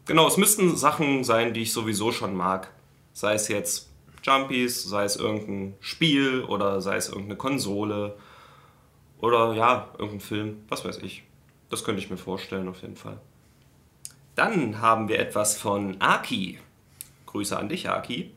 genau, 0.05 0.27
es 0.27 0.37
müssten 0.37 0.77
Sachen 0.77 1.25
sein, 1.25 1.55
die 1.55 1.63
ich 1.63 1.73
sowieso 1.73 2.13
schon 2.13 2.35
mag. 2.35 2.71
Sei 3.13 3.35
es 3.35 3.49
jetzt 3.49 3.91
Jumpies, 4.23 4.85
sei 4.85 5.05
es 5.05 5.17
irgendein 5.17 5.75
Spiel 5.81 6.43
oder 6.45 6.81
sei 6.81 6.97
es 6.97 7.09
irgendeine 7.09 7.37
Konsole 7.37 8.17
oder 9.19 9.55
ja, 9.55 9.89
irgendein 9.99 10.21
Film, 10.21 10.57
was 10.69 10.85
weiß 10.85 10.99
ich. 10.99 11.23
Das 11.71 11.85
könnte 11.85 12.03
ich 12.03 12.11
mir 12.11 12.17
vorstellen, 12.17 12.69
auf 12.69 12.83
jeden 12.83 12.97
Fall. 12.97 13.21
Dann 14.35 14.81
haben 14.81 15.09
wir 15.09 15.19
etwas 15.19 15.57
von 15.57 16.01
Aki. 16.01 16.59
Grüße 17.27 17.57
an 17.57 17.69
dich, 17.69 17.89
Aki. 17.89 18.33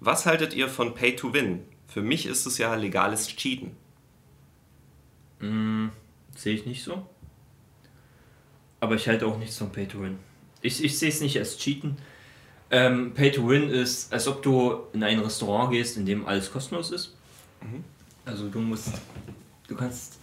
Was 0.00 0.26
haltet 0.26 0.54
ihr 0.54 0.68
von 0.68 0.94
Pay 0.94 1.16
to 1.16 1.32
Win? 1.32 1.64
Für 1.88 2.02
mich 2.02 2.26
ist 2.26 2.46
es 2.46 2.58
ja 2.58 2.74
legales 2.74 3.28
Cheaten. 3.28 3.76
Sehe 6.36 6.54
ich 6.54 6.66
nicht 6.66 6.84
so. 6.84 7.06
Aber 8.84 8.96
ich 8.96 9.08
halte 9.08 9.26
auch 9.26 9.38
nichts 9.38 9.56
von 9.56 9.72
Pay 9.72 9.86
to 9.86 10.02
Win. 10.02 10.18
Ich, 10.60 10.84
ich 10.84 10.98
sehe 10.98 11.08
es 11.08 11.22
nicht 11.22 11.38
als 11.38 11.56
Cheaten. 11.56 11.96
Ähm, 12.70 13.14
Pay 13.14 13.32
to 13.32 13.48
Win 13.48 13.70
ist, 13.70 14.12
als 14.12 14.28
ob 14.28 14.42
du 14.42 14.82
in 14.92 15.02
ein 15.02 15.20
Restaurant 15.20 15.72
gehst, 15.72 15.96
in 15.96 16.04
dem 16.04 16.26
alles 16.26 16.52
kostenlos 16.52 16.90
ist. 16.90 17.16
Also 18.26 18.50
du 18.50 18.60
musst, 18.60 18.90
du 19.68 19.74
kannst 19.74 20.18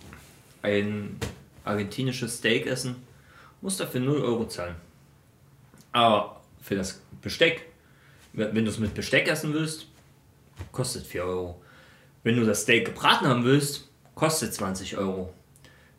ein 0.62 1.18
argentinisches 1.64 2.38
Steak 2.38 2.68
essen, 2.68 2.98
musst 3.62 3.80
dafür 3.80 4.00
0 4.00 4.22
Euro 4.22 4.48
zahlen. 4.48 4.76
Aber 5.92 6.40
für 6.62 6.76
das 6.76 7.02
Besteck, 7.20 7.66
wenn 8.34 8.54
wenn 8.54 8.64
du 8.64 8.70
es 8.70 8.78
mit 8.78 8.94
Besteck 8.94 9.28
essen 9.28 9.56
willst, 9.56 9.88
kostet 10.72 11.08
4 11.08 11.24
Euro. 11.24 11.60
Wenn 12.22 12.36
du 12.36 12.46
das 12.46 12.62
Steak 12.62 12.86
gebraten 12.86 13.26
haben 13.26 13.44
willst, 13.44 13.90
kostet 14.14 14.54
20 14.54 14.98
Euro. 14.98 15.34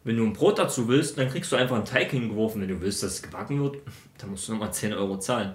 Wenn 0.04 0.16
du 0.16 0.24
ein 0.24 0.32
Brot 0.32 0.58
dazu 0.58 0.88
willst, 0.88 1.16
dann 1.18 1.28
kriegst 1.28 1.52
du 1.52 1.56
einfach 1.56 1.76
einen 1.76 1.84
Teig 1.84 2.10
hingeworfen. 2.10 2.60
Wenn 2.60 2.68
du 2.68 2.80
willst, 2.80 3.02
dass 3.02 3.14
es 3.14 3.22
gebacken 3.22 3.62
wird, 3.62 3.78
dann 4.18 4.30
musst 4.30 4.48
du 4.48 4.52
nochmal 4.52 4.72
10 4.72 4.92
Euro 4.94 5.18
zahlen. 5.18 5.52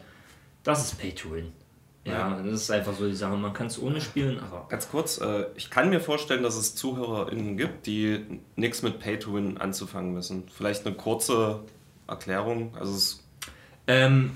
Das 0.64 0.86
ist 0.86 1.00
Pay 1.00 1.14
to 1.14 1.32
Win. 1.32 1.52
Ja, 2.06 2.42
das 2.42 2.62
ist 2.62 2.72
einfach 2.72 2.94
so 2.94 3.06
die 3.06 3.16
Sache. 3.16 3.36
Man 3.36 3.52
kann 3.52 3.68
es 3.68 3.82
ohne 3.82 4.00
spielen, 4.00 4.40
aber 4.40 4.66
Ganz 4.70 4.90
kurz, 4.90 5.20
äh, 5.20 5.48
ich 5.56 5.70
kann 5.70 5.90
mir 5.90 6.00
vorstellen, 6.00 6.42
dass 6.42 6.56
es 6.56 6.74
ZuhörerInnen 6.76 7.58
gibt, 7.58 7.86
die 7.86 8.40
nichts 8.56 8.82
mit 8.82 9.00
Pay 9.00 9.20
to 9.20 9.34
Win 9.34 9.58
anzufangen 9.58 10.16
wissen. 10.16 10.44
Vielleicht 10.56 10.86
eine 10.86 10.96
kurze 10.96 11.64
Erklärung. 12.08 12.74
Also 12.78 12.96
es, 12.96 13.24
Ähm, 13.88 14.32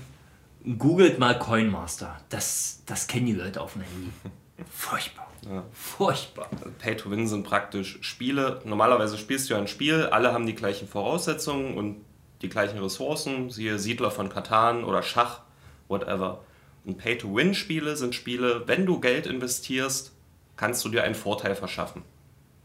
googelt 0.78 1.18
mal 1.18 1.38
Coinmaster. 1.38 2.18
Das, 2.28 2.82
das 2.84 3.06
kennen 3.06 3.26
die 3.26 3.32
Leute 3.32 3.62
auf 3.62 3.72
dem 3.72 3.82
Handy. 3.82 4.10
Furchtbar. 4.70 5.31
Ja. 5.48 5.64
Furchtbar. 5.72 6.48
Pay 6.78 6.96
to 6.96 7.10
Win 7.10 7.26
sind 7.26 7.42
praktisch 7.42 7.98
Spiele. 8.00 8.60
Normalerweise 8.64 9.18
spielst 9.18 9.50
du 9.50 9.54
ja 9.54 9.60
ein 9.60 9.68
Spiel, 9.68 10.06
alle 10.06 10.32
haben 10.32 10.46
die 10.46 10.54
gleichen 10.54 10.86
Voraussetzungen 10.86 11.76
und 11.76 12.04
die 12.42 12.48
gleichen 12.48 12.78
Ressourcen, 12.78 13.50
siehe 13.50 13.78
Siedler 13.78 14.10
von 14.10 14.28
Katan 14.28 14.84
oder 14.84 15.02
Schach, 15.02 15.40
whatever. 15.88 16.40
Und 16.84 16.98
Pay-to-Win-Spiele 16.98 17.96
sind 17.96 18.14
Spiele, 18.14 18.62
wenn 18.66 18.86
du 18.86 19.00
Geld 19.00 19.26
investierst, 19.26 20.12
kannst 20.56 20.84
du 20.84 20.88
dir 20.88 21.04
einen 21.04 21.14
Vorteil 21.14 21.54
verschaffen. 21.54 22.02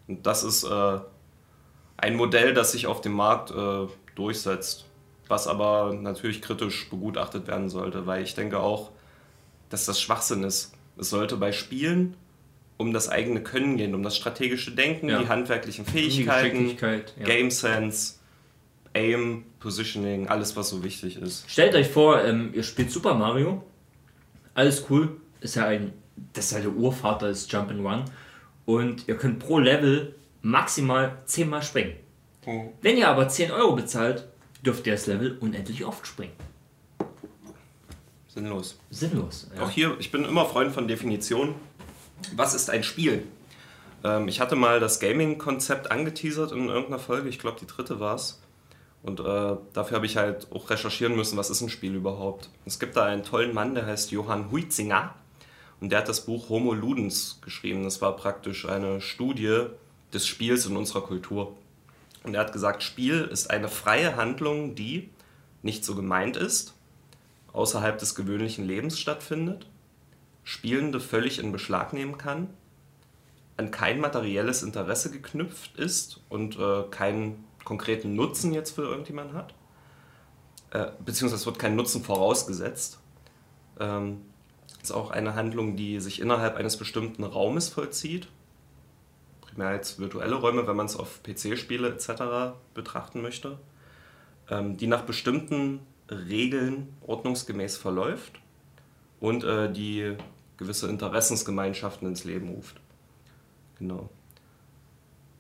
Und 0.08 0.26
das 0.26 0.44
ist 0.44 0.64
äh, 0.64 1.00
ein 1.98 2.16
Modell, 2.16 2.54
das 2.54 2.72
sich 2.72 2.88
auf 2.88 3.02
dem 3.02 3.14
Markt 3.14 3.52
äh, 3.52 3.88
durchsetzt, 4.16 4.86
was 5.28 5.48
aber 5.48 5.94
natürlich 5.94 6.42
kritisch 6.42 6.90
begutachtet 6.90 7.48
werden 7.48 7.70
sollte, 7.70 8.06
weil 8.06 8.24
ich 8.24 8.34
denke 8.34 8.60
auch, 8.60 8.92
dass 9.70 9.86
das 9.86 10.00
Schwachsinn 10.00 10.44
ist. 10.44 10.74
Es 10.98 11.10
sollte 11.10 11.38
bei 11.38 11.52
Spielen 11.52 12.16
um 12.78 12.94
das 12.94 13.10
eigene 13.10 13.42
Können 13.42 13.78
gehen, 13.78 13.96
um 13.96 14.04
das 14.04 14.16
strategische 14.16 14.72
Denken, 14.72 15.10
Ja. 15.10 15.20
die 15.20 15.28
handwerklichen 15.28 15.86
Die 15.86 15.92
Fähigkeiten, 15.92 16.52
Geschicklichkeit. 16.52 17.14
Ja. 17.20 17.26
Game 17.26 17.50
Sense, 17.52 18.16
Aim, 18.94 19.44
Positioning, 19.60 20.28
alles 20.28 20.56
was 20.56 20.70
so 20.70 20.84
wichtig 20.84 21.18
ist. 21.18 21.50
Stellt 21.50 21.76
euch 21.76 21.88
vor, 21.88 22.24
ähm, 22.24 22.52
ihr 22.54 22.64
spielt 22.64 22.92
Super 22.92 23.14
Mario. 23.16 23.64
Alles 24.54 24.86
cool. 24.90 25.18
Ist 25.42 25.56
ja 25.56 25.66
ein 25.68 25.94
das 26.34 26.46
ist 26.46 26.54
halt 26.54 26.64
der 26.64 26.72
Urvater 26.74 27.28
des 27.28 27.48
Jump'n'Run. 27.50 28.06
Und 28.66 29.08
ihr 29.08 29.16
könnt 29.18 29.38
pro 29.40 29.60
Level 29.60 30.16
maximal 30.42 31.18
10 31.26 31.48
Mal 31.50 31.62
springen. 31.62 31.94
Mhm. 32.46 32.70
Wenn 32.82 32.98
ihr 32.98 33.08
aber 33.08 33.28
10 33.30 33.52
Euro 33.52 33.76
bezahlt, 33.76 34.28
dürft 34.66 34.88
ihr 34.88 34.94
das 34.94 35.06
Level 35.06 35.38
unendlich 35.40 35.86
oft 35.86 36.08
springen. 36.08 36.34
Sinnlos. 38.28 38.80
Sinnlos. 38.90 39.48
Ja. 39.56 39.64
Auch 39.64 39.70
hier, 39.70 39.96
ich 40.00 40.12
bin 40.12 40.26
immer 40.26 40.46
Freund 40.46 40.72
von 40.72 40.88
Definitionen. 40.88 41.56
Was 42.36 42.54
ist 42.54 42.70
ein 42.70 42.84
Spiel? 42.84 43.24
Ähm, 44.04 44.28
ich 44.28 44.40
hatte 44.40 44.56
mal 44.56 44.80
das 44.80 45.00
Gaming-Konzept 45.00 45.92
angeteasert 45.92 46.52
in 46.52 46.70
irgendeiner 46.70 47.00
Folge, 47.00 47.30
ich 47.30 47.40
glaube 47.40 47.58
die 47.60 47.68
dritte 47.68 48.00
war 48.00 48.16
es. 48.16 48.42
Und 49.04 49.20
äh, 49.20 49.56
dafür 49.74 49.96
habe 49.96 50.06
ich 50.06 50.18
halt 50.18 50.48
auch 50.52 50.70
recherchieren 50.70 51.16
müssen, 51.16 51.38
was 51.38 51.50
ist 51.50 51.62
ein 51.62 51.70
Spiel 51.70 51.96
überhaupt. 51.96 52.50
Es 52.66 52.80
gibt 52.80 52.98
da 52.98 53.06
einen 53.06 53.24
tollen 53.24 53.54
Mann, 53.54 53.76
der 53.76 53.86
heißt 53.86 54.12
Johann 54.12 54.52
Huizinger. 54.52 55.14
Und 55.80 55.92
der 55.92 56.00
hat 56.00 56.10
das 56.10 56.26
Buch 56.26 56.50
Homo 56.50 56.74
Ludens 56.74 57.40
geschrieben. 57.42 57.84
Das 57.84 58.02
war 58.02 58.16
praktisch 58.16 58.68
eine 58.68 59.00
Studie 59.00 59.68
des 60.14 60.26
Spiels 60.26 60.66
in 60.66 60.76
unserer 60.76 61.02
Kultur. 61.02 61.56
Und 62.24 62.34
er 62.34 62.42
hat 62.42 62.52
gesagt, 62.54 62.84
Spiel 62.84 63.22
ist 63.32 63.52
eine 63.52 63.70
freie 63.70 64.16
Handlung, 64.16 64.76
die 64.76 65.10
nicht 65.62 65.86
so 65.86 65.96
gemeint 65.96 66.36
ist, 66.36 66.74
außerhalb 67.54 67.98
des 67.98 68.16
gewöhnlichen 68.16 68.66
Lebens 68.66 69.00
stattfindet, 69.00 69.68
Spielende 70.48 71.02
völlig 71.02 71.40
in 71.40 71.52
Beschlag 71.52 71.92
nehmen 71.92 72.18
kann, 72.18 72.48
an 73.58 73.70
kein 73.70 74.00
materielles 74.00 74.64
Interesse 74.64 75.12
geknüpft 75.12 75.76
ist 75.76 76.22
und 76.30 76.58
äh, 76.58 76.84
keinen 76.90 77.44
konkreten 77.66 78.16
Nutzen 78.16 78.54
jetzt 78.54 78.74
für 78.74 78.84
irgendjemanden 78.84 79.36
hat, 79.36 79.54
äh, 80.72 80.86
beziehungsweise 81.04 81.46
wird 81.48 81.60
kein 81.60 81.76
Nutzen 81.76 82.02
vorausgesetzt. 82.02 82.98
Ähm, 83.78 84.22
ist 84.82 84.94
auch 84.94 85.12
eine 85.12 85.36
Handlung, 85.36 85.76
die 85.76 86.00
sich 86.00 86.22
innerhalb 86.22 86.56
eines 86.56 86.78
bestimmten 86.78 87.26
Raumes 87.26 87.68
vollzieht, 87.68 88.30
primär 89.42 89.68
als 89.68 90.00
virtuelle 90.00 90.36
Räume, 90.36 90.66
wenn 90.66 90.78
man 90.78 90.86
es 90.86 90.96
auf 90.96 91.24
PC-Spiele 91.24 91.90
etc. 91.90 92.56
betrachten 92.74 93.22
möchte, 93.22 93.60
ähm, 94.50 94.78
die 94.78 94.88
nach 94.88 95.02
bestimmten 95.02 95.82
Regeln 96.10 96.96
ordnungsgemäß 97.06 97.76
verläuft 97.76 98.40
und 99.20 99.44
äh, 99.44 99.70
die 99.70 100.16
gewisse 100.58 100.88
Interessensgemeinschaften 100.88 102.08
ins 102.08 102.24
Leben 102.24 102.50
ruft. 102.50 102.80
Genau. 103.78 104.10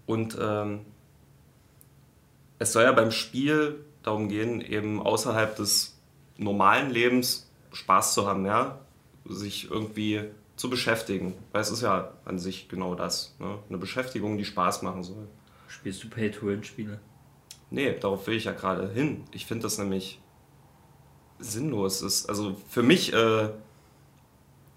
Und 0.05 0.37
ähm, 0.39 0.81
es 2.59 2.73
soll 2.73 2.83
ja 2.83 2.91
beim 2.91 3.11
Spiel 3.11 3.83
darum 4.03 4.29
gehen, 4.29 4.61
eben 4.61 5.01
außerhalb 5.01 5.55
des 5.55 5.97
normalen 6.37 6.89
Lebens 6.89 7.49
Spaß 7.73 8.13
zu 8.13 8.25
haben, 8.25 8.45
ja, 8.45 8.79
sich 9.25 9.69
irgendwie 9.69 10.25
zu 10.55 10.69
beschäftigen. 10.69 11.33
Weil 11.51 11.61
es 11.61 11.71
ist 11.71 11.81
ja 11.81 12.13
an 12.25 12.39
sich 12.39 12.69
genau 12.69 12.95
das, 12.95 13.35
ne? 13.39 13.59
eine 13.67 13.77
Beschäftigung, 13.77 14.37
die 14.37 14.45
Spaß 14.45 14.81
machen 14.81 15.03
soll. 15.03 15.27
Spielst 15.67 16.03
du 16.03 16.09
Pay-to-Win-Spiele? 16.09 16.99
Nee, 17.69 17.97
darauf 17.99 18.25
will 18.27 18.35
ich 18.35 18.45
ja 18.45 18.53
gerade 18.53 18.89
hin. 18.89 19.25
Ich 19.31 19.45
finde 19.45 19.63
das 19.63 19.77
nämlich 19.77 20.21
sinnlos. 21.39 22.01
Ist, 22.01 22.29
also 22.29 22.55
für 22.69 22.83
mich 22.83 23.13
äh, 23.13 23.49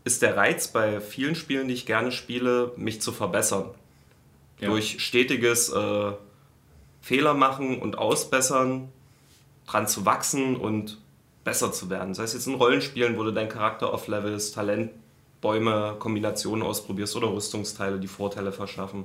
ist 0.04 0.22
der 0.22 0.36
Reiz 0.36 0.68
bei 0.68 1.00
vielen 1.00 1.34
Spielen, 1.34 1.68
die 1.68 1.74
ich 1.74 1.86
gerne 1.86 2.12
spiele, 2.12 2.72
mich 2.76 3.00
zu 3.00 3.12
verbessern. 3.12 3.70
Ja. 4.58 4.68
Durch 4.68 5.00
stetiges 5.00 5.70
äh, 5.70 6.12
Fehler 7.00 7.34
machen 7.34 7.80
und 7.80 7.98
ausbessern, 7.98 8.88
dran 9.66 9.86
zu 9.86 10.04
wachsen 10.04 10.56
und 10.56 10.98
besser 11.44 11.72
zu 11.72 11.90
werden. 11.90 12.14
Sei 12.14 12.24
es 12.24 12.34
jetzt 12.34 12.46
in 12.46 12.54
Rollenspielen, 12.54 13.16
wo 13.16 13.24
du 13.24 13.32
deinen 13.32 13.48
Charakter 13.48 13.92
auflevelst, 13.92 14.54
Talentbäume, 14.54 15.96
Kombinationen 15.98 16.64
ausprobierst 16.64 17.16
oder 17.16 17.32
Rüstungsteile, 17.32 17.98
die 17.98 18.08
Vorteile 18.08 18.52
verschaffen. 18.52 19.04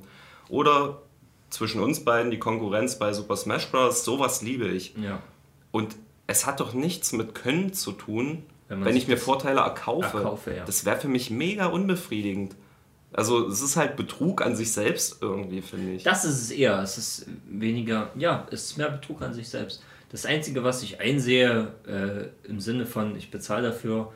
Oder 0.50 1.02
zwischen 1.50 1.82
uns 1.82 2.04
beiden 2.04 2.32
die 2.32 2.39
Konkurrenz 2.39 3.00
bei 3.00 3.14
Super 3.14 3.38
Smash 3.38 3.72
Bros. 3.72 4.04
Sowas 4.04 4.41
liebe 4.41 4.68
ich. 4.68 4.96
Ja. 4.98 5.22
Und 5.72 5.96
es 6.28 6.46
hat 6.46 6.60
doch 6.60 6.74
nichts 6.74 7.14
mit 7.14 7.36
Können 7.36 7.74
zu 7.74 7.91
tun, 7.91 8.43
Wenn 8.80 8.86
wenn, 8.86 8.95
ich 8.95 9.07
mir 9.07 9.17
Vorteile 9.17 9.61
erkaufe. 9.61 10.17
erkaufe, 10.17 10.55
ja. 10.55 10.65
Das 10.65 10.86
wäre 10.86 10.97
für 10.97 11.07
mich 11.07 11.30
mega 11.30 11.67
unbefriedigend. 11.67 12.55
Also 13.13 13.47
es 13.47 13.61
ist 13.61 13.78
halt 13.78 13.95
Betrug 13.95 14.41
an 14.41 14.55
sich 14.55 14.73
selbst 14.73 15.21
irgendwie, 15.21 15.61
finde 15.61 15.93
ich. 15.93 16.03
Das 16.03 16.26
ist 16.26 16.41
es 16.41 16.51
eher. 16.51 16.82
Es 16.82 16.97
ist 16.97 17.28
weniger, 17.47 18.09
ja, 18.15 18.45
es 18.51 18.71
ist 18.71 18.78
mehr 18.78 18.89
Betrug 18.89 19.21
an 19.21 19.34
sich 19.34 19.47
selbst. 19.47 19.82
Das 20.09 20.26
Einzige, 20.26 20.63
was 20.63 20.84
ich 20.84 20.99
einsehe, 20.99 21.71
äh, 21.88 22.47
im 22.47 22.59
Sinne 22.59 22.86
von, 22.86 23.15
ich 23.15 23.32
bezahle 23.32 23.69
dafür, 23.69 24.11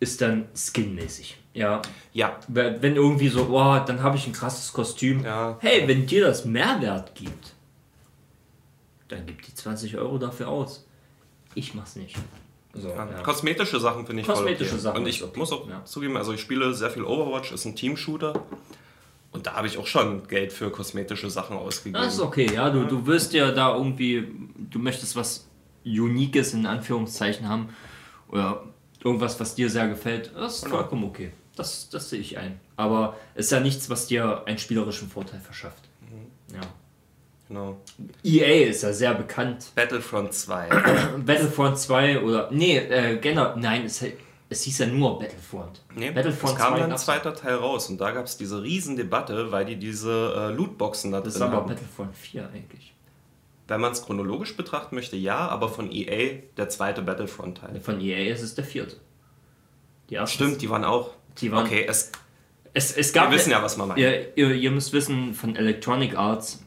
ist 0.00 0.20
dann 0.20 0.46
skinmäßig. 0.54 1.38
Ja, 1.54 1.80
Ja, 2.12 2.38
wenn 2.48 2.82
wenn 2.82 2.96
irgendwie 2.96 3.28
so, 3.28 3.48
oh, 3.48 3.78
dann 3.86 4.02
habe 4.02 4.16
ich 4.16 4.26
ein 4.26 4.32
krasses 4.32 4.72
Kostüm. 4.72 5.24
Ja. 5.24 5.56
Hey, 5.60 5.86
wenn 5.86 6.06
dir 6.06 6.26
das 6.26 6.44
Mehrwert 6.44 7.14
gibt, 7.14 7.54
dann 9.08 9.24
gib 9.26 9.42
die 9.42 9.54
20 9.54 9.96
Euro 9.96 10.18
dafür 10.18 10.48
aus. 10.48 10.86
Ich 11.54 11.74
mach's 11.74 11.96
nicht. 11.96 12.16
So, 12.74 12.88
Ja. 12.88 13.08
ja. 13.10 13.22
Kosmetische 13.22 13.78
Sachen 13.80 14.06
finde 14.06 14.22
ich 14.22 14.28
Kosmetische 14.28 14.70
voll 14.70 14.74
okay. 14.78 14.82
Sachen 14.82 15.02
Und 15.02 15.06
ich 15.08 15.22
okay, 15.22 15.38
muss 15.38 15.52
auch 15.52 15.68
ja. 15.68 15.84
zugeben, 15.84 16.16
also 16.16 16.32
ich 16.32 16.40
spiele 16.40 16.74
sehr 16.74 16.90
viel 16.90 17.04
Overwatch, 17.04 17.52
ist 17.52 17.64
ein 17.64 17.76
Team-Shooter. 17.76 18.34
Und 19.32 19.46
da 19.46 19.54
habe 19.54 19.66
ich 19.66 19.78
auch 19.78 19.86
schon 19.86 20.26
Geld 20.28 20.52
für 20.52 20.70
kosmetische 20.70 21.28
Sachen 21.28 21.56
ausgegeben. 21.56 22.00
Das 22.02 22.14
ist 22.14 22.20
okay, 22.20 22.52
ja. 22.54 22.70
Du, 22.70 22.84
du 22.84 23.06
wirst 23.06 23.32
ja 23.32 23.50
da 23.50 23.74
irgendwie, 23.76 24.28
du 24.70 24.78
möchtest 24.78 25.16
was 25.16 25.48
Unikes 25.84 26.54
in 26.54 26.66
Anführungszeichen 26.66 27.48
haben 27.48 27.70
oder 28.28 28.62
irgendwas, 29.02 29.38
was 29.40 29.54
dir 29.54 29.68
sehr 29.70 29.88
gefällt. 29.88 30.30
Das 30.34 30.56
ist 30.56 30.64
Genau. 30.64 30.76
vollkommen 30.76 31.04
okay. 31.04 31.32
Das, 31.56 31.88
das 31.90 32.10
sehe 32.10 32.20
ich 32.20 32.38
ein. 32.38 32.58
Aber 32.76 33.16
es 33.34 33.46
ist 33.46 33.52
ja 33.52 33.60
nichts, 33.60 33.90
was 33.90 34.06
dir 34.06 34.42
einen 34.46 34.58
spielerischen 34.58 35.08
Vorteil 35.08 35.40
verschafft. 35.40 35.82
Mhm. 36.00 36.54
Ja. 36.54 36.60
Genau. 37.54 37.76
EA 38.24 38.66
ist 38.68 38.82
ja 38.82 38.92
sehr 38.92 39.14
bekannt. 39.14 39.70
Battlefront 39.74 40.32
2. 40.34 40.68
Battlefront 41.24 41.78
2 41.78 42.20
oder. 42.22 42.48
Nee, 42.50 42.78
äh, 42.78 43.16
generell. 43.18 43.56
Nein, 43.60 43.84
es, 43.84 44.04
es 44.48 44.62
hieß 44.62 44.78
ja 44.78 44.86
nur 44.86 45.18
Battlefront. 45.18 45.82
Nee, 45.94 46.10
Battlefront 46.10 46.54
es 46.54 46.58
kam 46.58 46.74
2 46.74 46.80
dann 46.80 46.92
ein 46.92 46.98
zweiter 46.98 47.34
Teil 47.34 47.54
raus 47.54 47.88
und 47.88 48.00
da 48.00 48.10
gab 48.10 48.24
es 48.26 48.36
diese 48.36 48.62
Riesendebatte, 48.62 49.52
weil 49.52 49.64
die 49.64 49.76
diese 49.76 50.34
äh, 50.36 50.52
Lootboxen 50.54 51.12
da 51.12 51.20
Das 51.20 51.34
ist 51.34 51.40
drin 51.40 51.48
aber 51.48 51.56
haben. 51.58 51.68
Battlefront 51.68 52.16
4 52.16 52.48
eigentlich. 52.52 52.92
Wenn 53.68 53.80
man 53.80 53.92
es 53.92 54.04
chronologisch 54.04 54.56
betrachten 54.56 54.94
möchte, 54.96 55.16
ja, 55.16 55.38
aber 55.48 55.68
von 55.68 55.90
EA 55.90 56.40
der 56.56 56.68
zweite 56.68 57.00
Battlefront-Teil. 57.02 57.80
Von 57.80 58.00
EA 58.00 58.32
ist 58.32 58.42
es 58.42 58.54
der 58.54 58.64
vierte. 58.64 58.96
Die 60.10 60.18
Stimmt, 60.26 60.60
die 60.60 60.68
waren 60.68 60.84
auch. 60.84 61.10
Die 61.38 61.50
waren- 61.50 61.64
okay, 61.64 61.86
es, 61.88 62.12
Es, 62.74 62.92
es 62.96 63.12
gab 63.12 63.30
wir 63.30 63.36
wissen 63.38 63.50
ja, 63.52 63.62
was 63.62 63.76
man 63.76 63.88
meint. 63.88 64.00
Ihr, 64.00 64.36
ihr, 64.36 64.50
ihr 64.52 64.70
müsst 64.72 64.92
wissen, 64.92 65.32
von 65.32 65.54
Electronic 65.56 66.18
Arts, 66.18 66.63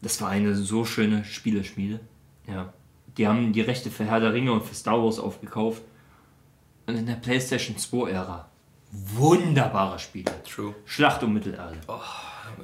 das 0.00 0.20
war 0.20 0.28
eine 0.28 0.54
so 0.54 0.84
schöne 0.84 1.24
Spieleschmiede. 1.24 2.00
Ja. 2.46 2.72
Die 3.16 3.26
haben 3.26 3.52
die 3.52 3.60
Rechte 3.60 3.90
für 3.90 4.04
Herr 4.04 4.20
der 4.20 4.32
Ringe 4.32 4.52
und 4.52 4.64
für 4.64 4.74
Star 4.74 5.02
Wars 5.02 5.18
aufgekauft. 5.18 5.82
Und 6.86 6.96
in 6.96 7.06
der 7.06 7.14
PlayStation 7.14 7.76
2-Ära. 7.76 8.48
Wunderbare 8.90 9.98
Spiele. 9.98 10.32
True. 10.44 10.74
Schlacht 10.86 11.22
um 11.22 11.34
Mittelerde. 11.34 11.76
Oh, 11.88 12.00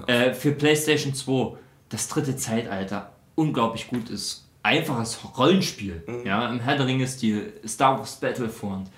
äh, 0.06 0.32
für 0.32 0.52
PlayStation 0.52 1.14
2, 1.14 1.58
das 1.88 2.08
dritte 2.08 2.36
Zeitalter, 2.36 3.12
unglaublich 3.34 3.88
gut 3.88 4.08
ist. 4.08 4.48
Einfaches 4.62 5.18
Rollenspiel. 5.36 6.02
Mhm. 6.06 6.24
Ja, 6.24 6.48
im 6.48 6.60
Herr 6.60 6.76
der 6.76 6.86
Ringe-Stil, 6.86 7.52
Star 7.66 7.98
Wars 7.98 8.18
Battlefront. 8.18 8.88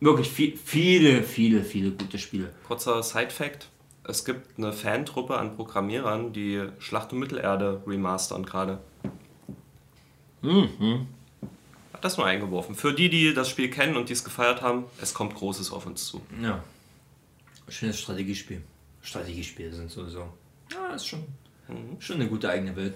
Wirklich 0.00 0.30
viel, 0.30 0.56
viele, 0.56 1.22
viele, 1.22 1.62
viele 1.62 1.90
gute 1.90 2.18
Spiele. 2.18 2.54
Kurzer 2.66 3.02
Side-Fact: 3.02 3.68
Es 4.08 4.24
gibt 4.24 4.58
eine 4.58 4.72
Fantruppe 4.72 5.36
an 5.36 5.54
Programmierern, 5.54 6.32
die 6.32 6.62
Schlacht 6.78 7.12
um 7.12 7.18
Mittelerde 7.18 7.82
remastern 7.86 8.44
gerade. 8.46 8.78
Mhm. 10.42 11.06
Hat 11.92 12.04
das 12.04 12.16
nur 12.16 12.26
eingeworfen. 12.26 12.74
Für 12.74 12.92
die, 12.94 13.08
die 13.10 13.34
das 13.34 13.48
Spiel 13.50 13.70
kennen 13.70 13.96
und 13.96 14.08
die 14.08 14.14
es 14.14 14.24
gefeiert 14.24 14.62
haben, 14.62 14.84
es 15.02 15.12
kommt 15.14 15.34
Großes 15.34 15.72
auf 15.72 15.84
uns 15.86 16.06
zu. 16.06 16.22
Ja. 16.42 16.62
Schönes 17.68 18.00
Strategiespiel. 18.00 18.62
Strategiespiele 19.02 19.72
sind 19.72 19.90
sowieso. 19.90 20.26
Ja, 20.72 20.94
ist 20.94 21.06
schon, 21.06 21.24
schon 21.98 22.16
eine 22.16 22.28
gute 22.28 22.48
eigene 22.48 22.74
Welt. 22.76 22.94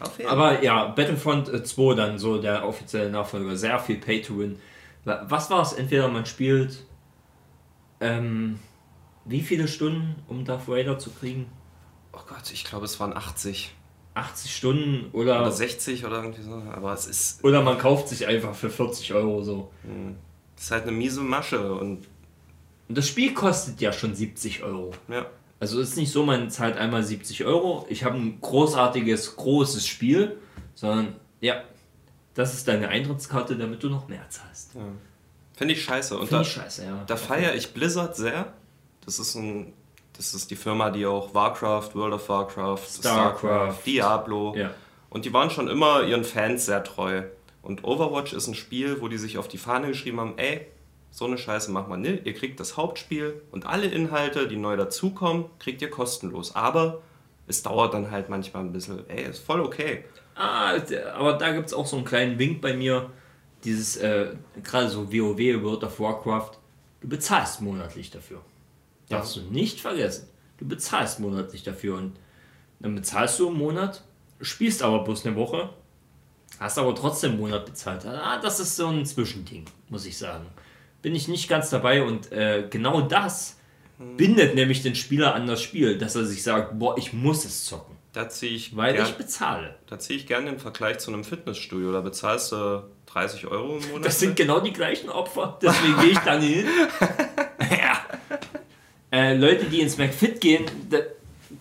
Auf 0.00 0.18
jeden 0.18 0.30
Aber 0.30 0.62
ja, 0.62 0.86
Battlefront 0.86 1.48
äh, 1.48 1.62
2 1.62 1.94
dann 1.94 2.18
so 2.18 2.40
der 2.40 2.66
offizielle 2.66 3.10
Nachfolger. 3.10 3.56
Sehr 3.56 3.78
viel 3.78 3.96
Pay 3.96 4.22
to 4.22 4.38
Win. 4.38 4.58
Wa- 5.04 5.24
Was 5.28 5.50
war 5.50 5.62
es? 5.62 5.72
Entweder 5.74 6.08
man 6.08 6.24
spielt 6.26 6.84
ähm, 8.00 8.58
wie 9.26 9.42
viele 9.42 9.68
Stunden, 9.68 10.16
um 10.28 10.44
Darth 10.44 10.68
Vader 10.68 10.98
zu 10.98 11.10
kriegen? 11.10 11.46
Oh 12.12 12.20
Gott, 12.26 12.50
ich 12.52 12.64
glaube, 12.64 12.84
es 12.84 12.98
waren 13.00 13.16
80 13.16 13.74
80 14.16 14.56
Stunden 14.56 15.10
oder, 15.12 15.40
oder 15.40 15.52
60 15.52 16.04
oder 16.06 16.22
irgendwie 16.22 16.42
so. 16.42 16.62
Aber 16.72 16.94
es 16.94 17.06
ist, 17.06 17.44
oder 17.44 17.62
man 17.62 17.76
kauft 17.78 18.08
sich 18.08 18.26
einfach 18.26 18.54
für 18.54 18.70
40 18.70 19.12
Euro 19.12 19.42
so. 19.42 19.70
es 20.56 20.64
ist 20.64 20.70
halt 20.70 20.84
eine 20.84 20.92
miese 20.92 21.20
Masche 21.20 21.74
und 21.74 22.06
Und 22.88 22.96
das 22.96 23.06
Spiel 23.06 23.34
kostet 23.34 23.80
ja 23.80 23.92
schon 23.92 24.14
70 24.14 24.62
Euro. 24.62 24.92
ja. 25.08 25.26
Also 25.58 25.80
es 25.80 25.90
ist 25.90 25.96
nicht 25.96 26.12
so, 26.12 26.22
man 26.22 26.50
zahlt 26.50 26.76
einmal 26.76 27.02
70 27.02 27.46
Euro, 27.46 27.86
ich 27.88 28.04
habe 28.04 28.16
ein 28.16 28.42
großartiges, 28.42 29.36
großes 29.36 29.86
Spiel, 29.86 30.36
sondern 30.74 31.16
ja, 31.40 31.62
das 32.34 32.52
ist 32.52 32.68
deine 32.68 32.88
Eintrittskarte, 32.88 33.56
damit 33.56 33.82
du 33.82 33.88
noch 33.88 34.06
mehr 34.06 34.28
zahlst. 34.28 34.72
Finde 35.54 35.72
ich 35.72 35.82
scheiße. 35.82 36.14
Und 36.14 36.28
Finde 36.28 36.36
da, 36.36 36.40
ich 36.42 36.52
scheiße, 36.52 36.84
ja. 36.84 37.04
da 37.06 37.16
feiere 37.16 37.54
ich 37.54 37.72
Blizzard 37.72 38.16
sehr. 38.16 38.52
Das 39.06 39.18
ist 39.18 39.34
ein. 39.36 39.72
Das 40.16 40.32
ist 40.32 40.50
die 40.50 40.56
Firma, 40.56 40.90
die 40.90 41.04
auch 41.04 41.34
Warcraft, 41.34 41.90
World 41.94 42.14
of 42.14 42.28
Warcraft, 42.28 42.86
Starcraft. 42.88 43.84
Diablo. 43.84 44.54
Ja. 44.56 44.70
Und 45.10 45.26
die 45.26 45.32
waren 45.32 45.50
schon 45.50 45.68
immer 45.68 46.04
ihren 46.04 46.24
Fans 46.24 46.66
sehr 46.66 46.82
treu. 46.84 47.22
Und 47.60 47.84
Overwatch 47.84 48.32
ist 48.32 48.46
ein 48.46 48.54
Spiel, 48.54 49.00
wo 49.02 49.08
die 49.08 49.18
sich 49.18 49.36
auf 49.36 49.46
die 49.46 49.58
Fahne 49.58 49.88
geschrieben 49.88 50.20
haben, 50.20 50.38
ey, 50.38 50.66
so 51.10 51.26
eine 51.26 51.36
Scheiße 51.36 51.70
macht 51.70 51.88
man 51.88 52.00
nicht. 52.00 52.26
Ihr 52.26 52.32
kriegt 52.32 52.60
das 52.60 52.76
Hauptspiel 52.76 53.42
und 53.50 53.66
alle 53.66 53.86
Inhalte, 53.86 54.48
die 54.48 54.56
neu 54.56 54.76
dazukommen, 54.76 55.46
kriegt 55.58 55.82
ihr 55.82 55.90
kostenlos. 55.90 56.54
Aber 56.54 57.02
es 57.46 57.62
dauert 57.62 57.92
dann 57.92 58.10
halt 58.10 58.28
manchmal 58.28 58.64
ein 58.64 58.72
bisschen. 58.72 59.08
Ey, 59.10 59.24
ist 59.24 59.44
voll 59.44 59.60
okay. 59.60 60.04
Ah, 60.34 60.76
aber 61.14 61.34
da 61.34 61.52
gibt 61.52 61.66
es 61.66 61.74
auch 61.74 61.86
so 61.86 61.96
einen 61.96 62.04
kleinen 62.04 62.38
Wink 62.38 62.60
bei 62.60 62.74
mir. 62.74 63.10
Dieses, 63.64 63.96
äh, 63.96 64.28
gerade 64.62 64.88
so 64.88 65.12
WoW, 65.12 65.62
World 65.62 65.84
of 65.84 65.98
Warcraft, 66.00 66.52
du 67.00 67.08
bezahlst 67.08 67.60
monatlich 67.60 68.10
dafür. 68.10 68.40
Ja. 69.08 69.18
Darfst 69.18 69.36
du 69.36 69.40
nicht 69.40 69.80
vergessen. 69.80 70.28
Du 70.58 70.66
bezahlst 70.66 71.20
monatlich 71.20 71.62
dafür 71.62 71.96
und 71.98 72.16
dann 72.80 72.94
bezahlst 72.94 73.38
du 73.38 73.48
im 73.48 73.58
Monat, 73.58 74.02
spielst 74.40 74.82
aber 74.82 75.04
bloß 75.04 75.26
eine 75.26 75.36
Woche, 75.36 75.70
hast 76.58 76.78
aber 76.78 76.94
trotzdem 76.94 77.32
einen 77.32 77.40
Monat 77.40 77.66
bezahlt. 77.66 78.04
Ah, 78.06 78.38
das 78.40 78.60
ist 78.60 78.76
so 78.76 78.88
ein 78.88 79.04
Zwischending, 79.06 79.64
muss 79.88 80.06
ich 80.06 80.16
sagen. 80.18 80.46
Bin 81.02 81.14
ich 81.14 81.28
nicht 81.28 81.48
ganz 81.48 81.70
dabei 81.70 82.02
und 82.02 82.32
äh, 82.32 82.66
genau 82.68 83.02
das 83.02 83.56
bindet 83.98 84.54
nämlich 84.54 84.82
den 84.82 84.94
Spieler 84.94 85.34
an 85.34 85.46
das 85.46 85.62
Spiel, 85.62 85.96
dass 85.96 86.16
er 86.16 86.24
sich 86.26 86.42
sagt, 86.42 86.78
boah, 86.78 86.98
ich 86.98 87.12
muss 87.14 87.44
es 87.46 87.64
zocken, 87.64 87.96
Da 88.12 88.28
ziehe 88.28 88.52
ich, 88.52 88.76
weil 88.76 88.92
gern, 88.94 89.06
ich 89.06 89.14
bezahle. 89.14 89.74
da 89.86 89.98
zieh 89.98 90.14
ich 90.14 90.26
gerne 90.26 90.50
den 90.50 90.58
Vergleich 90.58 90.98
zu 90.98 91.10
einem 91.12 91.24
Fitnessstudio. 91.24 91.92
Da 91.92 92.02
bezahlst 92.02 92.52
du 92.52 92.84
30 93.06 93.46
Euro 93.46 93.78
im 93.78 93.88
Monat. 93.88 94.04
Das 94.04 94.20
sind 94.20 94.36
genau 94.36 94.60
die 94.60 94.72
gleichen 94.72 95.08
Opfer, 95.08 95.58
deswegen 95.62 95.98
gehe 96.00 96.10
ich 96.10 96.18
da 96.18 96.38
nie 96.38 96.54
hin. 96.54 96.66
äh, 99.16 99.34
Leute, 99.34 99.64
die 99.66 99.80
ins 99.80 99.96
McFit 99.98 100.40
gehen, 100.40 100.64
da- 100.90 100.98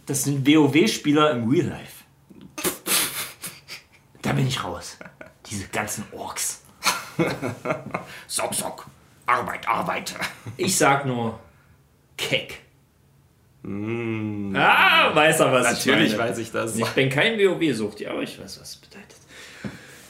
das 0.06 0.24
sind 0.24 0.46
WoW-Spieler 0.48 1.32
im 1.32 1.50
Real 1.50 1.68
Life. 1.68 2.04
Da 4.22 4.34
bin 4.34 4.48
ich 4.48 4.64
raus. 4.64 4.98
Diese 5.50 5.68
ganzen 5.68 6.04
Orks. 6.12 6.64
Sock, 8.28 8.54
Sock. 8.54 8.86
Arbeit, 9.28 9.68
Arbeit. 9.68 10.16
Ich 10.58 10.78
sag 10.78 11.06
nur 11.06 11.40
Keck. 12.18 12.62
Ah, 13.64 15.16
weiß 15.16 15.40
er, 15.40 15.52
was 15.52 15.64
Mm. 15.66 15.70
Natürlich 15.90 16.12
ich 16.12 16.18
meine. 16.18 16.30
weiß 16.30 16.38
ich 16.40 16.52
das. 16.52 16.76
Ich 16.76 16.88
bin 16.90 17.10
kein 17.10 17.38
WoW-Sucht, 17.40 18.06
aber 18.06 18.22
ich 18.22 18.40
weiß, 18.40 18.60
was 18.62 18.70
es 18.70 18.76
bedeutet. 18.76 19.15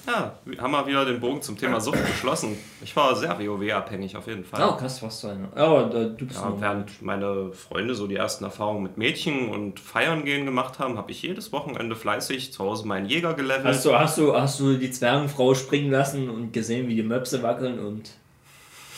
Ja, 0.07 0.37
wir 0.45 0.61
haben 0.61 0.71
wir 0.71 0.85
wieder 0.85 1.03
den 1.05 1.19
Bogen 1.19 1.41
zum 1.41 1.57
Thema 1.57 1.81
Sucht 1.81 2.05
geschlossen. 2.05 2.55
Ich 2.83 2.95
war 2.95 3.15
sehr 3.15 3.39
WoW-abhängig 3.39 4.15
auf 4.15 4.27
jeden 4.27 4.45
Fall. 4.45 4.61
Oh, 4.69 4.77
krass, 4.77 5.01
was 5.01 5.21
du 5.21 5.29
eine. 5.29 5.49
Aber 5.55 5.87
äh, 5.95 6.09
du 6.15 6.25
bist 6.27 6.39
Ja, 6.39 6.49
noch. 6.49 6.61
während 6.61 7.01
meine 7.01 7.51
Freunde 7.53 7.95
so 7.95 8.05
die 8.05 8.15
ersten 8.15 8.43
Erfahrungen 8.43 8.83
mit 8.83 8.97
Mädchen 8.97 9.49
und 9.49 9.79
Feiern 9.79 10.23
gehen 10.23 10.45
gemacht 10.45 10.77
haben, 10.77 10.97
habe 10.97 11.11
ich 11.11 11.23
jedes 11.23 11.51
Wochenende 11.51 11.95
fleißig 11.95 12.53
zu 12.53 12.63
Hause 12.63 12.87
meinen 12.87 13.07
Jäger 13.07 13.33
gelevelt. 13.33 13.65
Hast 13.65 13.83
du, 13.85 13.97
hast, 13.97 14.17
du, 14.19 14.35
hast 14.35 14.59
du 14.59 14.77
die 14.77 14.91
Zwergenfrau 14.91 15.55
springen 15.55 15.89
lassen 15.91 16.29
und 16.29 16.51
gesehen, 16.53 16.87
wie 16.87 16.95
die 16.95 17.03
Möpse 17.03 17.41
wackeln 17.41 17.79
und 17.79 18.11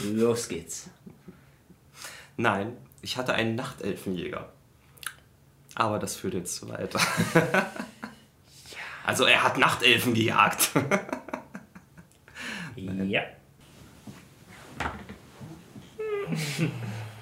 los 0.04 0.50
geht's. 0.50 0.90
Nein, 2.36 2.74
ich 3.02 3.16
hatte 3.18 3.34
einen 3.34 3.56
Nachtelfenjäger. 3.56 4.50
Aber 5.76 6.00
das 6.00 6.16
führt 6.18 6.34
jetzt 6.34 6.56
zu 6.56 6.68
weit. 6.70 6.94
Also 9.08 9.24
er 9.24 9.42
hat 9.42 9.58
Nachtelfen 9.58 10.14
gejagt. 10.14 10.72
Ja. 13.08 13.22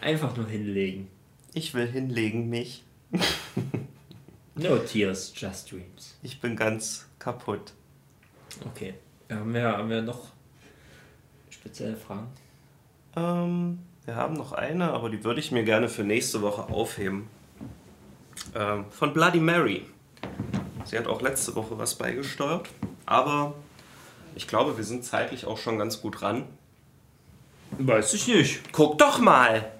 Einfach 0.01 0.35
nur 0.35 0.47
hinlegen. 0.47 1.07
Ich 1.53 1.73
will 1.73 1.87
hinlegen 1.87 2.49
mich. 2.49 2.83
No 4.57 4.77
tears, 4.77 5.33
just 5.35 5.69
dreams. 5.71 6.17
Ich 6.23 6.39
bin 6.39 6.55
ganz 6.55 7.09
kaputt. 7.19 7.73
Okay. 8.65 8.93
Haben 9.29 9.53
wir, 9.53 9.63
haben 9.63 9.89
wir 9.89 10.01
noch 10.01 10.29
spezielle 11.49 11.97
Fragen? 11.97 12.27
Ähm, 13.17 13.79
wir 14.05 14.15
haben 14.15 14.33
noch 14.33 14.53
eine, 14.53 14.91
aber 14.91 15.09
die 15.09 15.25
würde 15.25 15.41
ich 15.41 15.51
mir 15.51 15.65
gerne 15.65 15.89
für 15.89 16.05
nächste 16.05 16.41
Woche 16.41 16.63
aufheben. 16.73 17.27
Ähm, 18.55 18.85
von 18.91 19.13
Bloody 19.13 19.41
Mary. 19.41 19.85
Sie 20.85 20.97
hat 20.97 21.07
auch 21.07 21.21
letzte 21.21 21.55
Woche 21.55 21.77
was 21.77 21.95
beigesteuert, 21.95 22.69
aber 23.05 23.55
ich 24.35 24.47
glaube, 24.47 24.77
wir 24.77 24.83
sind 24.83 25.03
zeitlich 25.03 25.45
auch 25.45 25.57
schon 25.57 25.79
ganz 25.79 25.99
gut 25.99 26.21
ran. 26.21 26.45
Weiß 27.71 28.13
ich 28.13 28.27
nicht. 28.27 28.71
Guck 28.71 28.99
doch 28.99 29.19
mal! 29.19 29.71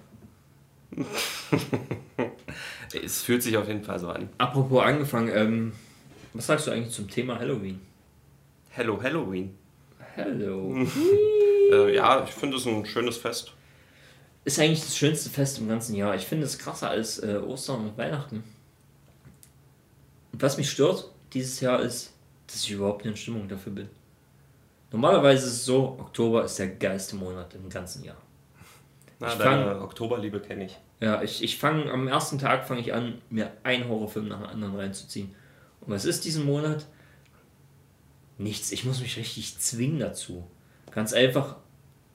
es 3.04 3.22
fühlt 3.22 3.44
sich 3.44 3.56
auf 3.58 3.68
jeden 3.68 3.84
Fall 3.84 4.00
so 4.00 4.10
an. 4.10 4.30
Apropos 4.40 4.84
angefangen, 4.84 5.30
ähm, 5.34 5.74
was 6.34 6.48
sagst 6.48 6.68
du 6.68 6.72
eigentlich 6.72 6.94
zum 6.94 7.10
Thema 7.10 7.38
Halloween? 7.38 7.80
Hello 8.72 9.02
Halloween. 9.02 9.56
Hello. 10.16 10.86
Äh, 11.72 11.96
ja, 11.96 12.24
ich 12.24 12.30
finde 12.30 12.58
es 12.58 12.68
ein 12.68 12.86
schönes 12.86 13.18
Fest. 13.18 13.52
Ist 14.44 14.60
eigentlich 14.60 14.82
das 14.82 14.96
schönste 14.96 15.32
Fest 15.32 15.58
im 15.58 15.68
ganzen 15.68 15.96
Jahr. 15.96 16.14
Ich 16.14 16.24
finde 16.24 16.46
es 16.46 16.60
krasser 16.60 16.92
als 16.92 17.18
äh, 17.18 17.38
Ostern 17.44 17.88
und 17.88 17.98
Weihnachten. 17.98 18.44
Und 20.36 20.42
was 20.42 20.58
mich 20.58 20.70
stört 20.70 21.10
dieses 21.32 21.62
Jahr 21.62 21.80
ist, 21.80 22.12
dass 22.48 22.58
ich 22.66 22.72
überhaupt 22.72 23.06
nicht 23.06 23.12
in 23.14 23.18
Stimmung 23.18 23.48
dafür 23.48 23.72
bin. 23.72 23.90
Normalerweise 24.92 25.48
ist 25.48 25.54
es 25.54 25.66
so, 25.66 25.96
Oktober 25.98 26.44
ist 26.44 26.60
der 26.60 26.68
geilste 26.68 27.16
Monat 27.16 27.54
im 27.56 27.70
ganzen 27.70 28.04
Jahr. 28.04 28.18
Na, 29.20 29.30
Ich 29.30 29.36
deine 29.36 29.66
fang- 29.66 29.82
Oktoberliebe 29.82 30.42
kenne 30.42 30.66
ich. 30.66 30.78
Ja, 31.00 31.22
ich, 31.22 31.42
ich 31.42 31.58
fange 31.58 31.90
am 31.90 32.10
ersten 32.10 32.38
Tag 32.38 32.68
fange 32.68 32.82
ich 32.82 32.94
an, 32.94 33.22
mir 33.30 33.50
einen 33.64 33.88
Horrorfilm 33.88 34.28
nach 34.28 34.40
dem 34.42 34.48
anderen 34.50 34.76
reinzuziehen. 34.76 35.34
Und 35.80 35.94
was 35.94 36.04
ist 36.04 36.26
diesen 36.26 36.44
Monat? 36.46 36.86
Nichts. 38.38 38.74
Ich 38.74 38.84
muss 38.84 39.00
mich 39.00 39.16
richtig 39.18 39.58
zwingen 39.60 40.00
dazu. 40.00 40.46
Ganz 40.92 41.14
einfach, 41.14 41.56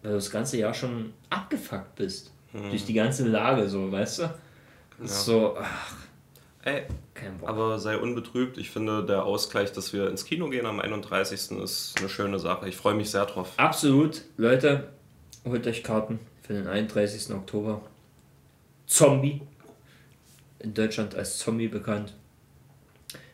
weil 0.02 0.10
du 0.12 0.16
das 0.18 0.30
ganze 0.30 0.58
Jahr 0.58 0.74
schon 0.74 1.14
abgefuckt 1.30 1.94
bist. 1.96 2.32
Durch 2.52 2.84
die 2.84 2.92
ganze 2.94 3.26
Lage, 3.26 3.66
so, 3.68 3.90
weißt 3.90 4.18
du? 4.18 4.34
Ist 5.02 5.24
so, 5.24 5.56
ach, 5.58 5.94
Ey, 6.62 6.82
kein 7.14 7.38
Bock. 7.38 7.48
aber 7.48 7.78
sei 7.78 7.96
unbetrübt. 7.96 8.58
Ich 8.58 8.70
finde, 8.70 9.04
der 9.04 9.24
Ausgleich, 9.24 9.72
dass 9.72 9.92
wir 9.92 10.08
ins 10.08 10.24
Kino 10.24 10.50
gehen 10.50 10.66
am 10.66 10.80
31. 10.80 11.58
ist 11.58 11.94
eine 11.98 12.08
schöne 12.08 12.38
Sache. 12.38 12.68
Ich 12.68 12.76
freue 12.76 12.94
mich 12.94 13.10
sehr 13.10 13.24
drauf. 13.24 13.52
Absolut, 13.56 14.22
Leute, 14.36 14.88
holt 15.46 15.66
euch 15.66 15.82
Karten 15.82 16.18
für 16.42 16.52
den 16.52 16.66
31. 16.66 17.34
Oktober. 17.34 17.80
Zombie. 18.86 19.40
In 20.58 20.74
Deutschland 20.74 21.14
als 21.14 21.38
Zombie 21.38 21.68
bekannt. 21.68 22.14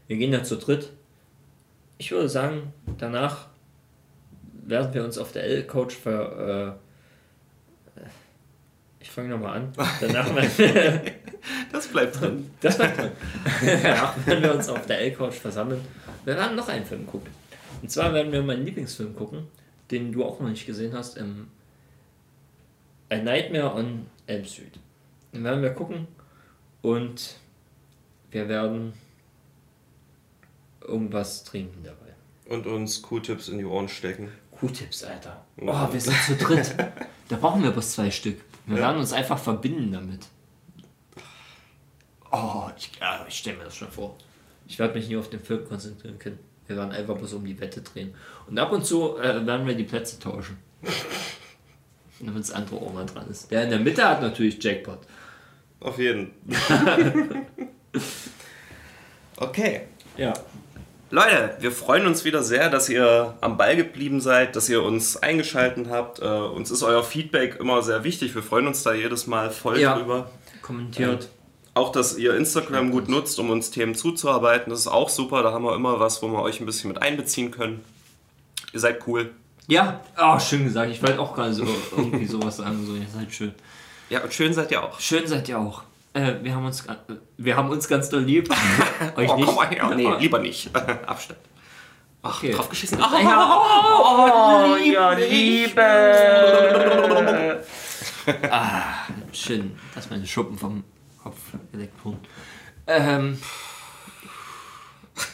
Wir 0.06 0.16
gehen 0.16 0.32
ja 0.32 0.44
zu 0.44 0.56
dritt. 0.56 0.92
Ich 1.98 2.12
würde 2.12 2.28
sagen, 2.28 2.72
danach 2.98 3.46
werden 4.52 4.94
wir 4.94 5.04
uns 5.04 5.18
auf 5.18 5.32
der 5.32 5.44
L-Coach 5.44 5.96
ver. 5.96 6.78
Ich 9.06 9.12
fange 9.12 9.28
nochmal 9.28 9.58
an. 9.58 9.72
Danach 10.00 10.28
Das 11.72 11.86
bleibt 11.86 12.20
drin. 12.20 12.50
das 12.60 12.76
bleibt 12.76 12.98
drin. 12.98 13.12
Danach 13.82 14.26
werden 14.26 14.42
wir 14.42 14.54
uns 14.54 14.68
auf 14.68 14.84
der 14.86 14.98
L-Couch 15.00 15.34
versammeln. 15.34 15.80
Wir 16.24 16.34
werden 16.34 16.56
noch 16.56 16.68
einen 16.68 16.84
Film 16.84 17.06
gucken. 17.06 17.30
Und 17.80 17.88
zwar 17.88 18.12
werden 18.12 18.32
wir 18.32 18.42
meinen 18.42 18.64
Lieblingsfilm 18.64 19.14
gucken, 19.14 19.46
den 19.92 20.10
du 20.10 20.24
auch 20.24 20.40
noch 20.40 20.48
nicht 20.48 20.66
gesehen 20.66 20.92
hast, 20.92 21.18
ähm, 21.18 21.46
A 23.08 23.16
Nightmare 23.16 23.74
on 23.74 24.06
Elm 24.26 24.44
Street. 24.44 24.80
Den 25.32 25.44
werden 25.44 25.62
wir 25.62 25.70
gucken 25.70 26.08
und 26.82 27.36
wir 28.32 28.48
werden 28.48 28.92
irgendwas 30.80 31.44
trinken 31.44 31.84
dabei. 31.84 32.56
Und 32.56 32.66
uns 32.66 33.02
Q-Tips 33.02 33.48
in 33.48 33.58
die 33.58 33.64
Ohren 33.64 33.88
stecken. 33.88 34.32
Q-Tips, 34.50 35.04
Alter. 35.04 35.44
Oh, 35.60 35.92
wir 35.92 36.00
sind 36.00 36.16
zu 36.24 36.34
dritt. 36.34 36.74
Da 37.28 37.36
brauchen 37.36 37.62
wir 37.62 37.70
bloß 37.70 37.92
zwei 37.92 38.10
Stück. 38.10 38.40
Wir 38.66 38.76
Ja. 38.76 38.82
werden 38.88 38.98
uns 38.98 39.12
einfach 39.12 39.38
verbinden 39.38 39.92
damit. 39.92 40.26
Oh, 42.32 42.64
ich, 42.76 42.90
ich 43.28 43.38
stelle 43.38 43.58
mir 43.58 43.64
das 43.64 43.76
schon 43.76 43.90
vor. 43.90 44.16
Ich 44.66 44.78
werde 44.78 44.94
mich 44.94 45.08
nie 45.08 45.16
auf 45.16 45.30
den 45.30 45.40
Film 45.40 45.64
konzentrieren 45.66 46.18
können. 46.18 46.38
Wir 46.66 46.76
werden 46.76 46.90
einfach 46.90 47.16
bloß 47.16 47.34
um 47.34 47.44
die 47.44 47.58
Wette 47.60 47.80
drehen. 47.80 48.14
Und 48.48 48.58
ab 48.58 48.72
und 48.72 48.84
zu 48.84 49.16
äh, 49.18 49.46
werden 49.46 49.66
wir 49.66 49.74
die 49.74 49.84
Plätze 49.84 50.18
tauschen. 50.18 50.58
Damit 52.20 52.40
das 52.40 52.50
andere 52.50 52.80
mal 52.92 53.06
dran 53.06 53.28
ist. 53.30 53.50
Der 53.50 53.64
in 53.64 53.70
der 53.70 53.78
Mitte 53.78 54.04
hat 54.06 54.20
natürlich 54.20 54.62
Jackpot. 54.62 54.98
Auf 55.80 55.98
jeden. 55.98 56.32
okay. 59.36 59.82
Ja. 60.16 60.32
Leute, 61.10 61.56
wir 61.60 61.70
freuen 61.70 62.06
uns 62.06 62.24
wieder 62.24 62.42
sehr, 62.42 62.68
dass 62.68 62.88
ihr 62.88 63.34
am 63.40 63.56
Ball 63.56 63.76
geblieben 63.76 64.20
seid, 64.20 64.56
dass 64.56 64.68
ihr 64.68 64.82
uns 64.82 65.16
eingeschaltet 65.16 65.86
habt. 65.88 66.18
Äh, 66.20 66.24
uns 66.26 66.70
ist 66.72 66.82
euer 66.82 67.04
Feedback 67.04 67.56
immer 67.60 67.82
sehr 67.82 68.02
wichtig. 68.02 68.34
Wir 68.34 68.42
freuen 68.42 68.66
uns 68.66 68.82
da 68.82 68.92
jedes 68.92 69.26
Mal 69.28 69.50
voll 69.50 69.78
Ja. 69.78 69.96
drüber. 69.96 70.30
Kommentiert. 70.62 71.28
Auch, 71.74 71.92
dass 71.92 72.16
ihr 72.16 72.34
Instagram 72.34 72.90
gut 72.90 73.08
nutzt, 73.08 73.38
um 73.38 73.50
uns 73.50 73.70
Themen 73.70 73.94
zuzuarbeiten. 73.94 74.70
Das 74.70 74.80
ist 74.80 74.88
auch 74.88 75.08
super. 75.08 75.42
Da 75.44 75.52
haben 75.52 75.62
wir 75.64 75.76
immer 75.76 76.00
was, 76.00 76.22
wo 76.22 76.28
wir 76.28 76.40
euch 76.42 76.58
ein 76.58 76.66
bisschen 76.66 76.88
mit 76.88 77.00
einbeziehen 77.02 77.50
können. 77.52 77.84
Ihr 78.72 78.80
seid 78.80 79.06
cool. 79.06 79.30
Ja, 79.68 80.00
oh, 80.20 80.38
schön 80.40 80.64
gesagt. 80.64 80.90
Ich 80.90 81.02
wollte 81.02 81.20
auch 81.20 81.34
gerade 81.34 81.52
so 81.52 81.66
irgendwie 81.96 82.26
sowas 82.26 82.56
sagen. 82.56 82.84
So, 82.84 82.94
ihr 82.94 83.06
seid 83.12 83.32
schön. 83.32 83.54
Ja, 84.10 84.22
und 84.24 84.32
schön 84.32 84.52
seid 84.54 84.70
ihr 84.72 84.82
auch. 84.82 84.98
Schön 84.98 85.26
seid 85.26 85.48
ihr 85.48 85.58
auch. 85.58 85.82
Äh, 86.16 86.42
wir, 86.42 86.54
haben 86.54 86.64
uns, 86.64 86.86
ga- 86.86 86.96
wir 87.36 87.56
haben 87.56 87.68
uns 87.68 87.86
ganz 87.88 88.08
doll 88.08 88.22
lieb. 88.22 88.48
Euch 89.16 89.28
Oh, 89.28 89.36
nicht? 89.36 89.44
komm 89.46 89.54
mal 89.56 89.68
her. 89.68 89.92
Nee, 89.94 90.10
lieber 90.18 90.38
nicht. 90.38 90.74
Abstand. 91.06 91.38
Ach, 92.22 92.38
Okay. 92.42 92.52
drauf 92.52 92.68
geschissen. 92.70 92.98
Oh, 93.00 94.76
ja, 94.82 95.12
Liebe. 95.12 95.82
ah, 98.50 98.82
schön, 99.32 99.78
dass 99.94 100.08
meine 100.10 100.26
Schuppen 100.26 100.58
vom 100.58 100.82
Kopf 101.22 101.38
geleckt 101.70 102.02
wurden. 102.04 102.18
Ähm, 102.86 103.38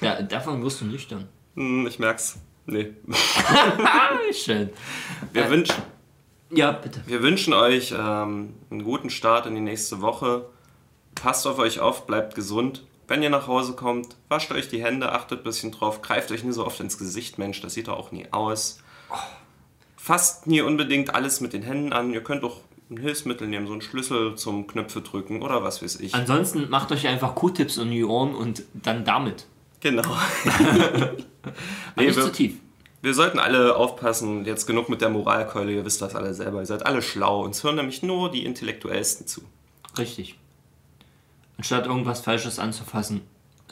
da, 0.01 0.23
davon 0.23 0.63
wirst 0.65 0.81
du 0.81 0.87
nüchtern. 0.87 1.29
Hm, 1.55 1.87
ich 1.87 1.99
merk's. 1.99 2.39
Nee. 2.67 2.93
Schön. 4.33 4.71
Wir, 5.33 5.51
wünsch, 5.51 5.71
Ja, 6.51 6.73
bitte. 6.73 7.03
wir 7.07 7.23
wünschen 7.23 7.53
euch 7.55 7.93
ähm, 7.93 8.55
einen 8.71 8.85
guten 8.85 9.11
Start 9.11 9.47
in 9.47 9.55
die 9.55 9.61
nächste 9.61 10.01
Woche. 10.01 10.47
Passt 11.15 11.47
auf 11.47 11.59
euch 11.59 11.81
auf, 11.81 12.07
bleibt 12.07 12.35
gesund. 12.35 12.85
Wenn 13.09 13.23
ihr 13.23 13.31
nach 13.31 13.47
Hause 13.47 13.75
kommt, 13.75 14.17
wascht 14.29 14.51
euch 14.53 14.69
die 14.69 14.83
Hände, 14.83 15.13
achtet 15.13 15.41
ein 15.41 15.45
bisschen 15.45 15.73
drauf, 15.73 16.03
greift 16.03 16.31
euch 16.33 16.45
nie 16.45 16.53
so 16.53 16.65
oft 16.67 16.81
ins 16.81 16.99
Gesicht, 16.99 17.39
Mensch, 17.39 17.61
das 17.61 17.75
sieht 17.75 17.89
doch 17.89 17.99
auch 17.99 18.13
nie 18.13 18.27
aus. 18.31 18.79
Fasst 19.97 20.47
nie 20.47 20.61
unbedingt 20.63 21.15
alles 21.15 21.41
mit 21.41 21.53
den 21.53 21.63
Händen 21.63 21.93
an. 21.93 22.13
Ihr 22.13 22.23
könnt 22.23 22.43
auch 22.43 22.61
ein 22.91 22.97
Hilfsmittel 22.97 23.47
nehmen, 23.49 23.67
so 23.67 23.73
einen 23.73 23.83
Schlüssel 23.83 24.35
zum 24.37 24.67
Knöpfe 24.67 25.01
drücken 25.01 25.43
oder 25.43 25.63
was 25.63 25.83
weiß 25.83 26.01
ich. 26.01 26.15
Ansonsten 26.15 26.69
macht 26.71 26.91
euch 26.93 27.07
einfach 27.07 27.35
Q-Tips 27.35 27.77
in 27.77 27.91
die 27.91 28.05
Ohren 28.05 28.35
und 28.35 28.63
dann 28.75 29.05
damit. 29.05 29.47
Genau. 29.81 30.03
Nee, 31.97 32.07
nicht 32.07 32.17
wir- 32.17 32.25
zu 32.25 32.33
tief. 32.33 32.55
Wir 33.03 33.15
sollten 33.15 33.41
alle 33.41 33.75
aufpassen, 33.75 34.45
jetzt 34.45 34.67
genug 34.67 34.89
mit 34.89 35.01
der 35.01 35.09
Moralkeule, 35.09 35.73
ihr 35.73 35.85
wisst 35.85 36.01
das 36.03 36.15
alle 36.15 36.35
selber, 36.35 36.61
ihr 36.61 36.67
seid 36.67 36.87
alle 36.87 37.03
schlau, 37.03 37.43
uns 37.43 37.65
hören 37.65 37.75
nämlich 37.75 38.05
nur 38.05 38.31
die 38.31 38.45
Intellektuellsten 38.45 39.27
zu. 39.27 39.43
Richtig. 39.99 40.39
Anstatt 41.59 41.87
irgendwas 41.87 42.21
Falsches 42.21 42.59
anzufassen, 42.59 43.23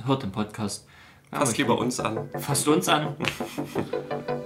hört 0.05 0.23
den 0.23 0.33
Podcast. 0.33 0.87
Haben 1.33 1.41
Fasst 1.41 1.59
lieber 1.59 1.75
lieb. 1.75 1.83
uns 1.83 2.01
an. 2.01 2.29
Fasst 2.39 2.69
uns 2.69 2.89
an. 2.89 3.17